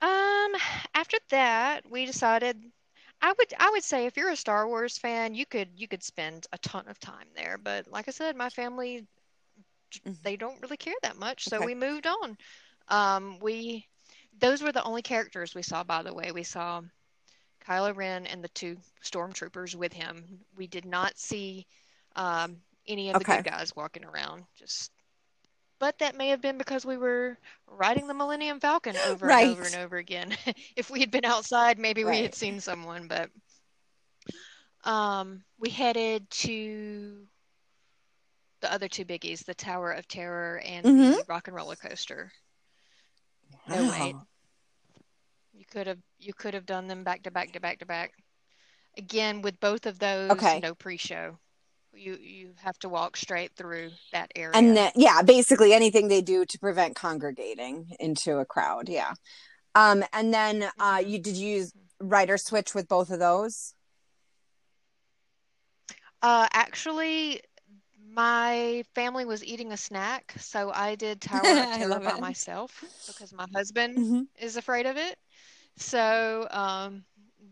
Um, 0.00 0.52
after 0.94 1.18
that, 1.30 1.82
we 1.90 2.06
decided 2.06 2.56
I 3.20 3.32
would 3.36 3.54
I 3.58 3.70
would 3.70 3.82
say 3.82 4.06
if 4.06 4.16
you're 4.16 4.30
a 4.30 4.36
Star 4.36 4.68
Wars 4.68 4.98
fan, 4.98 5.34
you 5.34 5.44
could 5.46 5.68
you 5.76 5.88
could 5.88 6.02
spend 6.04 6.46
a 6.52 6.58
ton 6.58 6.86
of 6.88 7.00
time 7.00 7.26
there. 7.34 7.58
But 7.58 7.88
like 7.90 8.06
I 8.06 8.12
said, 8.12 8.36
my 8.36 8.50
family 8.50 9.06
Mhm. 10.06 10.22
they 10.22 10.36
don't 10.36 10.60
really 10.62 10.76
care 10.76 10.94
that 11.02 11.16
much, 11.16 11.44
so 11.44 11.56
Okay. 11.56 11.66
we 11.66 11.74
moved 11.74 12.06
on. 12.06 12.36
Um, 12.88 13.38
we 13.40 13.88
those 14.38 14.62
were 14.62 14.72
the 14.72 14.82
only 14.84 15.02
characters 15.02 15.54
we 15.54 15.62
saw, 15.62 15.82
by 15.82 16.02
the 16.02 16.14
way. 16.14 16.30
We 16.32 16.44
saw 16.44 16.82
Kylo 17.66 17.96
Ren 17.96 18.26
and 18.26 18.44
the 18.44 18.48
two 18.50 18.76
stormtroopers 19.02 19.74
with 19.74 19.92
him. 19.92 20.44
We 20.56 20.66
did 20.68 20.84
not 20.84 21.18
see 21.18 21.66
um, 22.16 22.62
any 22.86 23.10
of 23.10 23.18
the 23.18 23.24
Okay. 23.24 23.36
good 23.36 23.44
guys 23.44 23.74
walking 23.76 24.04
around. 24.04 24.44
Just, 24.54 24.92
but 25.78 25.98
that 25.98 26.16
may 26.16 26.28
have 26.28 26.40
been 26.40 26.58
because 26.58 26.84
we 26.84 26.96
were 26.96 27.38
riding 27.66 28.06
the 28.06 28.14
Millennium 28.14 28.60
Falcon 28.60 28.96
over 29.08 29.30
and 29.30 29.40
over 29.50 29.62
and 29.66 29.74
over 29.76 29.96
again. 29.96 30.36
if 30.76 30.90
we 30.90 31.00
had 31.00 31.10
been 31.10 31.24
outside, 31.24 31.78
maybe 31.78 32.04
we 32.04 32.20
had 32.20 32.34
seen 32.34 32.60
someone. 32.60 33.08
But 33.08 33.30
um, 34.84 35.42
we 35.58 35.70
headed 35.70 36.28
to 36.30 37.26
the 38.60 38.72
other 38.72 38.88
two 38.88 39.04
biggies, 39.04 39.44
the 39.44 39.54
Tower 39.54 39.92
of 39.92 40.06
Terror 40.08 40.60
and 40.64 40.86
Mhm. 40.86 41.16
the 41.18 41.24
Rock 41.28 41.48
and 41.48 41.56
Roller 41.56 41.76
Coaster. 41.76 42.32
No, 43.68 43.90
wait. 43.90 44.14
You 45.52 45.64
could 45.66 45.86
have 45.86 45.98
you 46.18 46.34
could 46.34 46.54
have 46.54 46.66
done 46.66 46.88
them 46.88 47.04
back 47.04 47.22
to 47.22 47.30
back 47.30 47.52
to 47.52 47.60
back 47.60 47.78
to 47.78 47.86
back. 47.86 48.12
Again, 48.96 49.42
with 49.42 49.58
both 49.60 49.86
of 49.86 49.98
those, 49.98 50.30
Okay. 50.32 50.60
no 50.60 50.74
pre-show. 50.74 51.38
You 51.96 52.16
you 52.20 52.54
have 52.62 52.78
to 52.80 52.88
walk 52.88 53.16
straight 53.16 53.52
through 53.56 53.90
that 54.12 54.30
area. 54.34 54.56
And 54.56 54.76
then, 54.76 54.92
yeah, 54.94 55.22
basically 55.22 55.72
anything 55.72 56.08
they 56.08 56.22
do 56.22 56.44
to 56.44 56.58
prevent 56.58 56.94
congregating 56.96 57.94
into 58.00 58.38
a 58.38 58.44
crowd. 58.44 58.88
Yeah. 58.88 59.12
Um, 59.74 60.04
and 60.12 60.32
then 60.32 60.70
uh, 60.78 60.98
Mhm. 60.98 61.08
you 61.10 61.18
did 61.18 61.36
you 61.36 61.48
use 61.56 61.72
rider 62.00 62.36
switch 62.36 62.74
with 62.74 62.88
both 62.88 63.10
of 63.10 63.18
those? 63.18 63.74
Uh, 66.22 66.48
actually, 66.52 67.40
my 68.12 68.82
family 68.94 69.24
was 69.24 69.44
eating 69.44 69.72
a 69.72 69.76
snack, 69.76 70.34
so 70.38 70.70
I 70.72 70.94
did 70.94 71.20
Tower 71.20 71.42
of 71.50 71.70
Terror 71.72 72.00
by 72.00 72.16
myself 72.20 72.82
because 73.06 73.32
my 73.32 73.46
husband 73.54 73.98
Mhm. 73.98 74.26
is 74.38 74.56
afraid 74.56 74.86
of 74.86 74.96
it. 74.96 75.18
So 75.76 76.46
um, 76.50 77.04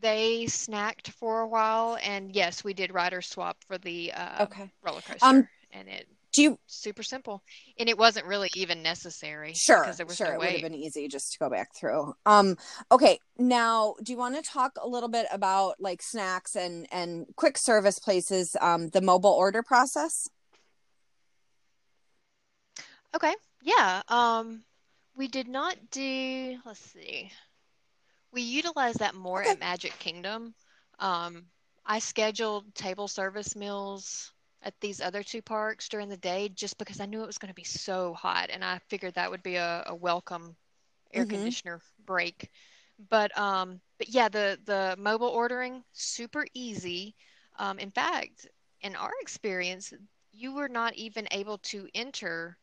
they 0.03 0.44
snacked 0.46 1.09
for 1.12 1.40
a 1.40 1.48
while, 1.48 1.96
and 2.03 2.34
yes, 2.34 2.62
we 2.64 2.74
did 2.74 2.92
rider 2.92 3.22
swap 3.22 3.57
for 3.66 3.78
the 3.78 4.12
uh, 4.12 4.42
Okay. 4.42 4.70
roller 4.82 5.00
coaster, 5.03 5.26
Um, 5.26 5.48
and 5.72 5.88
it 5.88 6.07
Do 6.32 6.42
you 6.42 6.59
super 6.66 7.03
simple, 7.03 7.42
and 7.78 7.88
it 7.88 7.98
wasn't 7.98 8.26
really 8.26 8.50
even 8.55 8.82
necessary 8.82 9.53
sure 9.55 9.82
because 9.82 9.96
there 9.98 10.07
was 10.07 10.16
sure 10.16 10.28
no 10.28 10.34
it 10.34 10.38
would 10.38 10.53
have 10.53 10.61
been 10.62 10.74
easy 10.74 11.09
just 11.09 11.32
to 11.32 11.38
go 11.38 11.50
back 11.50 11.74
through. 11.74 12.14
Um, 12.26 12.57
okay, 12.90 13.18
now 13.38 13.94
do 14.03 14.12
you 14.12 14.18
want 14.18 14.36
to 14.36 14.42
talk 14.42 14.72
a 14.80 14.88
little 14.88 15.09
bit 15.09 15.26
about 15.32 15.76
like 15.80 16.03
snacks 16.03 16.57
and 16.57 16.86
and 16.92 17.26
quick 17.36 17.59
service 17.59 17.98
places, 17.98 18.57
um, 18.61 18.88
the 18.90 19.00
mobile 19.03 19.30
order 19.30 19.62
process? 19.62 20.28
Okay, 23.14 23.34
yeah. 23.62 24.03
Um, 24.09 24.64
we 25.16 25.28
did 25.28 25.48
not 25.48 25.76
do, 25.90 26.59
let's 26.64 26.80
see. 26.80 27.30
We 28.33 28.43
utilize 28.43 28.95
that 28.97 29.14
more 29.14 29.43
Okay. 29.43 29.55
at 29.55 29.59
Magic 29.61 29.99
Kingdom. 29.99 30.55
Um, 30.99 31.51
I 31.85 31.99
scheduled 32.01 32.74
table 32.74 33.09
service 33.09 33.55
meals 33.57 34.33
at 34.62 34.78
these 34.80 35.01
other 35.01 35.22
two 35.22 35.43
parks 35.43 35.89
during 35.89 36.09
the 36.09 36.16
day 36.16 36.49
just 36.49 36.78
because 36.78 37.01
I 37.01 37.07
knew 37.07 37.22
it 37.22 37.26
was 37.26 37.39
going 37.39 37.51
to 37.51 37.55
be 37.55 37.64
so 37.64 38.14
hot, 38.14 38.51
and 38.51 38.64
I 38.64 38.78
figured 38.89 39.14
that 39.14 39.30
would 39.30 39.43
be 39.43 39.57
a, 39.57 39.85
a 39.87 39.95
welcome 39.95 40.57
air 41.12 41.24
Mhm. 41.24 41.26
conditioner 41.26 41.80
break. 42.05 42.51
But 43.11 43.37
um, 43.39 43.80
but 43.99 44.09
yeah, 44.09 44.28
the 44.28 44.59
the 44.64 44.97
mobile 44.99 45.28
ordering 45.28 45.85
super 45.93 46.47
easy. 46.55 47.14
Um, 47.59 47.78
in 47.78 47.91
fact, 47.91 48.49
in 48.80 48.97
our 48.97 49.12
experience, 49.20 49.93
you 50.33 50.53
were 50.55 50.68
not 50.68 50.95
even 50.95 51.28
able 51.30 51.59
to 51.59 51.89
enter 51.95 52.57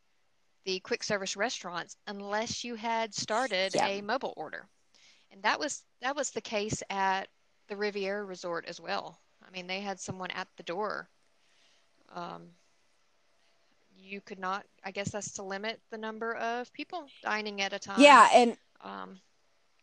the 0.65 0.79
quick 0.79 1.03
service 1.03 1.35
restaurants 1.37 1.95
unless 2.07 2.63
you 2.63 2.75
had 2.75 3.13
started 3.13 3.75
Yeah. 3.75 3.83
a 3.83 4.01
mobile 4.01 4.33
order. 4.37 4.67
And 5.31 5.43
that 5.43 5.59
was 5.59 5.83
that 6.01 6.15
was 6.15 6.31
the 6.31 6.41
case 6.41 6.81
at 6.89 7.27
the 7.67 7.75
Riviera 7.75 8.23
Resort 8.23 8.65
as 8.67 8.79
well. 8.79 9.19
I 9.47 9.51
mean, 9.51 9.67
they 9.67 9.79
had 9.79 9.99
someone 9.99 10.31
at 10.31 10.47
the 10.57 10.63
door. 10.63 11.09
Um, 12.15 12.47
you 13.95 14.21
could 14.21 14.39
not, 14.39 14.65
I 14.83 14.91
guess 14.91 15.11
that's 15.11 15.33
to 15.33 15.43
limit 15.43 15.79
the 15.91 15.97
number 15.97 16.33
of 16.35 16.71
people 16.73 17.05
dining 17.21 17.61
at 17.61 17.73
a 17.73 17.79
time. 17.79 17.99
Yeah, 18.01 18.27
and 18.33 18.57
Um, 18.81 19.19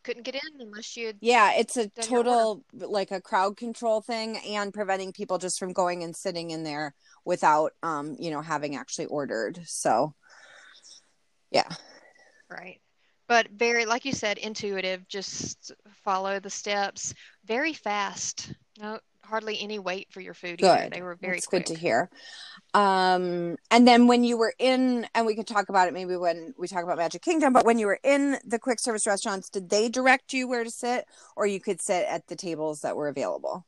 couldn't 0.03 0.23
get 0.23 0.35
in 0.35 0.61
unless 0.61 0.95
you 0.97 1.13
yeah, 1.19 1.53
it's 1.53 1.77
a 1.77 1.87
Done 1.87 2.09
your 2.09 2.19
order. 2.19 2.29
total 2.29 2.63
like 2.73 3.11
a 3.11 3.21
crowd 3.21 3.57
control 3.57 4.01
thing 4.01 4.37
and 4.37 4.73
preventing 4.73 5.11
people 5.11 5.37
just 5.37 5.59
from 5.59 5.73
going 5.73 6.03
and 6.03 6.15
sitting 6.15 6.51
in 6.51 6.63
there 6.63 6.93
without 7.25 7.73
um, 7.83 8.15
you 8.19 8.31
know, 8.31 8.41
having 8.41 8.75
actually 8.75 9.07
ordered. 9.07 9.59
So 9.65 10.13
yeah. 11.51 11.67
Right. 12.49 12.79
But 13.27 13.49
very, 13.49 13.85
like 13.85 14.05
you 14.05 14.13
said, 14.13 14.37
intuitive, 14.37 15.07
just 15.07 15.73
follow 16.03 16.39
the 16.39 16.49
steps. 16.49 17.13
Very 17.45 17.73
fast. 17.73 18.53
No, 18.79 18.99
hardly 19.23 19.59
any 19.59 19.79
wait 19.79 20.07
for 20.11 20.21
your 20.21 20.33
food 20.33 20.61
either. 20.61 20.83
Good. 20.83 20.93
They 20.93 21.01
were 21.01 21.15
very 21.15 21.35
That's 21.35 21.47
quick. 21.47 21.65
good 21.65 21.75
to 21.75 21.79
hear. 21.79 22.09
Um, 22.73 23.57
and 23.69 23.85
then 23.85 24.07
when 24.07 24.23
you 24.23 24.37
were 24.37 24.53
in, 24.59 25.05
and 25.13 25.25
we 25.25 25.35
could 25.35 25.47
talk 25.47 25.67
about 25.67 25.89
it 25.89 25.93
maybe 25.93 26.15
when 26.15 26.53
we 26.57 26.69
talk 26.69 26.83
about 26.83 26.97
Magic 26.97 27.21
Kingdom, 27.21 27.51
but 27.51 27.65
when 27.65 27.79
you 27.79 27.87
were 27.87 27.99
in 28.03 28.37
the 28.45 28.59
quick 28.59 28.79
service 28.79 29.05
restaurants, 29.05 29.49
did 29.49 29.69
they 29.69 29.89
direct 29.89 30.31
you 30.31 30.47
where 30.47 30.63
to 30.63 30.71
sit, 30.71 31.05
or 31.35 31.45
you 31.45 31.59
could 31.59 31.81
sit 31.81 32.05
at 32.07 32.27
the 32.27 32.35
tables 32.35 32.79
that 32.81 32.95
were 32.95 33.09
available? 33.09 33.65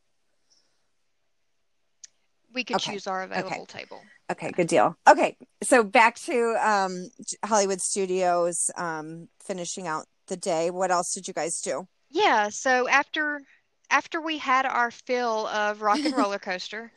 We 2.53 2.63
could 2.63 2.77
Okay. 2.77 2.93
choose 2.93 3.07
our 3.07 3.23
available 3.23 3.65
table. 3.65 4.01
Okay, 4.31 4.51
good 4.51 4.67
deal. 4.67 4.95
Okay, 5.09 5.35
so 5.63 5.83
back 5.83 6.15
to 6.19 6.55
um, 6.61 7.09
Hollywood 7.43 7.81
Studios, 7.81 8.69
um, 8.77 9.27
finishing 9.43 9.87
out 9.87 10.05
the 10.27 10.37
day. 10.37 10.69
What 10.69 10.91
else 10.91 11.13
did 11.13 11.27
you 11.27 11.33
guys 11.33 11.61
do? 11.61 11.87
Yeah, 12.11 12.49
so 12.49 12.87
after 12.87 13.41
after 13.89 14.21
we 14.21 14.37
had 14.37 14.67
our 14.67 14.91
fill 14.91 15.47
of 15.47 15.81
rock 15.81 15.99
and 15.99 16.13
roller 16.17 16.37
coaster, 16.37 16.91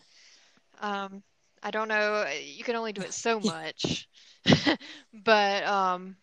um, 0.80 1.22
I 1.62 1.70
don't 1.70 1.89
know, 1.89 2.26
you 2.45 2.64
can 2.64 2.76
only 2.76 2.93
do 2.93 3.01
it 3.01 3.14
so 3.14 3.41
much. 3.45 4.09
But 5.24 5.62
um, 5.64 6.16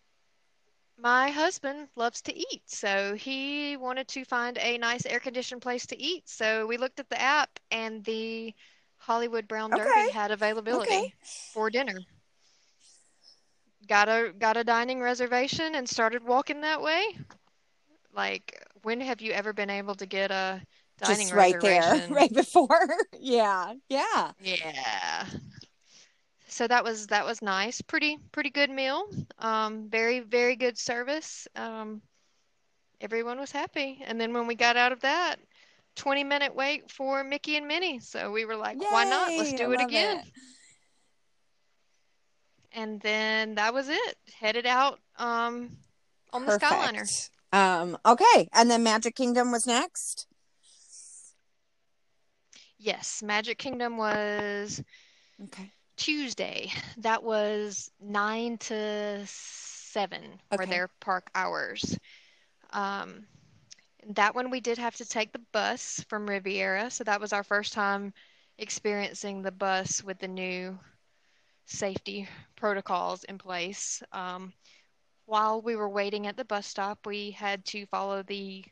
my 0.97 1.29
husband 1.29 1.87
loves 1.95 2.21
to 2.23 2.37
eat, 2.37 2.63
so 2.65 3.15
he 3.15 3.77
wanted 3.77 4.07
to 4.09 4.25
find 4.25 4.57
a 4.57 4.77
nice 4.77 5.05
air-conditioned 5.05 5.61
place 5.61 5.85
to 5.87 6.01
eat. 6.01 6.27
So 6.27 6.67
we 6.67 6.77
looked 6.77 6.99
at 6.99 7.09
the 7.09 7.21
app, 7.21 7.49
and 7.71 8.03
the 8.03 8.53
Hollywood 8.99 9.47
Brown 9.47 9.71
Derby 9.71 9.89
Okay, 9.89 10.11
had 10.11 10.31
availability 10.31 10.91
okay. 10.91 11.13
for 11.53 11.69
dinner. 11.69 11.99
Got 13.87 14.09
a 14.09 14.33
got 14.37 14.57
a 14.57 14.63
dining 14.63 15.01
reservation 15.01 15.75
and 15.75 15.89
started 15.89 16.23
walking 16.23 16.61
that 16.61 16.81
way. 16.81 17.17
Like, 18.13 18.65
when 18.83 19.01
have 19.01 19.21
you 19.21 19.31
ever 19.31 19.53
been 19.53 19.69
able 19.69 19.95
to 19.95 20.05
get 20.05 20.31
a 20.31 20.61
dining 20.99 21.27
Just 21.27 21.33
right 21.33 21.59
there, 21.59 22.05
right 22.09 22.33
before. 22.33 22.87
yeah, 23.19 23.73
yeah. 23.89 24.31
Yeah. 24.41 25.25
So 26.47 26.67
that 26.67 26.83
was 26.83 27.07
that 27.07 27.25
was 27.25 27.41
nice. 27.41 27.81
Pretty 27.81 28.17
pretty 28.31 28.49
good 28.49 28.69
meal. 28.69 29.09
Um, 29.39 29.89
very 29.89 30.19
very 30.19 30.55
good 30.55 30.77
service. 30.77 31.47
Um, 31.55 32.01
everyone 33.01 33.39
was 33.39 33.51
happy. 33.51 34.01
And 34.05 34.19
then 34.19 34.33
when 34.33 34.47
we 34.47 34.55
got 34.55 34.77
out 34.77 34.91
of 34.91 34.99
that, 35.01 35.37
20 35.99 36.23
minute 36.23 36.55
wait 36.55 36.89
for 36.89 37.23
Mickey 37.23 37.57
and 37.57 37.67
Minnie. 37.67 37.99
So 37.99 38.31
we 38.31 38.45
were 38.45 38.55
like, 38.55 38.77
why 38.89 39.03
not? 39.03 39.35
Let's 39.37 39.53
do 39.53 39.69
I 39.71 39.73
it 39.75 39.81
again. 39.81 40.17
it. 40.17 40.25
And 42.71 43.01
then 43.01 43.55
that 43.55 43.73
was 43.73 43.89
it. 43.89 44.15
Headed 44.39 44.65
out 44.65 44.99
um 45.17 45.69
on 46.31 46.45
the 46.45 46.53
Skyliner. 46.53 47.29
Um, 47.51 47.97
okay, 48.05 48.47
and 48.53 48.69
then 48.69 48.83
Magic 48.83 49.15
Kingdom 49.15 49.51
was 49.51 49.65
next. 49.67 50.27
Yes, 52.77 53.21
Magic 53.21 53.57
Kingdom 53.57 53.97
was 53.97 54.81
Okay. 55.43 55.71
Tuesday. 55.97 56.71
That 56.97 57.23
was 57.23 57.91
nine 57.99 58.57
to 58.59 59.21
seven 59.25 60.21
Okay. 60.53 60.65
their 60.65 60.87
park 61.01 61.29
hours. 61.35 61.97
Um, 62.71 63.25
that 64.07 64.35
one 64.35 64.49
we 64.49 64.59
did 64.61 64.77
have 64.77 64.95
to 64.97 65.05
take 65.05 65.31
the 65.31 65.41
bus 65.51 66.03
from 66.09 66.27
Riviera, 66.27 66.89
so 66.89 67.03
that 67.03 67.19
was 67.21 67.33
our 67.33 67.43
first 67.43 67.73
time 67.73 68.13
experiencing 68.57 69.41
the 69.41 69.51
bus 69.51 70.03
with 70.03 70.19
the 70.19 70.27
new 70.27 70.79
safety 71.65 72.27
protocols 72.55 73.23
in 73.23 73.37
place. 73.37 74.01
Um, 74.11 74.53
while 75.25 75.61
we 75.61 75.75
were 75.75 75.89
waiting 75.89 76.27
at 76.27 76.37
the 76.37 76.45
bus 76.45 76.67
stop, 76.67 77.05
we 77.05 77.31
had 77.31 77.65
to 77.67 77.85
follow 77.87 78.23
the 78.23 78.65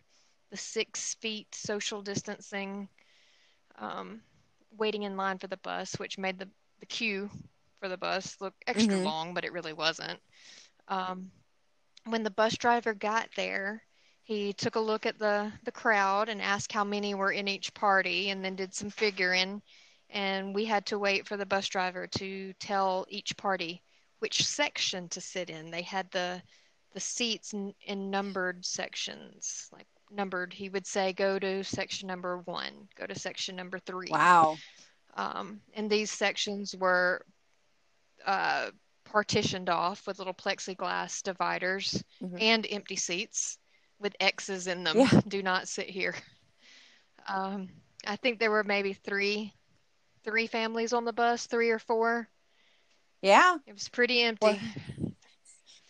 the 0.51 0.57
six 0.57 1.15
feet 1.15 1.53
social 1.55 2.01
distancing, 2.01 2.89
um, 3.77 4.21
waiting 4.77 5.03
in 5.03 5.17
line 5.17 5.37
for 5.37 5.47
the 5.47 5.57
bus, 5.57 5.93
which 5.99 6.17
made 6.17 6.37
the 6.39 6.49
the 6.79 6.85
queue 6.85 7.29
for 7.79 7.89
the 7.89 7.97
bus. 7.97 8.37
look 8.41 8.55
extra 8.67 8.97
Mhm. 8.97 9.03
long, 9.03 9.33
but 9.33 9.45
it 9.45 9.53
really 9.53 9.73
wasn't. 9.73 10.19
Um, 10.87 11.31
when 12.05 12.23
the 12.23 12.31
bus 12.31 12.57
driver 12.57 12.93
got 12.93 13.29
there, 13.35 13.83
he 14.27 14.51
took 14.51 14.75
a 14.75 14.79
look 14.79 15.05
at 15.05 15.17
the 15.17 15.53
the 15.63 15.71
crowd 15.71 16.27
and 16.27 16.41
asked 16.41 16.73
how 16.73 16.83
many 16.83 17.15
were 17.15 17.31
in 17.31 17.47
each 17.47 17.73
party, 17.73 18.29
and 18.29 18.43
then 18.43 18.57
did 18.57 18.73
some 18.73 18.89
figuring. 18.89 19.61
And 20.09 20.53
we 20.53 20.65
had 20.65 20.85
to 20.87 20.99
wait 20.99 21.25
for 21.25 21.37
the 21.37 21.45
bus 21.45 21.67
driver 21.69 22.07
to 22.07 22.53
tell 22.59 23.05
each 23.07 23.37
party 23.37 23.81
which 24.19 24.45
section 24.45 25.07
to 25.09 25.21
sit 25.21 25.49
in. 25.49 25.71
They 25.71 25.81
had 25.81 26.11
the 26.11 26.41
the 26.93 26.99
seats 26.99 27.53
in, 27.53 27.73
in 27.85 28.09
numbered 28.11 28.65
sections, 28.65 29.69
like 29.71 29.87
numbered. 30.11 30.51
He 30.53 30.67
would 30.67 30.85
say, 30.85 31.13
"Go 31.13 31.39
to 31.39 31.63
section 31.63 32.07
number 32.07 32.39
one. 32.39 32.89
Go 32.95 33.05
to 33.05 33.17
section 33.17 33.55
number 33.55 33.79
three. 33.79 34.09
Wow. 34.11 34.57
Um, 35.13 35.61
and 35.73 35.89
these 35.89 36.11
sections 36.11 36.75
were 36.75 37.25
uh, 38.25 38.71
partitioned 39.05 39.69
off 39.69 40.05
with 40.05 40.19
little 40.19 40.33
plexiglass 40.33 41.23
dividers 41.23 42.03
Mhm. 42.21 42.41
and 42.41 42.67
empty 42.69 42.97
seats 42.97 43.57
with 43.99 44.15
X's 44.19 44.67
in 44.67 44.83
them. 44.83 44.97
Yeah. 44.97 45.21
Do 45.27 45.41
not 45.41 45.67
sit 45.67 45.89
here. 45.89 46.15
Um, 47.27 47.69
I 48.05 48.15
think 48.15 48.39
there 48.39 48.51
were 48.51 48.63
maybe 48.63 48.93
three, 48.93 49.53
three 50.23 50.47
families 50.47 50.93
on 50.93 51.05
the 51.05 51.13
bus, 51.13 51.47
three 51.47 51.71
or 51.71 51.79
four. 51.79 52.27
Yeah. 53.21 53.57
It 53.65 53.73
was 53.73 53.89
pretty 53.89 54.21
empty 54.21 54.59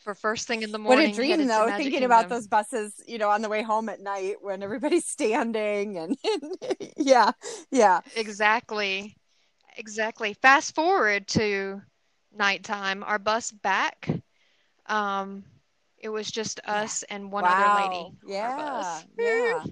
for 0.08 0.16
first 0.16 0.48
thing 0.48 0.62
in 0.62 0.72
the 0.72 0.80
morning. 0.80 1.10
What 1.10 1.14
a 1.14 1.16
dream, 1.16 1.48
though, 1.48 1.70
thinking 1.76 2.06
about 2.06 2.30
those 2.30 2.48
buses, 2.48 2.94
you 3.06 3.18
know, 3.18 3.30
on 3.30 3.42
the 3.42 3.50
way 3.50 3.62
home 3.62 3.90
at 3.90 4.00
night 4.00 4.38
when 4.40 4.64
everybody's 4.64 5.06
standing 5.10 5.98
and 5.98 6.18
yeah, 6.98 7.32
yeah. 7.72 8.00
Exactly. 8.16 9.18
Exactly. 9.76 10.34
Fast 10.34 10.74
forward 10.74 11.28
to 11.28 11.82
nighttime, 12.34 13.04
our 13.04 13.20
bus 13.20 13.52
back. 13.52 14.10
Um, 14.86 15.44
it 16.00 16.10
was 16.10 16.30
just 16.30 16.60
Yeah. 16.66 16.82
us 16.82 17.04
and 17.04 17.32
one 17.32 17.46
other 17.46 17.74
lady 17.76 18.12
Yeah. 18.26 19.02
Yeah. 19.18 19.64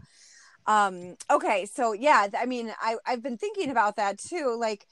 Um, 0.67 1.15
okay, 1.29 1.67
so 1.67 1.93
yeah, 1.93 2.27
I 2.39 2.45
mean, 2.47 2.73
I, 2.81 2.95
I've 3.05 3.21
been 3.21 3.37
thinking 3.37 3.69
about 3.69 3.97
that 3.97 4.17
too. 4.17 4.57
Like, 4.59 4.87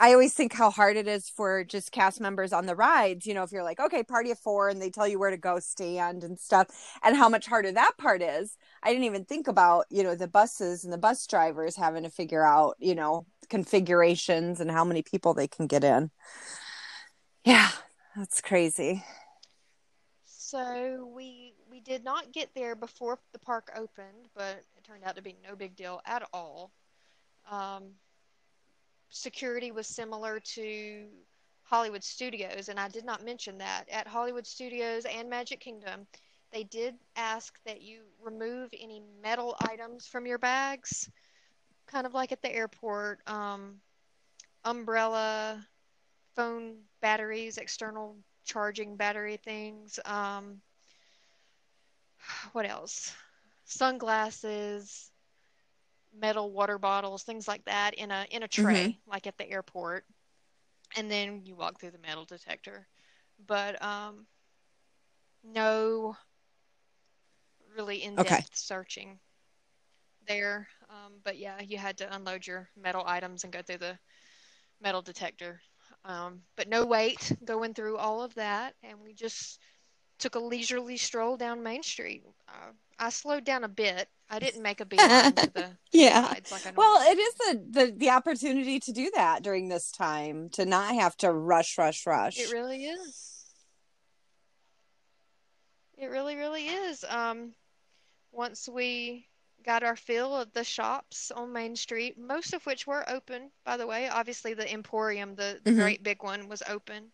I 0.00 0.12
always 0.12 0.34
think 0.34 0.52
how 0.52 0.70
hard 0.70 0.96
it 0.96 1.06
is 1.06 1.28
for 1.28 1.62
just 1.64 1.92
cast 1.92 2.20
members 2.20 2.52
on 2.52 2.66
the 2.66 2.74
rides. 2.74 3.26
You 3.26 3.34
know, 3.34 3.42
if 3.44 3.52
you're 3.52 3.62
like, 3.62 3.78
okay, 3.80 4.02
party 4.02 4.30
of 4.30 4.38
four, 4.38 4.68
and 4.68 4.80
they 4.82 4.90
tell 4.90 5.06
you 5.06 5.18
where 5.18 5.30
to 5.30 5.36
go 5.36 5.60
stand 5.60 6.24
and 6.24 6.38
stuff, 6.38 6.68
and 7.02 7.16
how 7.16 7.28
much 7.28 7.46
harder 7.46 7.70
that 7.72 7.92
part 7.98 8.22
is. 8.22 8.56
I 8.82 8.90
didn't 8.90 9.04
even 9.04 9.24
think 9.24 9.46
about, 9.48 9.86
you 9.90 10.02
know, 10.02 10.14
the 10.14 10.28
buses 10.28 10.84
and 10.84 10.92
the 10.92 10.98
bus 10.98 11.26
drivers 11.26 11.76
having 11.76 12.02
to 12.04 12.10
figure 12.10 12.44
out, 12.44 12.76
you 12.80 12.94
know, 12.94 13.26
configurations 13.50 14.60
and 14.60 14.70
how 14.70 14.84
many 14.84 15.02
people 15.02 15.34
they 15.34 15.48
can 15.48 15.66
get 15.66 15.84
in. 15.84 16.10
Yeah, 17.44 17.70
that's 18.16 18.40
crazy. 18.40 19.04
So 20.48 21.10
we 21.14 21.52
we 21.70 21.80
did 21.80 22.02
not 22.04 22.32
get 22.32 22.48
there 22.54 22.74
before 22.74 23.18
the 23.32 23.38
park 23.38 23.70
opened, 23.76 24.30
but 24.34 24.64
it 24.78 24.82
turned 24.82 25.04
out 25.04 25.14
to 25.16 25.22
be 25.22 25.36
no 25.46 25.54
big 25.54 25.76
deal 25.76 26.00
at 26.06 26.26
all. 26.32 26.72
Um, 27.50 27.90
security 29.10 29.72
was 29.72 29.86
similar 29.86 30.40
to 30.54 31.04
Hollywood 31.64 32.02
Studios, 32.02 32.70
and 32.70 32.80
I 32.80 32.88
did 32.88 33.04
not 33.04 33.22
mention 33.26 33.58
that 33.58 33.90
at 33.90 34.06
Hollywood 34.06 34.46
Studios 34.46 35.04
and 35.04 35.28
Magic 35.28 35.60
Kingdom, 35.60 36.06
they 36.50 36.64
did 36.64 36.94
ask 37.14 37.62
that 37.66 37.82
you 37.82 38.04
remove 38.18 38.70
any 38.72 39.02
metal 39.22 39.54
items 39.60 40.06
from 40.06 40.24
your 40.24 40.38
bags, 40.38 41.10
kind 41.86 42.06
of 42.06 42.14
like 42.14 42.32
at 42.32 42.40
the 42.40 42.54
airport. 42.54 43.20
Um, 43.26 43.82
umbrella, 44.64 45.62
phone 46.34 46.76
batteries, 47.02 47.58
external 47.58 48.16
charging 48.48 48.96
battery 48.96 49.36
things. 49.36 50.00
Um, 50.04 50.62
what 52.52 52.68
else? 52.68 53.14
Sunglasses, 53.64 55.12
metal 56.18 56.50
water 56.50 56.78
bottles, 56.78 57.22
things 57.22 57.46
like 57.46 57.64
that 57.66 57.94
in 57.94 58.10
a 58.10 58.26
in 58.30 58.42
a 58.42 58.48
tray, 58.48 58.98
like 59.06 59.26
at 59.26 59.36
the 59.38 59.48
airport. 59.48 60.04
And 60.96 61.10
then 61.10 61.42
you 61.44 61.54
walk 61.54 61.78
through 61.78 61.90
the 61.90 61.98
metal 61.98 62.24
detector. 62.24 62.88
But 63.46 63.80
um, 63.84 64.26
no 65.44 66.16
really 67.76 68.02
in-depth 68.02 68.32
Okay. 68.32 68.44
searching 68.54 69.18
there. 70.26 70.66
Um, 70.88 71.20
but 71.22 71.38
yeah, 71.38 71.60
you 71.60 71.78
had 71.78 71.98
to 71.98 72.14
unload 72.14 72.46
your 72.46 72.68
metal 72.76 73.04
items 73.06 73.44
and 73.44 73.52
go 73.52 73.62
through 73.62 73.78
the 73.78 73.98
metal 74.80 75.02
detector. 75.02 75.60
Um, 76.04 76.42
but 76.56 76.68
no 76.68 76.86
wait 76.86 77.32
going 77.44 77.74
through 77.74 77.96
all 77.96 78.22
of 78.22 78.34
that, 78.36 78.74
and 78.82 78.98
we 79.02 79.12
just 79.12 79.60
took 80.18 80.34
a 80.34 80.38
leisurely 80.38 80.96
stroll 80.96 81.36
down 81.36 81.62
Main 81.62 81.82
Street. 81.82 82.24
Uh, 82.48 82.72
I 82.98 83.10
slowed 83.10 83.44
down 83.44 83.64
a 83.64 83.68
bit. 83.68 84.08
I 84.30 84.38
didn't 84.38 84.62
make 84.62 84.80
a 84.80 84.84
beeline 84.84 85.32
to 85.32 85.50
the 85.54 85.70
Yeah. 85.92 86.34
like 86.50 86.76
Well, 86.76 87.10
it 87.10 87.18
is 87.18 87.34
the, 87.34 87.64
the 87.70 87.94
the 87.96 88.10
opportunity 88.10 88.80
to 88.80 88.92
do 88.92 89.10
that 89.14 89.42
during 89.42 89.68
this 89.68 89.90
time 89.90 90.50
to 90.50 90.66
not 90.66 90.94
have 90.94 91.16
to 91.18 91.32
rush, 91.32 91.78
rush, 91.78 92.06
rush. 92.06 92.38
It 92.38 92.52
really 92.52 92.84
is. 92.84 93.44
It 95.96 96.06
really, 96.06 96.36
really 96.36 96.66
is. 96.66 97.04
Um, 97.08 97.54
once 98.32 98.68
we 98.68 99.26
got 99.64 99.82
our 99.82 99.96
fill 99.96 100.36
of 100.36 100.52
the 100.52 100.64
shops 100.64 101.30
on 101.30 101.52
Main 101.52 101.76
Street, 101.76 102.16
most 102.18 102.52
of 102.54 102.64
which 102.66 102.86
were 102.86 103.08
open, 103.10 103.50
by 103.64 103.76
the 103.76 103.86
way. 103.86 104.08
Obviously, 104.08 104.54
the 104.54 104.70
Emporium, 104.72 105.34
the, 105.34 105.60
the 105.64 105.70
Mhm. 105.72 105.76
great 105.76 106.02
big 106.02 106.22
one, 106.22 106.48
was 106.48 106.62
open. 106.68 107.12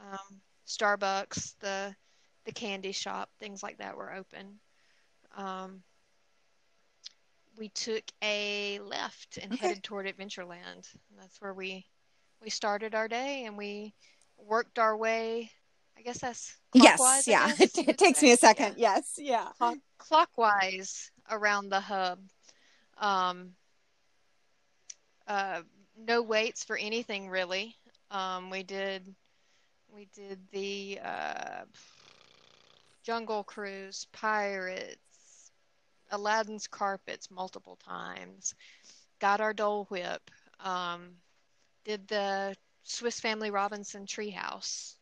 Um, 0.00 0.40
Starbucks, 0.66 1.58
the 1.58 1.94
the 2.44 2.52
candy 2.52 2.90
shop, 2.90 3.30
things 3.38 3.62
like 3.62 3.78
that 3.78 3.96
were 3.96 4.12
open. 4.12 4.58
Um, 5.36 5.84
we 7.56 7.68
took 7.68 8.02
a 8.22 8.80
left 8.80 9.36
and 9.38 9.52
Okay. 9.52 9.68
headed 9.68 9.84
toward 9.84 10.06
Adventureland. 10.06 10.92
And 11.10 11.18
that's 11.18 11.40
where 11.40 11.54
we 11.54 11.86
we 12.40 12.50
started 12.50 12.94
our 12.96 13.06
day, 13.06 13.44
and 13.44 13.56
we 13.56 13.94
worked 14.36 14.78
our 14.80 14.96
way. 14.96 15.52
I 15.96 16.02
guess 16.02 16.18
that's 16.18 16.56
yes, 16.74 17.28
yeah. 17.28 17.46
guess 17.56 17.60
It, 17.60 17.88
it 17.90 17.98
takes 17.98 18.18
say. 18.18 18.26
me 18.26 18.30
a 18.30 18.32
Yeah. 18.32 18.36
second. 18.38 18.74
Yes, 18.78 19.14
yeah. 19.18 19.52
Clock, 19.58 19.78
clockwise 19.98 21.10
around 21.32 21.70
the 21.70 21.80
hub. 21.80 22.20
Um, 22.98 23.54
uh, 25.26 25.62
no 25.96 26.22
waits 26.22 26.62
for 26.64 26.76
anything 26.76 27.28
really. 27.28 27.74
Um, 28.10 28.50
we 28.50 28.62
did 28.62 29.14
we 29.94 30.08
did 30.14 30.38
the 30.52 31.00
uh, 31.04 31.64
Jungle 33.02 33.44
Cruise, 33.44 34.06
Pirates, 34.12 35.50
Aladdin's 36.10 36.66
Carpets 36.66 37.30
multiple 37.30 37.78
times. 37.84 38.54
Got 39.18 39.40
our 39.40 39.52
Dole 39.52 39.86
Whip. 39.90 40.30
Um, 40.60 41.10
did 41.84 42.06
the 42.08 42.54
Swiss 42.84 43.20
Family 43.20 43.50
Robinson 43.50 44.06
Treehouse, 44.06 44.96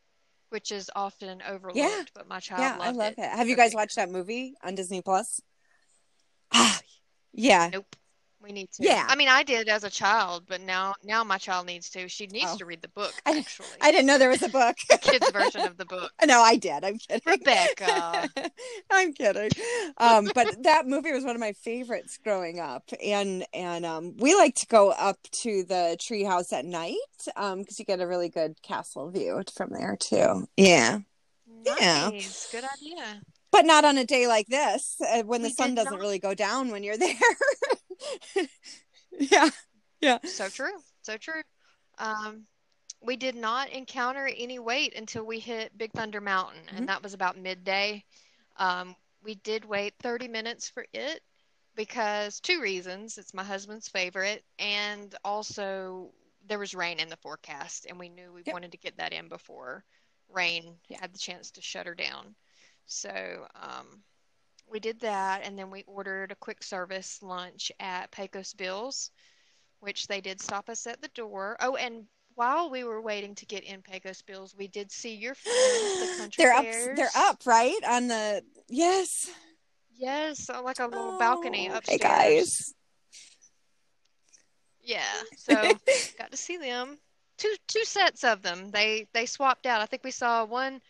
which 0.50 0.72
is 0.72 0.90
often 0.96 1.42
overlooked, 1.48 2.12
but 2.14 2.28
my 2.28 2.40
child 2.40 2.60
Yeah, 2.60 2.74
I 2.80 2.86
loved 2.86 2.98
love 2.98 3.12
it. 3.12 3.18
it. 3.18 3.30
Have 3.30 3.48
you 3.48 3.56
guys 3.56 3.74
watched 3.74 3.96
that 3.96 4.10
movie 4.10 4.54
on 4.62 4.74
Disney 4.74 5.02
Plus? 5.02 5.40
Ah, 7.30 7.34
yeah. 7.34 7.70
Nope. 7.72 7.96
We 8.42 8.52
need 8.52 8.70
to. 8.72 8.82
Yeah. 8.82 9.04
I 9.06 9.16
mean, 9.16 9.28
I 9.28 9.42
did 9.42 9.68
as 9.68 9.84
a 9.84 9.90
child, 9.90 10.44
but 10.48 10.62
now 10.62 10.94
now 11.04 11.22
my 11.22 11.36
child 11.36 11.66
needs 11.66 11.90
to. 11.90 12.08
She 12.08 12.26
needs 12.26 12.46
Oh. 12.48 12.56
to 12.56 12.64
read 12.64 12.80
the 12.80 12.88
book, 12.88 13.12
I- 13.26 13.36
actually. 13.38 13.66
I 13.82 13.90
didn't 13.90 14.06
know 14.06 14.16
there 14.16 14.30
was 14.30 14.42
a 14.42 14.48
book. 14.48 14.76
The 14.88 14.96
kids' 14.96 15.30
version 15.30 15.60
of 15.60 15.76
the 15.76 15.84
book. 15.84 16.10
no, 16.24 16.40
I 16.40 16.56
did. 16.56 16.82
I'm 16.82 16.96
kidding. 16.96 17.20
Rebecca. 17.26 18.30
I'm 18.90 19.12
kidding. 19.12 19.50
Um, 19.98 20.30
but 20.34 20.62
that 20.62 20.86
movie 20.86 21.12
was 21.12 21.22
one 21.22 21.36
of 21.36 21.40
my 21.40 21.52
favorites 21.52 22.18
growing 22.24 22.60
up, 22.60 22.84
and 23.04 23.44
and 23.52 23.84
um, 23.84 24.16
we 24.16 24.34
like 24.34 24.54
to 24.54 24.66
go 24.68 24.88
up 24.90 25.18
to 25.42 25.62
the 25.64 25.98
treehouse 26.00 26.50
at 26.54 26.64
night 26.64 26.96
um, 27.36 27.58
because 27.58 27.78
you 27.78 27.84
get 27.84 28.00
a 28.00 28.06
really 28.06 28.30
good 28.30 28.62
castle 28.62 29.10
view 29.10 29.42
from 29.54 29.68
there 29.70 29.96
too. 30.00 30.48
Yeah, 30.56 31.00
Yeah. 31.66 32.08
Nice. 32.10 32.50
Good 32.50 32.64
idea. 32.64 33.20
But 33.53 33.64
not 33.66 33.84
on 33.84 33.98
a 33.98 34.05
day 34.05 34.26
like 34.26 34.46
this 34.46 34.96
uh, 35.01 35.22
when 35.22 35.42
the 35.42 35.51
sun 35.51 35.74
doesn't 35.74 35.92
not. 35.92 36.01
really 36.01 36.18
go 36.18 36.34
down 36.34 36.70
when 36.70 36.82
you're 36.82 36.96
there. 36.96 37.14
yeah. 39.18 39.51
Yeah. 40.01 40.18
So 40.24 40.48
true. 40.48 40.72
So 41.03 41.16
true. 41.16 41.42
Um, 41.98 42.46
we 43.03 43.16
did 43.16 43.34
not 43.34 43.70
encounter 43.70 44.28
any 44.36 44.59
wait 44.59 44.94
until 44.96 45.24
we 45.24 45.38
hit 45.38 45.76
Big 45.76 45.92
Thunder 45.92 46.20
Mountain, 46.20 46.62
Mhm. 46.72 46.78
and 46.78 46.88
that 46.88 47.03
was 47.03 47.14
about 47.14 47.36
midday. 47.38 48.05
Um, 48.57 48.94
we 49.22 49.34
did 49.36 49.64
wait 49.64 49.94
30 50.01 50.28
minutes 50.28 50.68
for 50.68 50.86
it 50.92 51.22
because 51.74 52.40
two 52.40 52.61
reasons. 52.61 53.18
It's 53.18 53.34
my 53.34 53.44
husband's 53.44 53.88
favorite, 53.88 54.44
and 54.59 55.14
also 55.24 56.12
there 56.46 56.59
was 56.59 56.74
rain 56.74 56.98
in 57.01 57.09
the 57.09 57.16
forecast, 57.16 57.86
and 57.86 57.98
we 57.98 58.09
knew 58.09 58.32
we 58.32 58.42
Yep. 58.46 58.53
wanted 58.53 58.72
to 58.72 58.78
get 58.78 58.96
that 58.96 59.12
in 59.12 59.28
before 59.28 59.84
rain 60.28 60.78
Yeah. 60.88 61.01
had 61.01 61.12
the 61.12 61.18
chance 61.18 61.51
to 61.53 61.62
shut 61.62 61.86
her 61.86 61.94
down. 61.94 62.34
So 62.86 63.46
um, 63.54 64.02
we 64.70 64.80
did 64.80 65.00
that, 65.00 65.42
and 65.44 65.58
then 65.58 65.70
we 65.70 65.84
ordered 65.86 66.32
a 66.32 66.36
quick 66.36 66.62
service 66.62 67.22
lunch 67.22 67.72
at 67.80 68.10
Pecos 68.10 68.54
Bills, 68.54 69.10
which 69.80 70.06
they 70.06 70.20
did 70.20 70.40
stop 70.40 70.68
us 70.68 70.86
at 70.86 71.00
the 71.00 71.08
door. 71.08 71.56
Oh, 71.60 71.76
and 71.76 72.06
while 72.34 72.70
we 72.70 72.84
were 72.84 73.02
waiting 73.02 73.34
to 73.34 73.46
get 73.46 73.64
in 73.64 73.82
Pecos 73.82 74.22
Bills, 74.22 74.54
we 74.56 74.68
did 74.68 74.90
see 74.90 75.14
your 75.14 75.34
friends, 75.34 76.00
the 76.00 76.16
country 76.18 76.44
they're 76.44 76.54
up. 76.54 76.64
They're 76.96 77.16
up, 77.16 77.40
right 77.46 77.80
on 77.88 78.08
the 78.08 78.42
yes. 78.68 79.30
Yes, 79.96 80.48
like 80.48 80.78
a 80.78 80.86
little 80.86 81.18
balcony 81.18 81.68
Oh, 81.70 81.76
upstairs. 81.76 82.02
Hey 82.02 82.08
guys. 82.08 82.74
Yeah, 84.82 85.02
so 85.36 85.54
got 86.18 86.30
to 86.30 86.36
see 86.36 86.56
them. 86.56 86.98
Two 87.36 87.54
two 87.68 87.84
sets 87.84 88.24
of 88.24 88.42
them. 88.42 88.70
They 88.70 89.06
they 89.12 89.26
swapped 89.26 89.66
out. 89.66 89.82
I 89.82 89.86
think 89.86 90.04
we 90.04 90.10
saw 90.10 90.44
one 90.44 90.80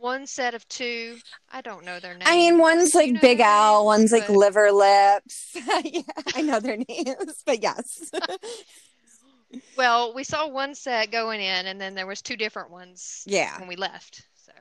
one 0.00 0.26
set 0.26 0.54
of 0.54 0.66
two. 0.68 1.18
I 1.52 1.60
don't 1.60 1.84
know 1.84 2.00
their 2.00 2.14
names. 2.14 2.24
I 2.26 2.36
mean, 2.36 2.58
one's 2.58 2.90
Do 2.92 2.98
you 2.98 3.04
like 3.04 3.12
know 3.14 3.20
Big 3.20 3.38
their 3.38 3.46
Al, 3.46 3.78
names? 3.80 3.86
one's 3.86 4.12
like 4.12 4.26
But- 4.26 4.36
Liver 4.36 4.72
Lips. 4.72 5.50
yeah, 5.84 6.02
I 6.34 6.42
know 6.42 6.58
their 6.60 6.76
names, 6.78 7.42
but 7.46 7.62
yes. 7.62 8.10
Well, 9.76 10.14
we 10.14 10.22
saw 10.22 10.46
one 10.46 10.76
set 10.76 11.10
going 11.10 11.40
in, 11.40 11.66
and 11.66 11.80
then 11.80 11.94
there 11.96 12.06
was 12.06 12.22
two 12.22 12.36
different 12.36 12.70
ones 12.70 13.24
yeah. 13.26 13.58
when 13.58 13.66
we 13.68 13.74
left. 13.74 14.22
So, 14.36 14.52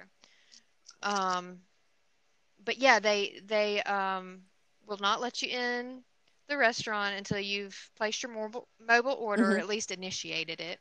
um, 1.04 1.60
but 2.66 2.80
yeah, 2.80 3.00
they 3.00 3.40
they 3.46 3.84
um 3.84 4.40
will 4.88 4.98
not 4.98 5.22
let 5.22 5.44
you 5.44 5.50
in 5.50 6.02
the 6.48 6.58
restaurant 6.58 7.16
until 7.16 7.38
you've 7.40 7.78
placed 7.98 8.24
your 8.24 8.32
mobile 8.32 8.68
mobile 8.80 9.14
order, 9.20 9.52
or 9.52 9.56
Mhm. 9.58 9.60
at 9.60 9.68
least 9.68 9.92
initiated 9.92 10.60
it, 10.60 10.80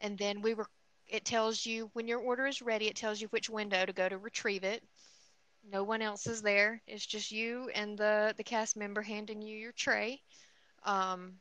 and 0.00 0.16
then 0.16 0.40
we 0.40 0.54
were. 0.54 0.68
It 1.08 1.24
tells 1.24 1.66
you 1.66 1.90
when 1.94 2.08
your 2.08 2.20
order 2.20 2.46
is 2.46 2.62
ready. 2.62 2.86
It 2.88 2.96
tells 2.96 3.20
you 3.20 3.28
which 3.28 3.48
window 3.50 3.84
to 3.84 3.92
go 3.92 4.08
to 4.08 4.18
retrieve 4.18 4.64
it. 4.64 4.82
No 5.64 5.82
one 5.84 6.02
else 6.02 6.26
is 6.26 6.42
there. 6.42 6.82
It's 6.86 7.06
just 7.06 7.30
you 7.32 7.70
and 7.74 7.98
the 7.98 8.34
the 8.36 8.44
cast 8.44 8.76
member 8.76 9.02
handing 9.02 9.42
you 9.42 9.56
your 9.56 9.72
tray. 9.72 10.22
Um, 10.84 11.40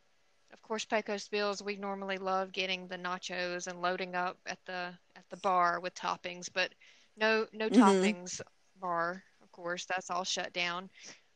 of 0.53 0.61
course, 0.61 0.85
Pecos 0.85 1.27
Bills, 1.29 1.61
we 1.61 1.75
normally 1.77 2.17
love 2.17 2.51
getting 2.51 2.87
the 2.87 2.97
nachos 2.97 3.67
and 3.67 3.81
loading 3.81 4.15
up 4.15 4.37
at 4.45 4.59
the 4.65 4.93
at 5.15 5.29
the 5.29 5.37
bar 5.37 5.79
with 5.79 5.93
toppings, 5.95 6.49
but 6.51 6.73
no 7.17 7.47
no 7.53 7.69
Mhm. 7.69 8.15
toppings 8.15 8.41
bar, 8.75 9.23
of 9.43 9.51
course, 9.51 9.85
that's 9.85 10.09
all 10.09 10.23
shut 10.23 10.53
down. 10.53 10.89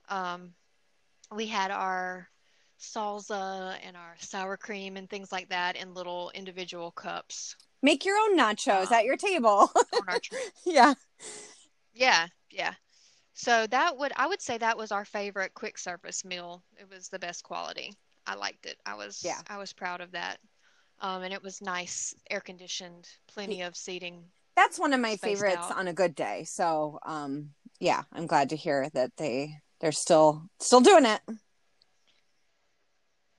Um, 0.10 0.54
we 1.32 1.48
had 1.48 1.72
our 1.72 2.30
salsa 2.80 3.78
and 3.84 3.96
our 3.98 4.16
sour 4.20 4.58
cream 4.58 4.98
and 4.98 5.10
things 5.10 5.32
like 5.32 5.50
that 5.50 5.76
in 5.76 5.94
little 5.94 6.32
individual 6.34 6.92
cups 6.92 7.56
Make 7.82 8.06
your 8.06 8.18
own 8.18 8.38
nachos 8.38 8.88
Um, 8.88 8.94
at 8.94 9.06
your 9.06 9.18
table. 9.18 9.72
yeah. 10.66 10.94
Yeah, 11.94 12.28
yeah. 12.52 12.74
So 13.34 13.66
that 13.68 13.98
would 13.98 14.12
I 14.16 14.28
would 14.28 14.42
say 14.42 14.58
that 14.58 14.78
was 14.78 14.92
our 14.92 15.06
favorite 15.06 15.54
quick 15.54 15.78
service 15.78 16.24
meal. 16.24 16.64
It 16.80 16.88
was 16.90 17.10
the 17.10 17.20
best 17.20 17.44
quality. 17.44 17.94
I 18.28 18.36
liked 18.36 18.66
it. 18.66 18.78
I 18.86 18.96
was 18.96 19.22
Yeah. 19.24 19.42
I 19.50 19.58
was 19.58 19.74
proud 19.74 20.02
of 20.02 20.12
that. 20.12 20.38
Um, 21.00 21.24
and 21.24 21.34
it 21.34 21.42
was 21.42 21.62
nice, 21.62 22.14
air 22.30 22.42
conditioned, 22.42 23.08
plenty 23.28 23.64
of 23.64 23.76
seating. 23.76 24.24
That's 24.56 24.78
one 24.78 24.94
of 24.94 25.00
my 25.00 25.16
favorites 25.16 25.58
out. 25.58 25.78
on 25.78 25.88
a 25.88 25.94
good 25.94 26.14
day. 26.14 26.44
So, 26.44 27.00
um 27.06 27.52
yeah, 27.80 28.04
I'm 28.14 28.28
glad 28.28 28.50
to 28.50 28.56
hear 28.56 28.90
that 28.94 29.12
they 29.18 29.58
they're 29.80 29.92
still 29.92 30.44
still 30.60 30.82
doing 30.82 31.06
it. 31.06 31.22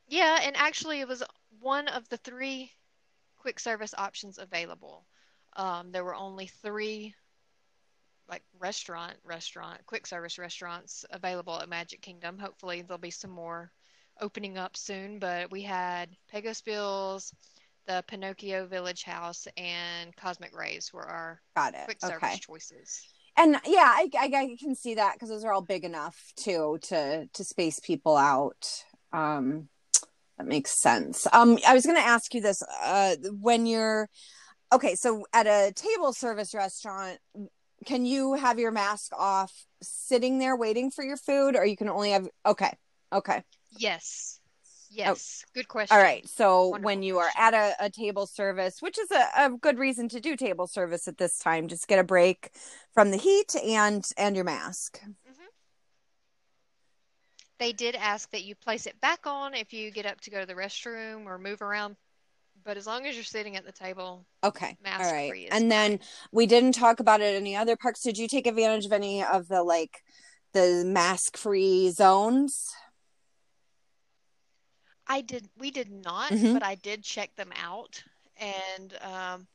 Yeah, 0.09 0.41
and 0.43 0.57
actually 0.57 1.01
it 1.01 1.09
was 1.09 1.23
one 1.61 1.87
of 1.89 2.09
the 2.09 2.17
three 2.17 2.73
quick 3.43 3.59
service 3.59 3.93
options 3.99 4.39
available. 4.39 5.05
Um, 5.57 5.91
there 5.91 6.05
were 6.05 6.15
only 6.15 6.47
three 6.47 7.13
like 8.29 8.43
restaurant 8.61 9.15
restaurant 9.25 9.81
quick 9.85 10.07
service 10.07 10.39
restaurants 10.39 11.05
available 11.11 11.61
at 11.61 11.69
Magic 11.69 12.01
Kingdom. 12.01 12.39
Hopefully 12.39 12.83
there'll 12.83 12.99
be 12.99 13.11
some 13.11 13.33
more 13.33 13.73
opening 14.21 14.59
up 14.59 14.77
soon, 14.77 15.19
but 15.19 15.51
we 15.51 15.61
had 15.61 16.09
Pecos 16.31 16.61
Bills, 16.61 17.35
the 17.87 18.05
Pinocchio 18.07 18.67
Village 18.67 19.03
Haus, 19.03 19.49
and 19.57 20.15
Cosmic 20.15 20.57
Rays 20.57 20.93
were 20.93 21.05
our 21.07 21.43
Got 21.57 21.75
it. 21.75 21.85
quick 21.87 22.01
service 22.01 22.23
Okay. 22.23 22.39
choices. 22.39 23.09
And 23.37 23.57
yeah, 23.67 23.93
I, 23.93 24.09
I, 24.17 24.31
I 24.37 24.57
can 24.57 24.77
see 24.77 24.95
that 24.95 25.15
because 25.15 25.31
those 25.31 25.45
are 25.45 25.53
all 25.53 25.63
big 25.63 25.85
enough 25.85 26.33
too 26.37 26.79
to 26.83 27.27
to 27.27 27.45
space 27.45 27.81
people 27.81 28.17
out. 28.17 28.85
Um, 29.13 29.69
that 30.39 30.47
makes 30.47 30.71
sense. 30.71 31.27
Um, 31.33 31.59
I 31.67 31.75
was 31.75 31.85
going 31.85 31.97
to 31.97 32.03
ask 32.03 32.35
you 32.35 32.41
this: 32.41 32.63
uh, 32.85 33.17
when 33.41 33.67
you're 33.67 34.09
okay, 34.73 34.95
so 34.95 35.25
at 35.33 35.47
a 35.47 35.73
table 35.75 36.13
service 36.13 36.55
restaurant, 36.55 37.19
can 37.85 38.05
you 38.05 38.35
have 38.35 38.59
your 38.59 38.71
mask 38.71 39.13
off 39.19 39.53
sitting 39.83 40.39
there 40.39 40.57
waiting 40.57 40.91
for 40.91 41.05
your 41.05 41.17
food, 41.17 41.57
or 41.57 41.65
you 41.65 41.77
can 41.77 41.89
only 41.89 42.11
have? 42.11 42.29
Okay, 42.47 42.73
okay, 43.13 43.43
Yes. 43.79 44.39
Yes. 44.95 45.43
Good 45.55 45.69
question. 45.69 45.97
all 45.97 46.03
right. 46.03 46.29
So 46.29 46.69
Wonderful 46.69 46.85
when 46.85 47.03
you 47.03 47.19
are 47.19 47.31
question. 47.31 47.57
at 47.57 47.79
a, 47.81 47.87
a 47.87 47.91
table 47.91 48.27
service, 48.27 48.83
which 48.83 48.99
is 48.99 49.11
a, 49.11 49.47
a 49.47 49.51
good 49.51 49.79
reason 49.79 50.07
to 50.11 50.21
do 50.21 50.37
table 50.37 50.67
service 50.67 51.09
at 51.09 51.17
this 51.17 51.39
time, 51.39 51.69
just 51.69 51.89
get 51.89 51.99
a 51.99 52.05
break 52.05 52.51
from 52.93 53.11
the 53.11 53.17
heat 53.17 53.57
and 53.57 54.05
and 54.19 54.37
your 54.37 54.45
mask. 54.45 55.01
They 57.63 57.73
did 57.73 57.95
ask 57.95 58.29
that 58.33 58.43
you 58.43 58.57
place 58.57 58.87
it 58.87 59.01
back 59.01 59.25
on 59.25 59.55
if 59.55 59.73
you 59.73 59.93
get 59.93 60.05
up 60.05 60.21
to 60.23 60.31
go 60.31 60.41
to 60.41 60.47
the 60.47 60.55
restroom 60.55 61.27
or 61.27 61.39
move 61.39 61.63
around, 61.63 61.95
but 62.65 62.77
as 62.77 62.89
long 62.89 63.07
as 63.07 63.15
you're 63.15 63.23
sitting 63.23 63.57
at 63.57 63.65
the 63.65 63.71
table, 63.71 64.27
Okay. 64.43 64.77
Mask 64.83 65.05
All 65.05 65.13
right. 65.13 65.47
And 65.53 65.71
then 65.71 66.01
we 66.33 66.47
didn't 66.47 66.73
talk 66.73 66.99
about 66.99 67.21
it 67.21 67.37
any 67.37 67.55
other 67.55 67.77
parks. 67.77 68.03
Did 68.03 68.19
you 68.19 68.27
take 68.27 68.49
advantage 68.49 68.85
of 68.85 68.93
any 68.93 69.23
of 69.23 69.47
the 69.47 69.63
like 69.63 70.03
the 70.53 70.83
mask 70.85 71.37
free 71.37 71.91
zones? 71.91 72.69
I 75.07 75.21
did. 75.21 75.49
We 75.57 75.71
did 75.71 75.89
not, 75.89 76.33
Mhm. 76.33 76.55
but 76.55 76.65
I 76.65 76.75
did 76.75 77.05
check 77.05 77.37
them 77.37 77.53
out, 77.55 78.03
and 78.39 78.99
um, 79.03 79.47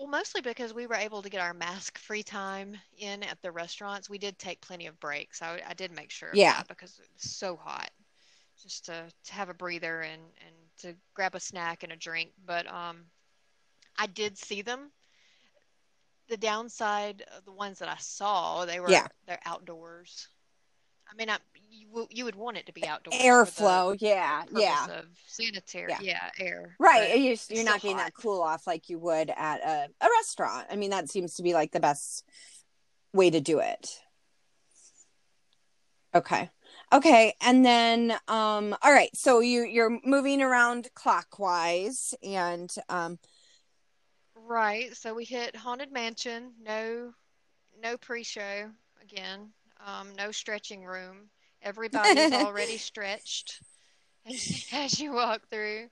well, 0.00 0.08
mostly 0.08 0.42
because 0.42 0.74
we 0.74 0.88
were 0.88 0.96
able 0.96 1.22
to 1.22 1.30
get 1.30 1.42
our 1.42 1.54
mask-free 1.54 2.24
time 2.24 2.78
in 2.98 3.22
at 3.24 3.42
the 3.42 3.52
restaurants. 3.52 4.10
We 4.10 4.18
did 4.18 4.38
take 4.38 4.62
plenty 4.62 4.86
of 4.88 5.00
breaks. 5.00 5.42
I, 5.42 5.62
I 5.68 5.74
did 5.74 5.92
make 5.92 6.10
sure 6.10 6.30
Yeah. 6.34 6.64
because 6.68 7.00
it's 7.16 7.36
so 7.36 7.56
hot, 7.56 7.90
just 8.62 8.86
to 8.86 9.12
to 9.24 9.34
have 9.34 9.50
a 9.50 9.54
breather 9.54 10.00
and 10.02 10.22
and 10.46 10.56
to 10.78 10.96
grab 11.14 11.36
a 11.36 11.40
snack 11.40 11.84
and 11.84 11.92
a 11.92 11.96
drink. 11.96 12.32
But 12.46 12.66
um, 12.72 13.10
I 13.98 14.06
did 14.06 14.38
see 14.38 14.62
them. 14.62 14.92
The 16.28 16.38
downside 16.38 17.22
of 17.36 17.44
the 17.44 17.52
ones 17.52 17.80
that 17.80 17.88
I 17.88 17.96
saw, 17.98 18.64
they 18.66 18.80
were 18.80 18.90
Yeah. 18.90 19.08
they're 19.26 19.40
outdoors. 19.44 20.28
I 21.10 21.14
mean, 21.14 21.30
I, 21.30 21.38
you 21.70 21.86
w- 21.88 22.08
you 22.10 22.24
would 22.24 22.34
want 22.34 22.56
it 22.56 22.66
to 22.66 22.72
be 22.72 22.86
outdoors. 22.86 23.16
Airflow. 23.20 23.96
Yeah. 24.00 24.42
Yeah. 24.54 24.86
of 24.86 25.06
sanitary, 25.26 25.90
Yeah. 25.90 25.98
yeah, 26.00 26.30
air. 26.38 26.76
Right. 26.78 27.18
You're, 27.18 27.36
you're 27.48 27.64
not 27.64 27.80
getting 27.80 27.96
hot. 27.96 28.06
that 28.06 28.14
cool 28.14 28.42
off 28.42 28.66
like 28.66 28.88
you 28.88 28.98
would 28.98 29.30
at 29.30 29.60
a, 29.60 29.88
a 30.04 30.08
restaurant. 30.18 30.66
I 30.70 30.76
mean, 30.76 30.90
that 30.90 31.08
seems 31.08 31.34
to 31.36 31.42
be 31.42 31.54
like 31.54 31.72
the 31.72 31.80
best 31.80 32.24
way 33.12 33.30
to 33.30 33.40
do 33.40 33.60
it. 33.60 34.00
Okay. 36.14 36.50
Okay. 36.92 37.34
And 37.40 37.64
then 37.64 38.12
um 38.26 38.76
all 38.82 38.92
right, 38.92 39.14
so 39.14 39.40
you 39.40 39.62
you're 39.62 39.98
moving 40.04 40.42
around 40.42 40.88
clockwise 40.94 42.14
and 42.22 42.72
um 42.88 43.18
Right. 44.34 44.96
So 44.96 45.14
we 45.14 45.24
hit 45.24 45.54
Haunted 45.54 45.92
Mansion. 45.92 46.52
No, 46.60 47.12
no 47.80 47.96
pre-show 47.96 48.68
again. 49.00 49.50
Um, 49.86 50.08
no 50.16 50.32
stretching 50.32 50.84
room. 50.84 51.30
Everybody's 51.62 52.32
already 52.32 52.76
stretched 52.78 53.60
as, 54.26 54.66
as 54.72 55.00
you 55.00 55.12
walk 55.12 55.48
through. 55.48 55.88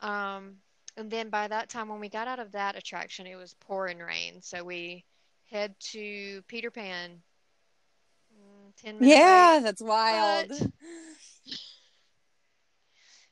Um, 0.00 0.56
and 0.96 1.10
then 1.10 1.30
by 1.30 1.48
that 1.48 1.68
time, 1.68 1.88
when 1.88 2.00
we 2.00 2.08
got 2.08 2.28
out 2.28 2.38
of 2.38 2.52
that 2.52 2.76
attraction, 2.76 3.26
it 3.26 3.36
was 3.36 3.54
pouring 3.60 3.98
rain. 3.98 4.40
So 4.42 4.62
we 4.62 5.04
head 5.50 5.74
to 5.92 6.42
Peter 6.46 6.70
Pan. 6.70 7.22
Mm, 8.32 8.72
Ten 8.82 9.00
minute 9.00 9.08
yeah, 9.16 9.56
wait. 9.56 9.62
that's 9.64 9.82
wild. 9.82 10.48
But- 10.48 10.70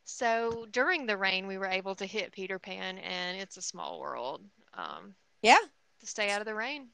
So 0.04 0.66
during 0.70 1.06
the 1.06 1.16
rain, 1.16 1.46
we 1.46 1.58
were 1.58 1.66
able 1.66 1.94
to 1.96 2.06
hit 2.06 2.32
Peter 2.32 2.58
Pan, 2.58 2.98
and 2.98 3.38
it's 3.40 3.56
a 3.56 3.62
small 3.62 3.98
world 3.98 4.42
um, 4.74 5.14
Yeah. 5.42 5.58
to 6.00 6.06
stay 6.06 6.30
out 6.30 6.40
of 6.40 6.46
the 6.46 6.54
rain. 6.54 6.88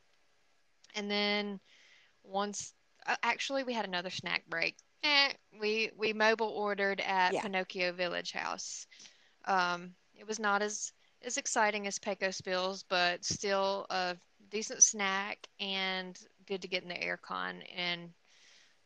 And 0.94 1.10
then 1.10 1.60
once, 2.22 2.72
actually, 3.22 3.64
we 3.64 3.72
had 3.72 3.84
another 3.86 4.10
snack 4.10 4.44
break. 4.48 4.76
Eh, 5.02 5.32
we 5.60 5.90
we 5.96 6.12
mobile 6.12 6.48
ordered 6.48 7.00
at 7.00 7.32
Yeah. 7.32 7.42
Pinocchio 7.42 7.92
Village 7.92 8.32
Haus. 8.32 8.86
Um, 9.44 9.94
it 10.14 10.26
was 10.26 10.38
not 10.38 10.62
as 10.62 10.92
as 11.22 11.36
exciting 11.36 11.86
as 11.86 11.98
Pecos 11.98 12.40
Bills, 12.40 12.84
but 12.88 13.24
still 13.24 13.86
a 13.90 14.16
decent 14.50 14.82
snack 14.82 15.48
and 15.60 16.18
good 16.46 16.62
to 16.62 16.68
get 16.68 16.82
in 16.82 16.88
the 16.88 16.94
aircon. 16.94 17.62
And 17.74 18.12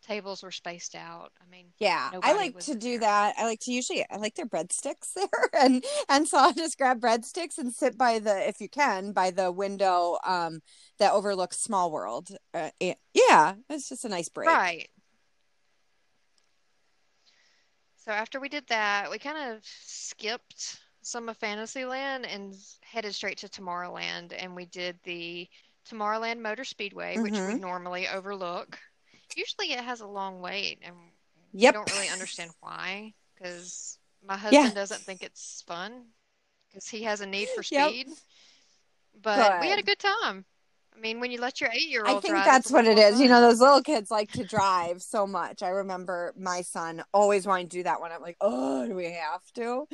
tables 0.02 0.42
were 0.42 0.50
spaced 0.50 0.94
out. 0.94 1.32
I 1.40 1.48
mean, 1.50 1.66
Yeah, 1.78 2.10
I 2.22 2.32
like 2.34 2.58
to 2.60 2.74
do 2.74 2.90
there. 2.92 3.00
that. 3.00 3.34
I 3.38 3.44
like 3.44 3.60
to 3.60 3.72
usually 3.72 4.04
I 4.10 4.16
like 4.16 4.34
their 4.34 4.46
breadsticks 4.46 5.12
there, 5.16 5.28
and 5.52 5.84
and 6.08 6.26
so 6.28 6.38
I'll 6.38 6.52
just 6.52 6.76
grab 6.78 7.00
breadsticks 7.00 7.58
and 7.58 7.72
sit 7.72 7.96
by 7.96 8.18
the 8.18 8.48
if 8.48 8.60
you 8.60 8.68
can 8.68 9.12
by 9.12 9.30
the 9.30 9.50
window 9.52 10.18
um 10.24 10.60
that 10.98 11.12
overlooks 11.12 11.58
Small 11.58 11.90
World. 11.90 12.30
Uh, 12.52 12.70
and- 12.80 12.96
yeah, 13.14 13.54
it's 13.70 13.88
just 13.88 14.04
a 14.04 14.08
nice 14.08 14.28
break. 14.28 14.48
Right. 14.48 14.88
So 18.04 18.10
after 18.10 18.40
we 18.40 18.48
did 18.48 18.66
that, 18.68 19.10
we 19.10 19.18
kind 19.18 19.52
of 19.52 19.62
skipped 19.64 20.80
some 21.02 21.28
of 21.28 21.36
Fantasyland 21.36 22.26
and 22.26 22.54
headed 22.82 23.14
straight 23.14 23.38
to 23.38 23.48
Tomorrowland, 23.48 24.34
and 24.36 24.54
we 24.56 24.66
did 24.66 24.98
the 25.04 25.48
Tomorrowland 25.88 26.40
Motor 26.40 26.64
Speedway, 26.64 27.18
which 27.18 27.32
we 27.32 27.38
Mhm. 27.38 27.60
normally 27.60 28.08
overlook. 28.08 28.78
Usually, 29.36 29.72
it 29.72 29.80
has 29.80 30.00
a 30.00 30.06
long 30.06 30.40
wait, 30.40 30.78
and 30.82 30.94
Yep. 31.52 31.74
we 31.74 31.78
don't 31.78 31.90
really 31.90 32.08
understand 32.08 32.50
why. 32.60 33.14
Because 33.34 33.98
my 34.26 34.34
Yeah. 34.34 34.62
husband 34.62 34.74
doesn't 34.74 35.04
think 35.04 35.22
it's 35.22 35.62
fun, 35.66 36.04
because 36.68 36.86
he 36.88 37.02
has 37.02 37.20
a 37.20 37.26
need 37.26 37.48
for 37.48 37.62
Yep. 37.62 37.88
speed. 37.88 38.08
But 39.22 39.60
we 39.60 39.68
had 39.68 39.78
a 39.78 39.82
Good. 39.82 39.98
good 39.98 39.98
time. 40.22 40.44
I 40.94 41.00
mean, 41.00 41.20
when 41.20 41.30
you 41.30 41.40
let 41.40 41.60
your 41.60 41.70
eight-year-old 41.72 42.18
I 42.18 42.20
think 42.20 42.34
drive, 42.34 42.44
that's 42.44 42.70
what 42.70 42.86
it 42.86 42.98
is. 42.98 43.20
You 43.20 43.28
know, 43.28 43.40
those 43.40 43.60
little 43.60 43.82
kids 43.82 44.10
like 44.10 44.30
to 44.32 44.44
drive 44.44 45.02
so 45.02 45.26
much. 45.26 45.62
I 45.62 45.68
remember 45.68 46.34
my 46.36 46.60
son 46.62 47.02
always 47.14 47.46
wanting 47.46 47.68
to 47.68 47.76
do 47.78 47.82
that 47.84 48.00
one. 48.00 48.12
I'm 48.12 48.20
like, 48.20 48.36
oh, 48.40 48.86
do 48.86 48.94
we 48.94 49.12
have 49.12 49.42
to? 49.54 49.86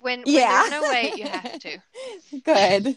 When, 0.00 0.20
when 0.20 0.26
Yeah. 0.34 0.60
there's 0.60 0.70
no 0.70 0.88
wait, 0.88 1.16
you 1.18 1.26
have 1.26 1.58
to. 1.58 1.78
Good. 2.44 2.96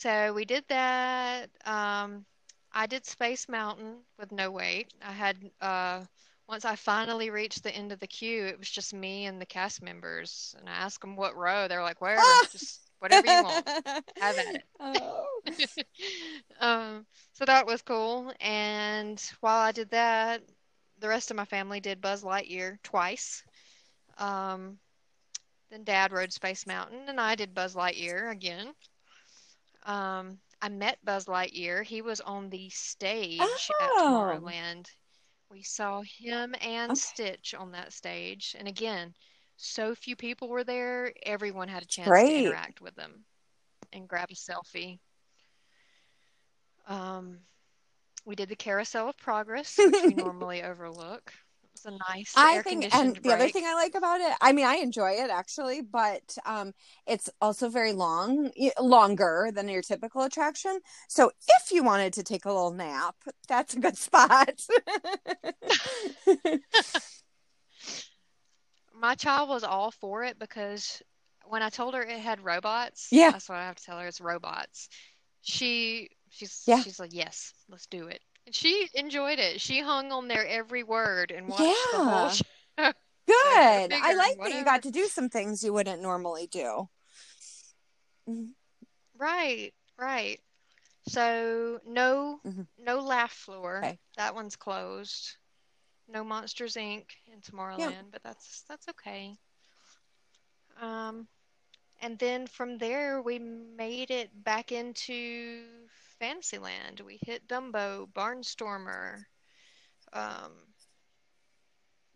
So 0.00 0.32
we 0.32 0.46
did 0.46 0.64
that. 0.68 1.50
Um, 1.66 2.24
I 2.72 2.86
did 2.86 3.04
Space 3.04 3.50
Mountain 3.50 3.96
with 4.18 4.32
no 4.32 4.50
wait. 4.50 4.94
I 5.04 5.12
had 5.12 5.36
uh, 5.60 6.04
once 6.48 6.64
I 6.64 6.74
finally 6.74 7.28
reached 7.28 7.62
the 7.62 7.76
end 7.76 7.92
of 7.92 8.00
the 8.00 8.06
queue, 8.06 8.46
it 8.46 8.58
was 8.58 8.70
just 8.70 8.94
me 8.94 9.26
and 9.26 9.38
the 9.38 9.44
cast 9.44 9.82
members, 9.82 10.54
and 10.58 10.70
I 10.70 10.72
asked 10.72 11.02
them 11.02 11.16
what 11.16 11.36
row. 11.36 11.68
They 11.68 11.76
were 11.76 11.82
like, 11.82 12.00
"Wherever, 12.00 12.22
just 12.50 12.80
whatever 13.00 13.26
you 13.26 13.42
want, 13.42 13.68
have 13.68 14.38
at 14.38 14.38
it." 14.38 14.62
Oh. 14.80 15.26
Um, 16.60 17.06
so 17.34 17.44
that 17.44 17.66
was 17.66 17.82
cool. 17.82 18.32
And 18.40 19.22
while 19.40 19.58
I 19.58 19.72
did 19.72 19.90
that, 19.90 20.42
the 20.98 21.08
rest 21.08 21.30
of 21.30 21.36
my 21.36 21.44
family 21.44 21.80
did 21.80 22.00
Buzz 22.00 22.22
Lightyear 22.22 22.78
twice. 22.82 23.42
Um, 24.16 24.78
then 25.70 25.84
Dad 25.84 26.12
rode 26.12 26.32
Space 26.32 26.66
Mountain, 26.66 27.00
and 27.08 27.20
I 27.20 27.34
did 27.34 27.54
Buzz 27.54 27.74
Lightyear 27.74 28.30
again. 28.30 28.74
Um, 29.90 30.38
I 30.62 30.68
met 30.68 30.98
Buzz 31.04 31.24
Lightyear. 31.26 31.82
He 31.84 32.02
was 32.02 32.20
on 32.20 32.48
the 32.50 32.68
stage 32.70 33.40
at 33.40 33.48
Oh. 33.80 34.30
Tomorrowland. 34.38 34.86
We 35.50 35.62
saw 35.62 36.02
him 36.02 36.54
and 36.60 36.92
Okay. 36.92 37.00
Stitch 37.00 37.54
on 37.54 37.72
that 37.72 37.92
stage. 37.92 38.54
And 38.58 38.68
again, 38.68 39.14
so 39.56 39.94
few 39.94 40.14
people 40.14 40.48
were 40.48 40.64
there, 40.64 41.12
everyone 41.24 41.68
had 41.68 41.82
a 41.82 41.86
chance 41.86 42.08
to 42.08 42.44
interact 42.46 42.80
with 42.80 42.94
them 42.94 43.24
and 43.92 44.08
grab 44.08 44.30
a 44.30 44.34
selfie. 44.34 45.00
Um, 46.86 47.38
we 48.24 48.36
did 48.36 48.48
the 48.48 48.56
Carousel 48.56 49.08
of 49.08 49.16
Progress, 49.16 49.76
which 49.76 49.92
we 50.04 50.14
normally 50.14 50.62
overlook. 50.62 51.32
It 51.84 51.88
was 51.88 51.94
a 51.94 52.12
nice 52.12 52.32
I 52.36 52.56
air 52.56 52.62
think, 52.62 52.84
and 52.84 52.92
conditioned 52.92 53.24
the 53.24 53.32
other 53.32 53.48
thing 53.48 53.64
I 53.66 53.74
like 53.74 53.94
about 53.94 54.20
it, 54.20 54.32
I 54.40 54.52
mean, 54.52 54.66
I 54.66 54.76
enjoy 54.76 55.12
it 55.12 55.30
actually, 55.30 55.82
but 55.82 56.36
um, 56.44 56.72
it's 57.06 57.30
also 57.40 57.68
very 57.68 57.92
long, 57.92 58.50
longer 58.80 59.50
than 59.54 59.68
your 59.68 59.82
typical 59.82 60.22
attraction. 60.22 60.80
So 61.08 61.30
if 61.48 61.72
you 61.72 61.82
wanted 61.82 62.12
to 62.14 62.22
take 62.22 62.44
a 62.44 62.52
little 62.52 62.72
nap, 62.72 63.16
that's 63.48 63.74
a 63.74 63.80
good 63.80 63.96
spot. 64.06 64.60
My 68.94 69.14
child 69.14 69.48
was 69.48 69.64
all 69.64 69.90
for 69.92 70.24
it 70.24 70.38
because 70.38 71.02
when 71.46 71.62
I 71.62 71.70
told 71.70 71.94
her 71.94 72.02
it 72.02 72.18
had 72.18 72.44
robots, 72.44 73.08
Yeah. 73.10 73.30
that's 73.30 73.48
what 73.48 73.56
I 73.58 73.64
have 73.64 73.76
to 73.76 73.82
tell 73.82 73.98
her, 73.98 74.06
it's 74.06 74.20
robots. 74.20 74.88
She 75.42 76.10
she's 76.28 76.62
Yeah. 76.66 76.82
she's 76.82 77.00
like, 77.00 77.14
Yes, 77.14 77.54
let's 77.68 77.86
do 77.86 78.08
it. 78.08 78.20
She 78.52 78.88
enjoyed 78.94 79.38
it. 79.38 79.60
She 79.60 79.80
hung 79.80 80.12
on 80.12 80.28
there 80.28 80.46
every 80.46 80.82
word 80.82 81.30
and 81.30 81.48
watched 81.48 81.62
the 81.92 81.98
whole 81.98 82.28
Yeah. 82.28 82.28
show. 82.28 82.44
Good. 83.26 83.92
I 83.92 84.14
like 84.14 84.38
that 84.38 84.52
you 84.54 84.64
got 84.64 84.82
to 84.82 84.90
do 84.90 85.06
some 85.06 85.28
things 85.28 85.62
you 85.62 85.72
wouldn't 85.72 86.02
normally 86.02 86.46
do. 86.48 86.88
Right, 89.16 89.72
right. 89.98 90.40
So 91.08 91.80
no 91.86 92.40
Mhm. 92.44 92.66
no 92.78 93.00
laugh 93.00 93.32
floor. 93.32 93.78
Okay. 93.78 93.98
That 94.16 94.34
one's 94.34 94.56
closed. 94.56 95.36
No 96.08 96.24
Monsters 96.24 96.74
Inc. 96.74 97.06
in 97.26 97.40
Tomorrowland, 97.40 98.10
but 98.10 98.22
that's 98.22 98.62
that's 98.68 98.88
okay. 98.88 99.36
Um, 100.80 101.28
and 102.00 102.18
then 102.18 102.46
from 102.46 102.78
there 102.78 103.20
we 103.22 103.38
made 103.38 104.10
it 104.10 104.42
back 104.44 104.72
into 104.72 105.64
Fantasyland. 106.20 107.00
We 107.04 107.18
hit 107.22 107.48
Dumbo, 107.48 108.06
Barnstormer, 108.12 109.24
um, 110.12 110.52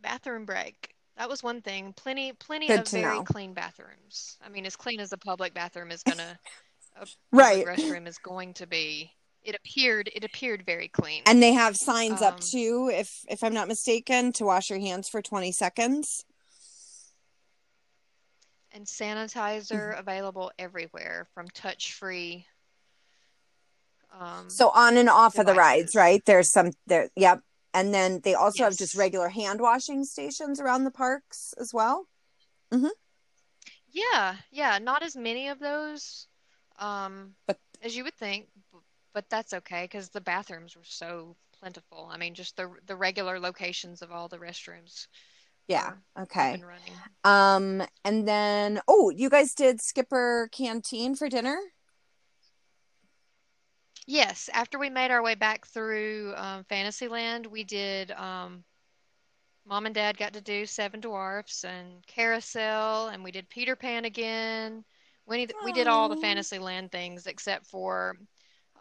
bathroom 0.01 0.45
break. 0.45 0.95
That 1.17 1.29
was 1.29 1.43
one 1.43 1.63
thing. 1.63 1.93
Plenty 1.95 2.33
plenty 2.35 2.67
Good 2.69 2.81
of 2.81 2.89
very 2.89 3.17
know. 3.19 3.25
clean 3.25 3.55
bathrooms. 3.55 4.37
I 4.45 4.49
mean, 4.49 4.67
as 4.67 4.77
clean 4.77 5.01
as 5.01 5.13
a 5.13 5.19
public 5.19 5.55
bathroom 5.55 5.91
is 5.91 6.03
gonna 6.03 6.39
a 6.97 7.07
Right. 7.33 7.67
restroom 7.67 8.07
is 8.07 8.19
going 8.19 8.55
to 8.55 8.67
be. 8.67 9.11
It 9.43 9.55
appeared 9.55 10.11
it 10.15 10.25
appeared 10.25 10.65
very 10.67 10.89
clean. 10.89 11.23
And 11.27 11.43
they 11.43 11.53
have 11.53 11.77
signs 11.77 12.21
up 12.23 12.35
Um, 12.35 12.41
too, 12.41 12.91
if 12.93 13.25
if 13.29 13.43
I'm 13.43 13.55
not 13.55 13.69
mistaken, 13.69 14.33
to 14.35 14.45
wash 14.45 14.71
your 14.71 14.79
hands 14.81 15.09
for 15.09 15.23
20 15.23 15.51
seconds. 15.53 16.25
and 18.73 18.87
sanitizer 18.87 19.97
available 19.97 20.51
everywhere 20.59 21.29
from 21.33 21.47
touch-free. 21.51 22.45
Um, 24.19 24.49
So 24.49 24.71
on 24.71 24.97
and 24.97 25.09
off 25.09 25.39
of 25.39 25.47
the 25.47 25.55
rides, 25.55 25.95
right? 25.95 26.23
There's 26.25 26.51
some 26.53 26.71
there. 26.87 27.11
Yep. 27.17 27.41
And 27.73 27.93
then 27.93 28.21
they 28.23 28.35
also 28.35 28.63
have 28.65 28.77
just 28.77 28.95
regular 28.97 29.29
hand 29.29 29.61
washing 29.61 30.05
stations 30.05 30.61
around 30.61 30.85
the 30.85 30.93
parks 30.93 31.53
as 31.59 31.73
well. 31.75 32.07
Mm-hmm. 32.73 32.87
Yeah, 33.91 34.37
yeah, 34.51 34.79
not 34.79 35.03
as 35.03 35.17
many 35.17 35.49
of 35.49 35.59
those 35.59 36.29
um, 36.79 37.35
But- 37.47 37.59
as 37.83 37.97
you 37.97 38.05
would 38.05 38.15
think, 38.15 38.49
but 39.13 39.29
that's 39.31 39.53
okay 39.53 39.85
because 39.85 40.09
the 40.11 40.21
bathrooms 40.21 40.77
were 40.77 40.83
so 40.85 41.37
plentiful. 41.61 42.09
I 42.11 42.17
mean, 42.17 42.35
just 42.35 42.57
the 42.57 42.71
the 42.87 42.97
regular 42.97 43.39
locations 43.39 44.03
of 44.03 44.11
all 44.11 44.29
the 44.29 44.39
restrooms 44.39 45.07
Yeah. 45.69 45.93
Okay. 46.19 46.63
Um 47.25 47.83
and 48.05 48.27
then 48.29 48.81
oh, 48.89 49.11
you 49.11 49.31
guys 49.31 49.55
did 49.55 49.81
Skipper 49.81 50.49
Canteen 50.53 51.15
for 51.15 51.29
dinner? 51.29 51.59
Yes, 54.07 54.51
after 54.53 54.79
we 54.79 54.91
made 54.91 55.11
our 55.11 55.23
way 55.23 55.35
back 55.35 55.67
through 55.67 56.35
um, 56.37 56.65
Fantasyland, 56.65 57.47
we 57.47 57.65
did. 57.65 58.11
Um, 58.13 58.65
Mom 59.67 59.87
and 59.87 59.95
Dad 59.95 60.19
got 60.19 60.35
to 60.35 60.43
do 60.43 60.67
Seven 60.67 61.01
Dwarfs 61.01 61.65
and 61.65 62.07
Carousel, 62.07 63.09
and 63.09 63.25
we 63.25 63.31
did 63.31 63.49
Peter 63.49 63.75
Pan 63.75 64.05
again. 64.05 64.85
We 65.27 65.47
we 65.65 65.73
did 65.73 65.87
all 65.87 66.09
the 66.09 66.17
Fantasyland 66.17 66.93
things 66.93 67.27
except 67.27 67.67
for 67.67 68.17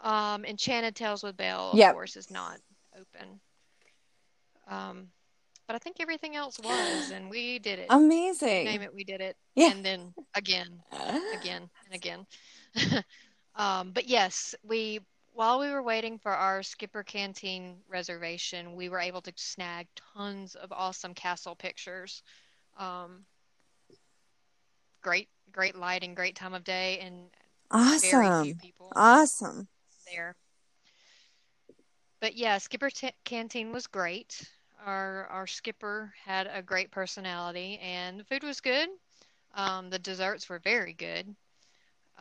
um, 0.01 0.43
Enchanted 0.43 0.95
Tales 0.95 1.23
with 1.23 1.37
Belle, 1.37 1.71
of 1.71 1.79
Yep. 1.79 1.93
course, 1.93 2.17
is 2.17 2.29
not 2.29 2.59
open. 2.99 3.39
Um, 4.67 5.07
but 5.67 5.75
I 5.75 5.79
think 5.79 5.97
everything 6.01 6.35
else 6.35 6.59
was, 6.59 7.11
and 7.11 7.29
we 7.29 7.59
did 7.59 7.79
it. 7.79 7.89
Amazing. 7.89 8.65
Name 8.65 8.81
it, 8.81 8.93
we 8.93 9.05
did 9.05 9.21
it, 9.21 9.37
Yeah. 9.55 9.71
and 9.71 9.85
then 9.85 10.13
again 10.35 10.81
again 11.33 11.69
and 11.85 11.95
again. 11.95 12.25
um, 13.55 13.91
but 13.93 14.07
yes, 14.07 14.53
we 14.63 14.99
while 15.33 15.59
we 15.59 15.71
were 15.71 15.83
waiting 15.83 16.17
for 16.19 16.31
our 16.31 16.63
Skipper 16.63 17.03
Canteen 17.03 17.77
reservation, 17.89 18.75
we 18.75 18.89
were 18.89 18.99
able 18.99 19.21
to 19.21 19.33
snag 19.35 19.87
tons 20.15 20.55
of 20.55 20.71
awesome 20.71 21.13
castle 21.13 21.55
pictures. 21.55 22.21
Um, 22.77 23.25
great, 25.01 25.29
great 25.51 25.75
lighting, 25.75 26.15
great 26.15 26.35
time 26.35 26.53
of 26.53 26.63
day, 26.63 26.99
and 26.99 27.29
very 28.01 28.25
few 28.25 28.53
Awesome. 28.53 28.59
people 28.61 28.91
Awesome. 28.95 29.67
there. 30.05 30.35
But 32.19 32.35
yeah, 32.35 32.57
Skipper 32.57 32.89
T- 32.89 33.11
Canteen 33.25 33.71
was 33.71 33.87
great. 33.87 34.41
Our 34.85 35.27
our 35.27 35.47
skipper 35.47 36.13
had 36.23 36.47
a 36.47 36.61
great 36.61 36.91
personality, 36.91 37.79
and 37.79 38.19
the 38.19 38.23
food 38.23 38.43
was 38.43 38.61
good. 38.61 38.89
Um, 39.55 39.89
the 39.89 39.99
desserts 39.99 40.49
were 40.49 40.59
very 40.59 40.93
good. 40.93 41.35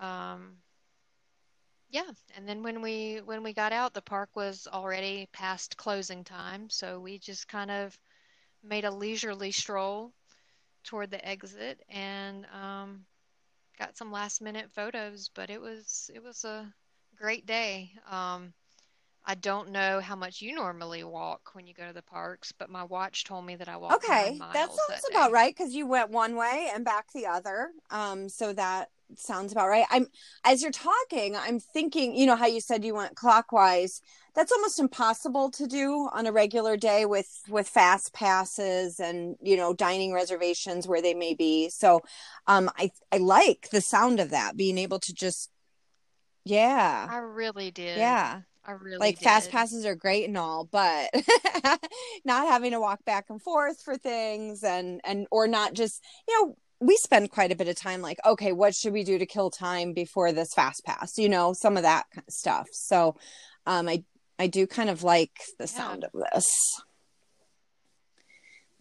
Um, 0.00 0.56
yeah, 1.92 2.10
and 2.36 2.48
then 2.48 2.62
when 2.62 2.80
we 2.80 3.20
when 3.24 3.42
we 3.42 3.52
got 3.52 3.72
out, 3.72 3.92
the 3.92 4.00
park 4.00 4.30
was 4.34 4.66
already 4.72 5.28
past 5.32 5.76
closing 5.76 6.24
time, 6.24 6.70
so 6.70 6.98
we 6.98 7.18
just 7.18 7.46
kind 7.46 7.70
of 7.70 7.96
made 8.64 8.84
a 8.84 8.90
leisurely 8.90 9.52
stroll 9.52 10.12
toward 10.84 11.10
the 11.10 11.26
exit 11.26 11.84
and 11.90 12.46
um, 12.46 13.04
got 13.78 13.96
some 13.96 14.10
last 14.10 14.40
minute 14.40 14.70
photos. 14.72 15.30
But 15.34 15.50
it 15.50 15.60
was 15.60 16.10
it 16.14 16.22
was 16.22 16.44
a 16.44 16.72
great 17.14 17.44
day. 17.44 17.92
Um, 18.10 18.54
I 19.24 19.34
don't 19.34 19.70
know 19.70 20.00
how 20.00 20.16
much 20.16 20.40
you 20.40 20.54
normally 20.54 21.04
walk 21.04 21.50
when 21.52 21.66
you 21.66 21.74
go 21.74 21.86
to 21.86 21.92
the 21.92 22.02
parks, 22.02 22.52
but 22.52 22.70
my 22.70 22.84
watch 22.84 23.24
told 23.24 23.44
me 23.44 23.54
that 23.56 23.68
I 23.68 23.76
walked 23.76 24.04
Okay. 24.06 24.38
That 24.54 24.68
sounds 24.70 25.02
that 25.02 25.10
about 25.10 25.30
right 25.30 25.54
because 25.54 25.74
you 25.74 25.86
went 25.86 26.10
one 26.10 26.36
way 26.36 26.70
and 26.74 26.86
back 26.86 27.12
the 27.12 27.26
other. 27.26 27.70
Um, 27.90 28.30
so 28.30 28.54
that 28.54 28.88
sounds 29.18 29.52
about 29.52 29.68
right. 29.68 29.86
I'm 29.90 30.06
as 30.44 30.62
you're 30.62 30.70
talking, 30.70 31.36
I'm 31.36 31.60
thinking, 31.60 32.14
you 32.14 32.26
know 32.26 32.36
how 32.36 32.46
you 32.46 32.60
said 32.60 32.84
you 32.84 32.94
went 32.94 33.16
clockwise. 33.16 34.00
That's 34.34 34.52
almost 34.52 34.78
impossible 34.78 35.50
to 35.52 35.66
do 35.66 36.08
on 36.12 36.26
a 36.26 36.32
regular 36.32 36.76
day 36.76 37.04
with 37.06 37.28
with 37.48 37.68
fast 37.68 38.12
passes 38.12 39.00
and, 39.00 39.36
you 39.42 39.56
know, 39.56 39.74
dining 39.74 40.12
reservations 40.12 40.88
where 40.88 41.02
they 41.02 41.14
may 41.14 41.34
be. 41.34 41.68
So, 41.68 42.00
um 42.46 42.70
I 42.78 42.90
I 43.12 43.18
like 43.18 43.68
the 43.70 43.80
sound 43.80 44.20
of 44.20 44.30
that 44.30 44.56
being 44.56 44.78
able 44.78 44.98
to 45.00 45.14
just 45.14 45.50
yeah. 46.44 47.06
I 47.10 47.18
really 47.18 47.70
did. 47.70 47.98
Yeah. 47.98 48.42
I 48.64 48.72
really 48.72 48.98
like 48.98 49.18
fast 49.18 49.50
passes 49.50 49.84
are 49.84 49.96
great 49.96 50.28
and 50.28 50.38
all 50.38 50.64
but 50.64 51.10
not 52.24 52.46
having 52.46 52.70
to 52.70 52.80
walk 52.80 53.04
back 53.04 53.26
and 53.28 53.42
forth 53.42 53.82
for 53.82 53.96
things 53.96 54.62
and 54.62 55.00
and 55.04 55.26
or 55.32 55.48
not 55.48 55.74
just 55.74 56.04
you 56.28 56.40
know 56.40 56.56
we 56.82 56.96
spend 56.96 57.30
quite 57.30 57.52
a 57.52 57.56
bit 57.56 57.68
of 57.68 57.76
time 57.76 58.02
like 58.02 58.18
okay 58.26 58.52
what 58.52 58.74
should 58.74 58.92
we 58.92 59.04
do 59.04 59.18
to 59.18 59.26
kill 59.26 59.50
time 59.50 59.92
before 59.92 60.32
this 60.32 60.52
fast 60.52 60.84
pass 60.84 61.16
you 61.16 61.28
know 61.28 61.52
some 61.52 61.76
of 61.76 61.82
that 61.84 62.04
kind 62.14 62.24
of 62.26 62.34
stuff 62.34 62.66
so 62.72 63.14
um 63.66 63.88
i 63.88 64.02
i 64.38 64.46
do 64.46 64.66
kind 64.66 64.90
of 64.90 65.02
like 65.02 65.30
the 65.58 65.64
Yeah. 65.64 65.66
sound 65.78 66.04
of 66.04 66.10
this 66.32 66.52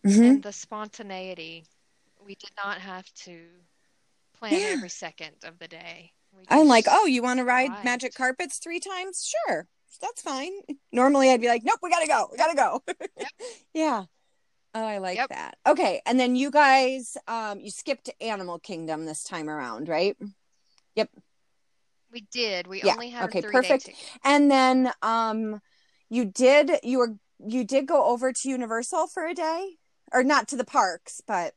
Mhm. 0.03 0.29
And 0.29 0.43
the 0.43 0.51
spontaneity. 0.51 1.63
We 2.25 2.33
did 2.33 2.49
not 2.57 2.79
have 2.79 3.05
to 3.25 3.45
plan 4.33 4.53
Yeah. 4.53 4.73
every 4.77 4.89
second 4.89 5.35
of 5.43 5.59
the 5.59 5.67
day. 5.67 6.11
I'm 6.49 6.67
like 6.67 6.85
oh 6.89 7.05
you 7.05 7.21
want 7.21 7.37
to 7.39 7.43
ride 7.45 7.83
magic 7.83 8.15
carpets 8.15 8.57
three 8.57 8.79
times 8.79 9.29
sure 9.47 9.67
that's 10.01 10.21
fine 10.21 10.53
normally 10.93 11.29
i'd 11.29 11.41
be 11.41 11.47
like 11.49 11.63
nope 11.65 11.77
we 11.83 11.89
gotta 11.89 12.07
go 12.07 12.29
we 12.31 12.37
gotta 12.37 12.55
go 12.55 12.81
Yep. 12.87 13.27
yeah 13.73 14.03
oh 14.73 14.83
i 14.85 14.97
like 14.97 15.17
Yep. 15.17 15.29
that 15.29 15.57
okay 15.67 16.01
and 16.05 16.19
then 16.19 16.35
you 16.35 16.49
guys 16.51 17.17
um 17.27 17.59
you 17.59 17.69
skipped 17.71 18.09
animal 18.21 18.59
kingdom 18.59 19.05
this 19.05 19.23
time 19.23 19.49
around 19.49 19.87
right 19.87 20.17
Yep. 20.95 21.09
We 22.11 22.21
did. 22.31 22.67
We 22.67 22.83
Yeah, 22.83 22.93
only 22.93 23.09
had 23.09 23.25
okay, 23.25 23.39
a 23.39 23.41
three 23.41 23.59
day 23.59 23.79
perfect. 23.79 23.89
and 24.23 24.51
then 24.51 24.91
um 25.01 25.61
you 26.09 26.25
did 26.25 26.71
you 26.83 26.99
were 26.99 27.15
you 27.47 27.63
did 27.63 27.87
go 27.87 28.05
over 28.05 28.31
to 28.33 28.49
universal 28.49 29.07
for 29.07 29.25
a 29.25 29.33
day 29.33 29.77
or 30.13 30.23
not 30.23 30.47
to 30.49 30.55
the 30.57 30.65
parks 30.65 31.21
but 31.25 31.53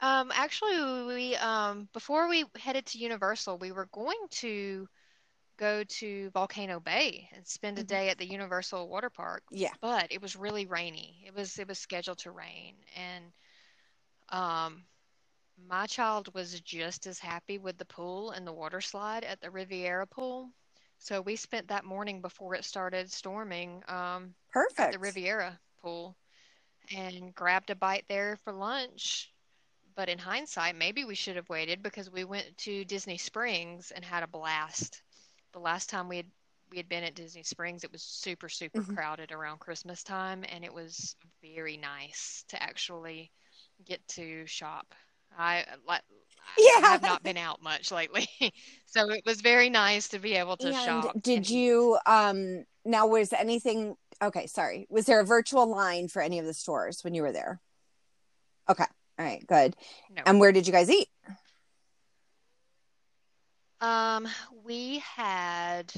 Um, 0.00 0.30
actually, 0.34 1.04
we 1.14 1.36
um 1.36 1.88
before 1.92 2.28
we 2.28 2.44
headed 2.56 2.86
to 2.86 2.98
Universal, 2.98 3.58
we 3.58 3.72
were 3.72 3.86
going 3.86 4.18
to 4.42 4.88
go 5.56 5.84
to 5.84 6.30
Volcano 6.30 6.80
Bay 6.80 7.28
and 7.32 7.46
spend 7.46 7.78
a 7.78 7.84
Mhm. 7.84 7.84
day 7.84 8.10
at 8.10 8.18
the 8.18 8.26
Universal 8.26 8.88
Water 8.88 9.10
Park, 9.10 9.44
yeah 9.50 9.74
but 9.80 10.12
it 10.12 10.22
was 10.22 10.36
really 10.36 10.66
rainy. 10.66 11.24
It 11.26 11.34
was 11.34 11.58
it 11.58 11.68
was 11.68 11.78
scheduled 11.78 12.18
to 12.20 12.32
rain, 12.32 12.84
and 12.96 13.32
um 14.30 14.86
my 15.58 15.86
child 15.86 16.34
was 16.34 16.60
just 16.62 17.06
as 17.06 17.20
happy 17.20 17.58
with 17.58 17.78
the 17.78 17.86
pool 17.86 18.32
and 18.32 18.46
the 18.46 18.52
water 18.52 18.80
slide 18.82 19.24
at 19.24 19.40
the 19.40 19.50
Riviera 19.50 20.06
pool. 20.06 20.52
So 20.98 21.22
we 21.22 21.36
spent 21.36 21.68
that 21.68 21.84
morning 21.84 22.22
before 22.22 22.54
it 22.56 22.64
started 22.64 23.12
storming 23.12 23.84
um 23.88 24.36
at 24.78 24.90
perfect 24.90 24.92
the 24.92 24.98
Riviera 25.00 25.60
pool 25.78 26.18
and 26.90 27.34
grabbed 27.34 27.70
a 27.70 27.76
bite 27.76 28.06
there 28.08 28.36
for 28.38 28.52
lunch. 28.54 29.32
But 29.96 30.10
in 30.10 30.18
hindsight, 30.18 30.76
maybe 30.76 31.04
we 31.06 31.16
should 31.16 31.36
have 31.36 31.50
waited 31.50 31.82
because 31.82 32.10
we 32.10 32.24
went 32.24 32.58
to 32.60 32.84
Disney 32.86 33.18
Springs 33.18 33.92
and 33.92 34.04
had 34.04 34.24
a 34.24 34.28
blast. 34.28 35.03
The 35.54 35.60
last 35.60 35.88
time 35.88 36.08
we 36.08 36.18
had 36.18 36.26
we 36.70 36.76
had 36.78 36.88
been 36.88 37.04
at 37.04 37.14
Disney 37.14 37.44
Springs, 37.44 37.84
it 37.84 37.92
was 37.92 38.02
super, 38.02 38.48
super 38.48 38.80
Mhm. 38.80 38.94
crowded 38.94 39.30
around 39.30 39.60
Christmas 39.60 40.02
time, 40.02 40.44
and 40.48 40.64
it 40.64 40.74
was 40.74 41.14
very 41.40 41.76
nice 41.76 42.44
to 42.48 42.60
actually 42.60 43.30
get 43.84 44.06
to 44.08 44.44
shop. 44.46 44.92
I 45.38 45.64
like 45.86 46.02
I 46.76 46.80
Yeah. 46.80 46.88
have 46.90 47.02
not 47.02 47.22
been 47.22 47.36
out 47.36 47.62
much 47.62 47.92
lately, 47.92 48.28
so 48.86 49.08
it 49.10 49.22
was 49.24 49.40
very 49.40 49.70
nice 49.70 50.08
to 50.08 50.18
be 50.18 50.34
able 50.34 50.56
to 50.58 50.66
and 50.68 50.76
shop 50.76 51.16
did 51.22 51.38
and 51.38 51.50
you 51.50 51.98
um 52.06 52.64
now 52.84 53.06
was 53.06 53.32
anything 53.32 53.96
okay 54.22 54.46
sorry 54.46 54.86
was 54.90 55.06
there 55.06 55.20
a 55.20 55.24
virtual 55.24 55.66
line 55.66 56.08
for 56.08 56.20
any 56.20 56.38
of 56.38 56.46
the 56.46 56.54
stores 56.54 57.02
when 57.02 57.14
you 57.14 57.22
were 57.22 57.32
there 57.32 57.60
okay 58.68 58.84
all 59.18 59.24
right 59.24 59.46
good 59.46 59.74
No. 60.10 60.22
and 60.26 60.38
where 60.38 60.52
did 60.52 60.66
you 60.66 60.72
guys 60.72 60.90
eat 60.90 61.08
Um, 63.84 64.28
we 64.64 65.00
had 65.00 65.92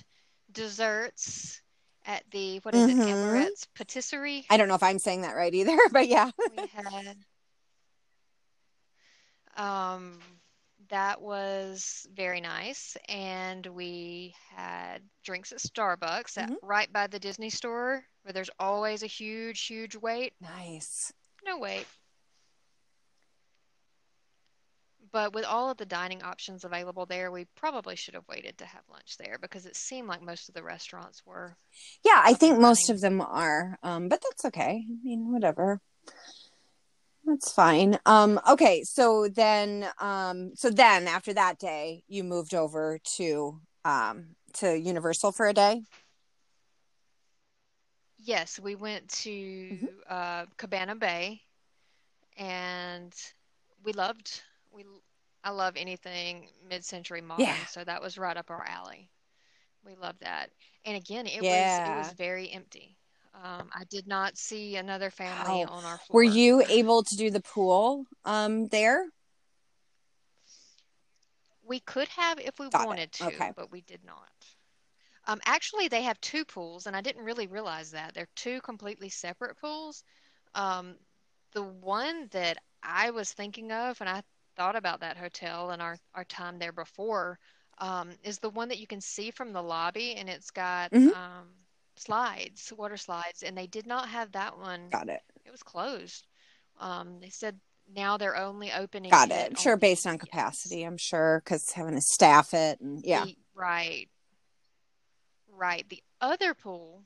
desserts 0.53 1.61
at 2.05 2.25
the 2.31 2.59
what 2.61 2.75
is 2.75 2.87
it, 2.87 2.97
Mhm. 2.97 3.09
Amorette's 3.09 3.67
Patisserie. 3.75 4.47
i 4.51 4.57
don't 4.57 4.69
know 4.69 4.75
if 4.75 4.83
i'm 4.83 4.99
saying 4.99 5.23
that 5.23 5.37
right 5.37 5.55
either 5.55 5.77
but 5.93 6.09
yeah 6.09 6.31
We 6.51 6.67
had 6.67 7.17
um 9.57 10.19
that 10.91 11.21
was 11.21 12.07
very 12.15 12.41
nice, 12.41 12.97
and 13.09 13.67
we 13.67 14.35
had 14.55 15.03
drinks 15.25 15.53
at 15.53 15.59
Starbucks 15.59 16.39
at 16.39 16.51
Mhm. 16.51 16.57
right 16.63 16.93
by 16.93 17.07
the 17.09 17.19
Disney 17.19 17.51
store, 17.51 18.05
where 18.23 18.33
there's 18.33 18.51
always 18.61 19.03
a 19.03 19.07
huge, 19.09 19.67
huge 19.67 19.97
wait. 19.97 20.35
nice 20.41 21.13
No 21.45 21.59
wait. 21.59 21.87
But 25.13 25.33
with 25.33 25.45
all 25.45 25.71
of 25.71 25.77
the 25.77 25.87
dining 25.87 26.23
options 26.23 26.65
available 26.65 27.07
there, 27.07 27.31
we 27.31 27.47
probably 27.57 27.97
should 27.97 28.15
have 28.15 28.27
waited 28.29 28.59
to 28.59 28.67
have 28.67 28.83
lunch 28.91 29.17
there 29.19 29.39
because 29.41 29.67
it 29.67 29.77
seemed 29.77 30.09
like 30.09 30.23
most 30.23 30.49
of 30.49 30.55
the 30.55 30.63
restaurants 30.63 31.25
were. 31.25 31.57
Yeah, 32.05 32.21
I 32.25 32.35
think 32.35 32.59
most 32.59 32.91
of 32.91 33.01
them 33.01 33.21
are. 33.21 33.79
Um, 33.83 34.09
but 34.09 34.23
that's 34.23 34.45
okay. 34.47 34.85
I 34.89 35.05
mean, 35.05 35.33
whatever. 35.33 35.81
That's 37.25 37.53
fine. 37.53 37.99
Um, 38.07 38.41
okay, 38.49 38.85
so 38.85 39.29
then 39.29 39.89
um 40.01 40.53
so 40.55 40.71
then 40.71 41.09
after 41.09 41.35
that 41.35 41.59
day 41.59 42.05
you 42.07 42.23
moved 42.23 42.55
over 42.55 43.01
to 43.17 43.61
um 43.85 44.37
to 44.55 44.79
Universal 44.79 45.33
for 45.33 45.47
a 45.47 45.53
day? 45.53 45.83
Yes, 48.19 48.59
we 48.59 48.75
went 48.75 49.09
to 49.23 49.31
Mhm. 49.31 49.89
uh, 50.09 50.47
Cabana 50.57 50.95
Bay, 50.97 51.43
and 52.37 53.13
we 53.85 53.93
loved 53.93 54.43
we. 54.77 54.85
I 55.45 55.51
love 55.51 55.75
anything 55.77 56.49
mid-century 56.69 57.21
modern, 57.21 57.45
Yeah. 57.45 57.65
so 57.67 57.85
that 57.85 58.03
was 58.03 58.19
right 58.19 58.37
up 58.37 58.51
our 58.51 58.67
alley. 58.67 59.09
We 59.85 59.95
loved 59.95 60.21
that, 60.21 60.51
and 60.85 60.97
again, 60.97 61.27
it 61.27 61.41
was 61.41 61.81
it 61.87 61.97
was 61.97 62.13
very 62.19 62.51
empty. 62.51 62.97
Um, 63.35 63.69
I 63.73 63.85
did 63.91 64.07
not 64.07 64.37
see 64.37 64.77
another 64.77 65.11
family 65.11 65.63
Wow. 65.65 65.71
on 65.71 65.85
our 65.85 65.99
floor. 65.99 66.17
Were 66.17 66.23
you 66.23 66.63
able 66.69 67.03
to 67.03 67.17
do 67.17 67.31
the 67.31 67.41
pool 67.41 68.07
um 68.25 68.67
there? 68.69 69.05
We 71.63 71.81
could 71.81 72.09
have 72.09 72.39
if 72.41 72.59
we 72.59 72.69
Got 72.69 72.83
it. 72.83 72.87
wanted 72.87 73.13
to, 73.13 73.25
Okay. 73.27 73.53
but 73.57 73.71
we 73.71 73.83
did 73.83 74.05
not. 74.05 74.31
Um, 75.29 75.41
actually, 75.45 75.89
they 75.89 76.03
have 76.03 76.21
two 76.21 76.45
pools, 76.45 76.87
and 76.87 76.97
I 76.97 77.01
didn't 77.01 77.25
really 77.25 77.49
realize 77.49 77.91
that. 77.91 78.15
They're 78.15 78.29
two 78.37 78.61
completely 78.61 79.09
separate 79.09 79.57
pools. 79.61 80.05
Um, 80.55 80.95
the 81.53 81.65
one 81.65 82.29
that 82.31 82.59
I 82.83 83.11
was 83.11 83.33
thinking 83.33 83.73
of, 83.73 84.01
and 84.01 84.09
I 84.09 84.23
thought 84.57 84.77
about 84.77 85.01
that 85.01 85.17
hotel 85.17 85.71
and 85.71 85.81
our, 85.83 85.97
our 86.15 86.25
time 86.25 86.59
there 86.59 86.73
before, 86.73 87.39
um, 87.79 88.11
is 88.23 88.39
the 88.39 88.51
one 88.51 88.69
that 88.69 88.79
you 88.79 88.87
can 88.87 89.01
see 89.01 89.31
from 89.31 89.53
the 89.53 89.63
lobby, 89.63 90.15
and 90.15 90.29
it's 90.29 90.51
got 90.51 90.91
Mhm. 90.93 91.15
um, 91.15 91.49
slides, 91.97 92.73
water 92.77 92.97
slides, 92.97 93.43
and 93.43 93.57
they 93.57 93.67
did 93.67 93.87
not 93.87 94.09
have 94.09 94.33
that 94.33 94.59
one. 94.59 94.89
Got 94.91 95.09
it. 95.09 95.23
It 95.45 95.51
was 95.51 95.63
closed. 95.63 96.27
Um, 96.79 97.21
they 97.21 97.31
said 97.31 97.59
now 97.95 98.17
they're 98.17 98.37
only 98.37 98.73
opening 98.73 99.13
Got 99.13 99.31
it 99.31 99.53
it. 99.53 99.59
Sure, 99.59 99.75
on 99.75 99.79
based 99.79 100.07
on 100.07 100.19
capacity, 100.19 100.83
I'm 100.83 100.97
sure, 100.97 101.41
because 101.45 101.71
having 101.73 101.95
to 101.95 102.01
staff 102.01 102.53
it 102.55 102.81
and 102.81 103.05
yeah. 103.05 103.25
The, 103.25 103.37
right. 103.55 104.09
Right. 105.49 105.89
The 105.89 106.03
other 106.21 106.55
pool 106.55 107.03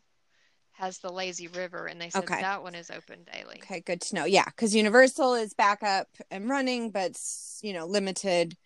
has 0.81 0.99
the 0.99 1.13
lazy 1.13 1.47
river, 1.49 1.87
and 1.87 2.01
they 2.01 2.11
said 2.11 2.25
Okay. 2.25 2.41
that 2.41 2.63
one 2.63 2.75
is 2.75 2.91
open 2.91 3.25
daily. 3.33 3.61
Okay, 3.63 3.81
good 3.81 4.01
to 4.01 4.15
know. 4.15 4.25
Yeah, 4.25 4.47
because 4.47 4.75
Universal 4.75 5.35
is 5.35 5.55
back 5.55 5.83
up 5.83 6.09
and 6.31 6.49
running, 6.49 6.91
but 6.91 7.21
you 7.63 7.73
know, 7.73 7.87
limited 7.87 8.57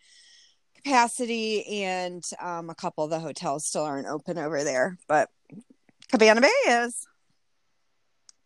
capacity, 0.76 1.84
and 1.84 2.24
um, 2.40 2.70
a 2.70 2.74
couple 2.74 3.04
of 3.04 3.10
the 3.10 3.18
hotels 3.18 3.66
still 3.66 3.82
aren't 3.82 4.06
open 4.06 4.38
over 4.38 4.62
there. 4.62 4.96
But 5.08 5.28
Cabana 6.10 6.40
Bay 6.40 6.48
is. 6.68 7.06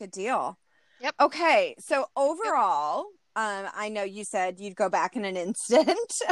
Good 0.00 0.12
deal. 0.12 0.58
Yep. 1.00 1.14
Okay, 1.20 1.74
so 1.78 2.06
overall, 2.16 3.04
um, 3.36 3.66
I 3.74 3.88
know 3.88 4.02
you 4.02 4.24
said 4.24 4.58
you'd 4.58 4.76
go 4.76 4.88
back 4.88 5.14
in 5.14 5.24
an 5.24 5.36
instant, 5.46 6.22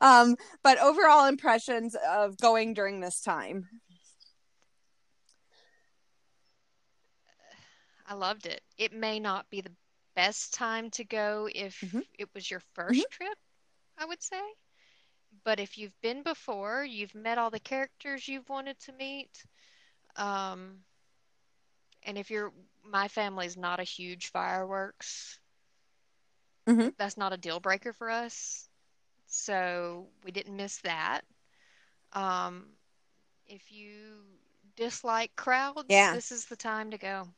um, 0.00 0.36
but 0.62 0.78
overall 0.78 1.26
impressions 1.26 1.96
of 2.08 2.36
going 2.38 2.74
during 2.74 3.00
this 3.00 3.20
time. 3.20 3.68
I 8.08 8.14
loved 8.14 8.46
it. 8.46 8.62
It 8.78 8.92
may 8.92 9.20
not 9.20 9.50
be 9.50 9.60
the 9.60 9.74
best 10.16 10.54
time 10.54 10.90
to 10.92 11.04
go 11.04 11.48
if 11.54 11.76
Mhm. 11.82 12.02
it 12.18 12.28
was 12.34 12.50
your 12.50 12.60
1st 12.74 13.10
trip, 13.10 13.38
I 13.98 14.06
would 14.06 14.22
say. 14.22 14.40
But 15.44 15.60
if 15.60 15.76
you've 15.76 16.00
been 16.00 16.22
before, 16.22 16.84
you've 16.84 17.14
met 17.14 17.38
all 17.38 17.50
the 17.50 17.60
characters 17.60 18.26
you've 18.26 18.48
wanted 18.48 18.78
to 18.80 18.92
meet. 18.92 19.44
Um, 20.16 20.84
and 22.02 22.16
if 22.16 22.30
you're, 22.30 22.52
my 22.82 23.08
family's 23.08 23.56
not 23.56 23.78
a 23.80 23.84
huge 23.84 24.30
fireworks, 24.30 25.38
Mhm. 26.66 26.92
that's 26.96 27.16
not 27.18 27.32
a 27.34 27.36
deal 27.38 27.60
breaker 27.60 27.92
for 27.92 28.10
us. 28.10 28.68
So 29.26 30.08
we 30.24 30.30
didn't 30.32 30.56
miss 30.56 30.78
that. 30.78 31.22
Um, 32.12 32.66
if 33.46 33.70
you 33.70 34.24
dislike 34.76 35.36
crowds, 35.36 35.88
Yeah. 35.88 36.10
this 36.10 36.32
is 36.32 36.46
the 36.46 36.56
time 36.56 36.90
to 36.92 36.98
go. 36.98 37.28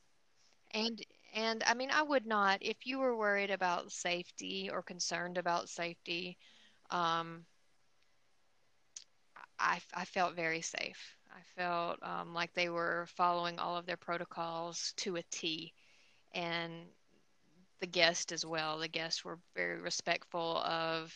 And 0.75 1.05
and 1.33 1.62
I 1.64 1.75
mean, 1.75 1.91
I 1.93 2.03
would 2.03 2.27
not 2.27 2.59
if 2.62 2.87
you 2.87 2.99
were 2.99 3.16
worried 3.16 3.51
about 3.51 3.93
safety 3.93 4.68
or 4.71 4.83
concerned 4.83 5.39
about 5.39 5.68
safety. 5.68 6.39
Um, 6.91 7.47
I 9.59 9.81
I 9.95 10.05
felt 10.05 10.35
very 10.35 10.61
safe. 10.62 11.16
I 11.33 11.43
felt 11.57 12.03
um, 12.03 12.35
like 12.35 12.53
they 12.55 12.68
were 12.68 13.07
following 13.16 13.59
all 13.59 13.77
of 13.77 13.87
their 13.87 13.97
protocols 13.97 14.93
to 14.99 15.16
a 15.16 15.23
T, 15.31 15.73
and 16.33 16.73
the 17.81 17.87
guests 17.87 18.33
as 18.33 18.45
well. 18.47 18.79
The 18.79 18.89
guests 18.89 19.25
were 19.25 19.39
very 19.55 19.81
respectful 19.81 20.59
of 20.59 21.14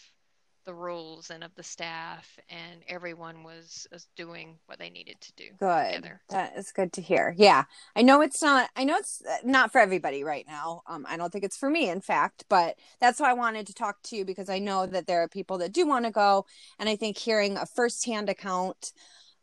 the 0.64 0.74
rules 0.74 1.30
and 1.30 1.44
of 1.44 1.54
the 1.54 1.62
staff, 1.62 2.38
and 2.48 2.82
everyone 2.88 3.42
was, 3.42 3.86
was 3.92 4.08
doing 4.16 4.58
what 4.66 4.78
they 4.78 4.90
needed 4.90 5.20
to 5.20 5.32
do 5.34 5.44
Good. 5.58 5.94
together. 5.94 6.20
That 6.30 6.56
is 6.56 6.72
good 6.72 6.92
to 6.94 7.02
hear. 7.02 7.34
Yeah. 7.36 7.64
I 7.94 8.02
know 8.02 8.20
it's 8.20 8.42
not 8.42 8.70
I 8.76 8.84
know 8.84 8.96
it's 8.96 9.22
uh, 9.28 9.36
not 9.44 9.72
for 9.72 9.80
everybody 9.80 10.24
right 10.24 10.44
now. 10.46 10.82
Um 10.86 11.06
I 11.08 11.16
don't 11.16 11.32
think 11.32 11.44
it's 11.44 11.56
for 11.56 11.70
me 11.70 11.88
in 11.88 12.00
fact, 12.00 12.44
but 12.48 12.76
that's 13.00 13.20
why 13.20 13.30
I 13.30 13.34
wanted 13.34 13.66
to 13.66 13.74
talk 13.74 14.02
to 14.04 14.16
you 14.16 14.24
because 14.24 14.48
I 14.48 14.58
know 14.58 14.86
that 14.86 15.06
there 15.06 15.22
are 15.22 15.28
people 15.28 15.58
that 15.58 15.72
do 15.72 15.86
want 15.86 16.04
to 16.04 16.10
go 16.10 16.46
and 16.78 16.88
I 16.88 16.96
think 16.96 17.18
hearing 17.18 17.56
a 17.56 17.66
firsthand 17.66 18.28
account 18.28 18.92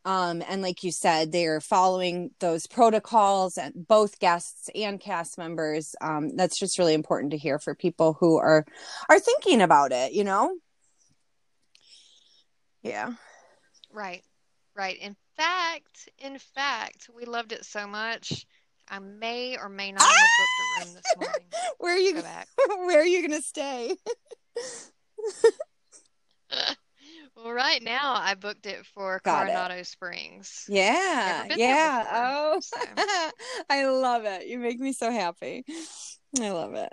um 0.04 0.42
and 0.50 0.64
like 0.64 0.84
you 0.84 0.92
said 0.92 1.32
they're 1.32 1.62
following 1.62 2.32
those 2.40 2.66
protocols 2.66 3.58
and 3.58 3.88
both 3.88 4.18
guests 4.20 4.68
and 4.74 5.00
cast 5.00 5.38
members 5.38 5.96
um 6.02 6.36
that's 6.36 6.58
just 6.58 6.80
really 6.80 6.96
important 6.96 7.32
to 7.32 7.38
hear 7.38 7.60
for 7.60 7.76
people 7.76 8.18
who 8.20 8.38
are 8.38 8.66
are 9.10 9.20
thinking 9.20 9.62
about 9.62 9.92
it, 9.92 10.14
you 10.14 10.24
know? 10.24 10.56
Yeah. 12.84 13.14
Right, 13.94 14.24
right. 14.76 14.98
In 14.98 15.16
fact, 15.38 16.10
in 16.18 16.38
fact, 16.40 17.10
we 17.16 17.26
loved 17.26 17.52
it 17.52 17.66
so 17.66 17.88
much. 17.88 18.46
I 18.90 19.00
may 19.00 19.58
or 19.58 19.70
may 19.70 19.92
not 19.92 20.02
have 20.02 20.12
booked 20.40 20.60
a 20.60 20.86
room 20.86 20.94
this 20.96 21.04
ah! 21.06 21.20
morning. 21.20 21.48
Where 21.80 21.96
are 21.96 22.00
you 22.00 22.14
Go 22.16 22.22
back. 22.22 22.48
where 22.58 23.00
are 23.02 23.06
you 23.06 23.28
going 23.28 23.40
to 23.40 23.46
stay? 23.48 23.96
Well, 27.34 27.54
right 27.54 27.82
now 27.82 28.14
I 28.16 28.36
booked 28.36 28.66
it 28.68 28.86
for 28.86 29.20
Got 29.24 29.48
it. 29.48 29.52
Coronado 29.54 29.82
Springs. 29.84 30.66
Yeah, 30.68 31.44
Never 31.44 31.48
been 31.50 31.58
there 31.58 31.68
yeah. 31.70 32.04
before, 32.04 32.18
Oh, 32.18 32.60
so. 32.60 32.78
I 33.70 33.86
love 33.86 34.26
it. 34.26 34.48
You 34.48 34.60
make 34.60 34.80
me 34.80 34.92
so 34.94 35.10
happy. 35.10 35.64
I 36.40 36.50
love 36.52 36.76
it. 36.76 36.92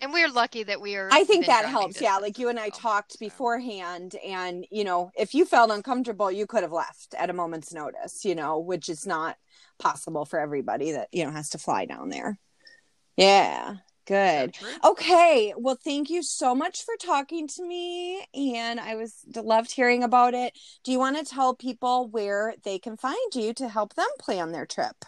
And 0.00 0.12
we're 0.12 0.30
lucky 0.30 0.62
that 0.62 0.80
we 0.80 0.96
are. 0.96 1.08
I 1.12 1.24
think 1.24 1.46
that 1.46 1.66
helps. 1.66 2.00
Yeah, 2.00 2.16
like 2.16 2.38
you 2.38 2.48
and 2.48 2.58
I 2.58 2.64
well, 2.64 2.70
talked 2.70 3.12
so. 3.12 3.18
beforehand, 3.20 4.16
and 4.24 4.66
you 4.70 4.84
know, 4.84 5.10
if 5.16 5.34
you 5.34 5.44
felt 5.44 5.70
uncomfortable, 5.70 6.30
you 6.30 6.46
could 6.46 6.62
have 6.62 6.72
left 6.72 7.14
at 7.18 7.30
a 7.30 7.34
moment's 7.34 7.72
notice. 7.72 8.24
You 8.24 8.34
know, 8.34 8.58
which 8.58 8.88
is 8.88 9.06
not 9.06 9.36
possible 9.78 10.24
for 10.24 10.38
everybody 10.38 10.92
that 10.92 11.08
you 11.12 11.24
know 11.24 11.30
has 11.30 11.50
to 11.50 11.58
fly 11.58 11.84
down 11.84 12.08
there. 12.08 12.38
Yeah, 13.16 13.76
good. 14.06 14.56
Okay, 14.82 15.52
well, 15.56 15.78
thank 15.82 16.08
you 16.08 16.22
so 16.22 16.54
much 16.54 16.84
for 16.84 16.94
talking 16.98 17.46
to 17.48 17.66
me, 17.66 18.24
and 18.34 18.80
I 18.80 18.94
was 18.94 19.14
loved 19.36 19.72
hearing 19.72 20.02
about 20.02 20.32
it. 20.32 20.58
Do 20.82 20.92
you 20.92 20.98
want 20.98 21.18
to 21.18 21.24
tell 21.24 21.54
people 21.54 22.08
where 22.08 22.54
they 22.64 22.78
can 22.78 22.96
find 22.96 23.34
you 23.34 23.52
to 23.54 23.68
help 23.68 23.94
them 23.94 24.08
plan 24.18 24.52
their 24.52 24.66
trip? 24.66 25.04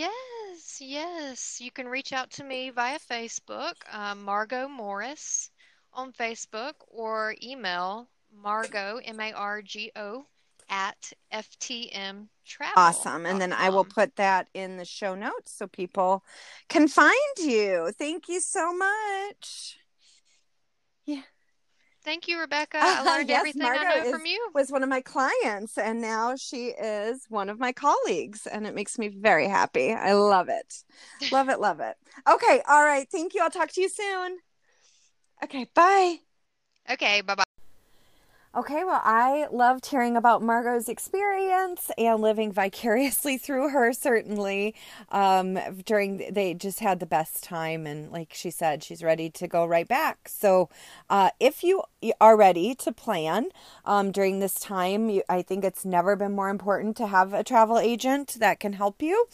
Yes, 0.00 0.78
yes. 0.80 1.60
You 1.60 1.70
can 1.70 1.86
reach 1.86 2.14
out 2.14 2.30
to 2.30 2.44
me 2.44 2.70
via 2.70 2.98
Facebook, 2.98 3.74
um, 3.92 4.22
Margot 4.22 4.66
Morris 4.66 5.50
on 5.92 6.10
Facebook, 6.14 6.72
or 6.88 7.34
email 7.42 8.08
Margot, 8.34 8.98
M 9.04 9.20
A 9.20 9.32
R 9.32 9.60
G 9.60 9.92
O, 9.96 10.24
at 10.70 11.12
FTM 11.30 12.28
Travel. 12.46 12.72
Awesome, 12.76 13.26
and 13.26 13.38
then 13.38 13.52
I 13.52 13.68
will 13.68 13.84
put 13.84 14.16
that 14.16 14.48
in 14.54 14.78
the 14.78 14.86
show 14.86 15.14
notes 15.14 15.52
so 15.52 15.66
people 15.66 16.24
can 16.70 16.88
find 16.88 17.36
you. 17.38 17.92
Thank 17.98 18.26
you 18.26 18.40
so 18.40 18.72
much. 18.72 19.76
Thank 22.02 22.28
you, 22.28 22.40
Rebecca. 22.40 22.78
Uh-huh, 22.78 23.02
I 23.02 23.16
learned 23.16 23.28
yes, 23.28 23.38
everything 23.40 23.62
I 23.62 23.82
know 23.82 24.02
is- 24.02 24.10
from 24.10 24.26
you. 24.26 24.50
Was 24.54 24.70
one 24.72 24.82
of 24.82 24.88
my 24.88 25.00
clients, 25.00 25.76
and 25.76 26.00
now 26.00 26.34
she 26.36 26.68
is 26.68 27.26
one 27.28 27.48
of 27.50 27.58
my 27.58 27.72
colleagues, 27.72 28.46
and 28.46 28.66
it 28.66 28.74
makes 28.74 28.98
me 28.98 29.08
very 29.08 29.48
happy. 29.48 29.92
I 29.92 30.12
love 30.12 30.48
it, 30.48 30.74
love 31.30 31.48
it, 31.48 31.60
love 31.60 31.80
it. 31.80 31.96
Okay, 32.28 32.62
all 32.68 32.84
right. 32.84 33.08
Thank 33.10 33.34
you. 33.34 33.42
I'll 33.42 33.50
talk 33.50 33.70
to 33.72 33.80
you 33.80 33.88
soon. 33.88 34.38
Okay, 35.42 35.66
bye. 35.74 36.16
Okay, 36.90 37.22
bye 37.22 37.34
bye. 37.34 37.44
Okay, 38.52 38.82
well, 38.82 39.00
I 39.04 39.46
loved 39.52 39.86
hearing 39.86 40.16
about 40.16 40.42
Margot's 40.42 40.88
experience 40.88 41.88
and 41.96 42.20
living 42.20 42.50
vicariously 42.50 43.38
through 43.38 43.68
her. 43.68 43.92
Certainly, 43.92 44.74
um, 45.10 45.56
during 45.86 46.26
they 46.32 46.54
just 46.54 46.80
had 46.80 46.98
the 46.98 47.06
best 47.06 47.44
time, 47.44 47.86
and 47.86 48.10
like 48.10 48.34
she 48.34 48.50
said, 48.50 48.82
she's 48.82 49.04
ready 49.04 49.30
to 49.30 49.46
go 49.46 49.64
right 49.64 49.86
back. 49.86 50.28
So, 50.28 50.68
uh, 51.08 51.30
if 51.38 51.62
you 51.62 51.84
are 52.20 52.36
ready 52.36 52.74
to 52.74 52.90
plan 52.90 53.50
um, 53.84 54.10
during 54.10 54.40
this 54.40 54.56
time, 54.56 55.08
you, 55.08 55.22
I 55.28 55.42
think 55.42 55.62
it's 55.62 55.84
never 55.84 56.16
been 56.16 56.32
more 56.32 56.48
important 56.48 56.96
to 56.96 57.06
have 57.06 57.32
a 57.32 57.44
travel 57.44 57.78
agent 57.78 58.36
that 58.40 58.58
can 58.58 58.72
help 58.72 59.00
you. 59.00 59.26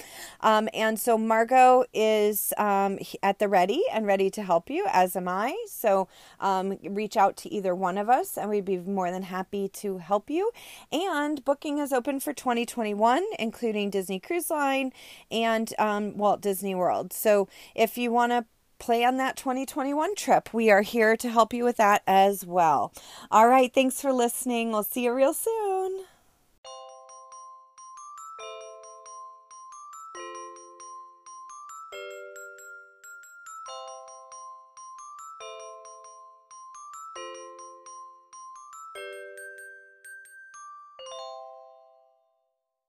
Um, 0.43 0.69
and 0.75 1.01
so, 1.01 1.17
Margot 1.17 1.87
is 1.95 2.53
um, 2.59 2.99
at 3.23 3.39
the 3.39 3.49
ready 3.49 3.83
and 3.91 4.07
ready 4.07 4.29
to 4.29 4.43
help 4.43 4.69
you, 4.69 4.87
as 4.93 5.17
am 5.17 5.27
I. 5.27 5.57
So, 5.67 6.07
um, 6.39 6.77
reach 6.85 7.17
out 7.17 7.39
to 7.39 7.49
either 7.51 7.75
one 7.75 7.97
of 7.97 8.11
us, 8.11 8.37
and 8.37 8.51
we'd 8.51 8.67
be 8.67 8.77
more 9.07 9.13
than 9.13 9.23
happy 9.23 9.69
to 9.69 9.99
help 9.99 10.29
you. 10.29 10.51
And 10.91 11.45
booking 11.45 11.79
is 11.79 11.93
open 11.93 12.19
for 12.19 12.33
2021, 12.33 13.23
including 13.39 13.89
Disney 13.89 14.19
Cruise 14.19 14.51
Line 14.51 14.93
and 15.31 15.73
um, 15.79 16.17
Walt 16.17 16.41
Disney 16.41 16.75
World. 16.75 17.13
So, 17.13 17.49
if 17.77 17.97
you 17.97 18.11
want 18.11 18.33
to 18.33 18.47
plan 18.81 19.17
that 19.19 19.37
2021 19.37 20.17
trip, 20.17 20.53
we 20.53 20.71
are 20.71 20.83
here 20.83 21.17
to 21.17 21.31
help 21.31 21.55
you 21.55 21.63
with 21.63 21.77
that 21.77 22.03
as 22.07 22.45
well. 22.45 22.93
All 23.31 23.47
right, 23.47 23.73
thanks 23.73 24.01
for 24.01 24.13
listening. 24.13 24.73
We'll 24.73 24.83
see 24.83 25.05
you 25.05 25.15
real 25.15 25.35
soon. 25.35 26.05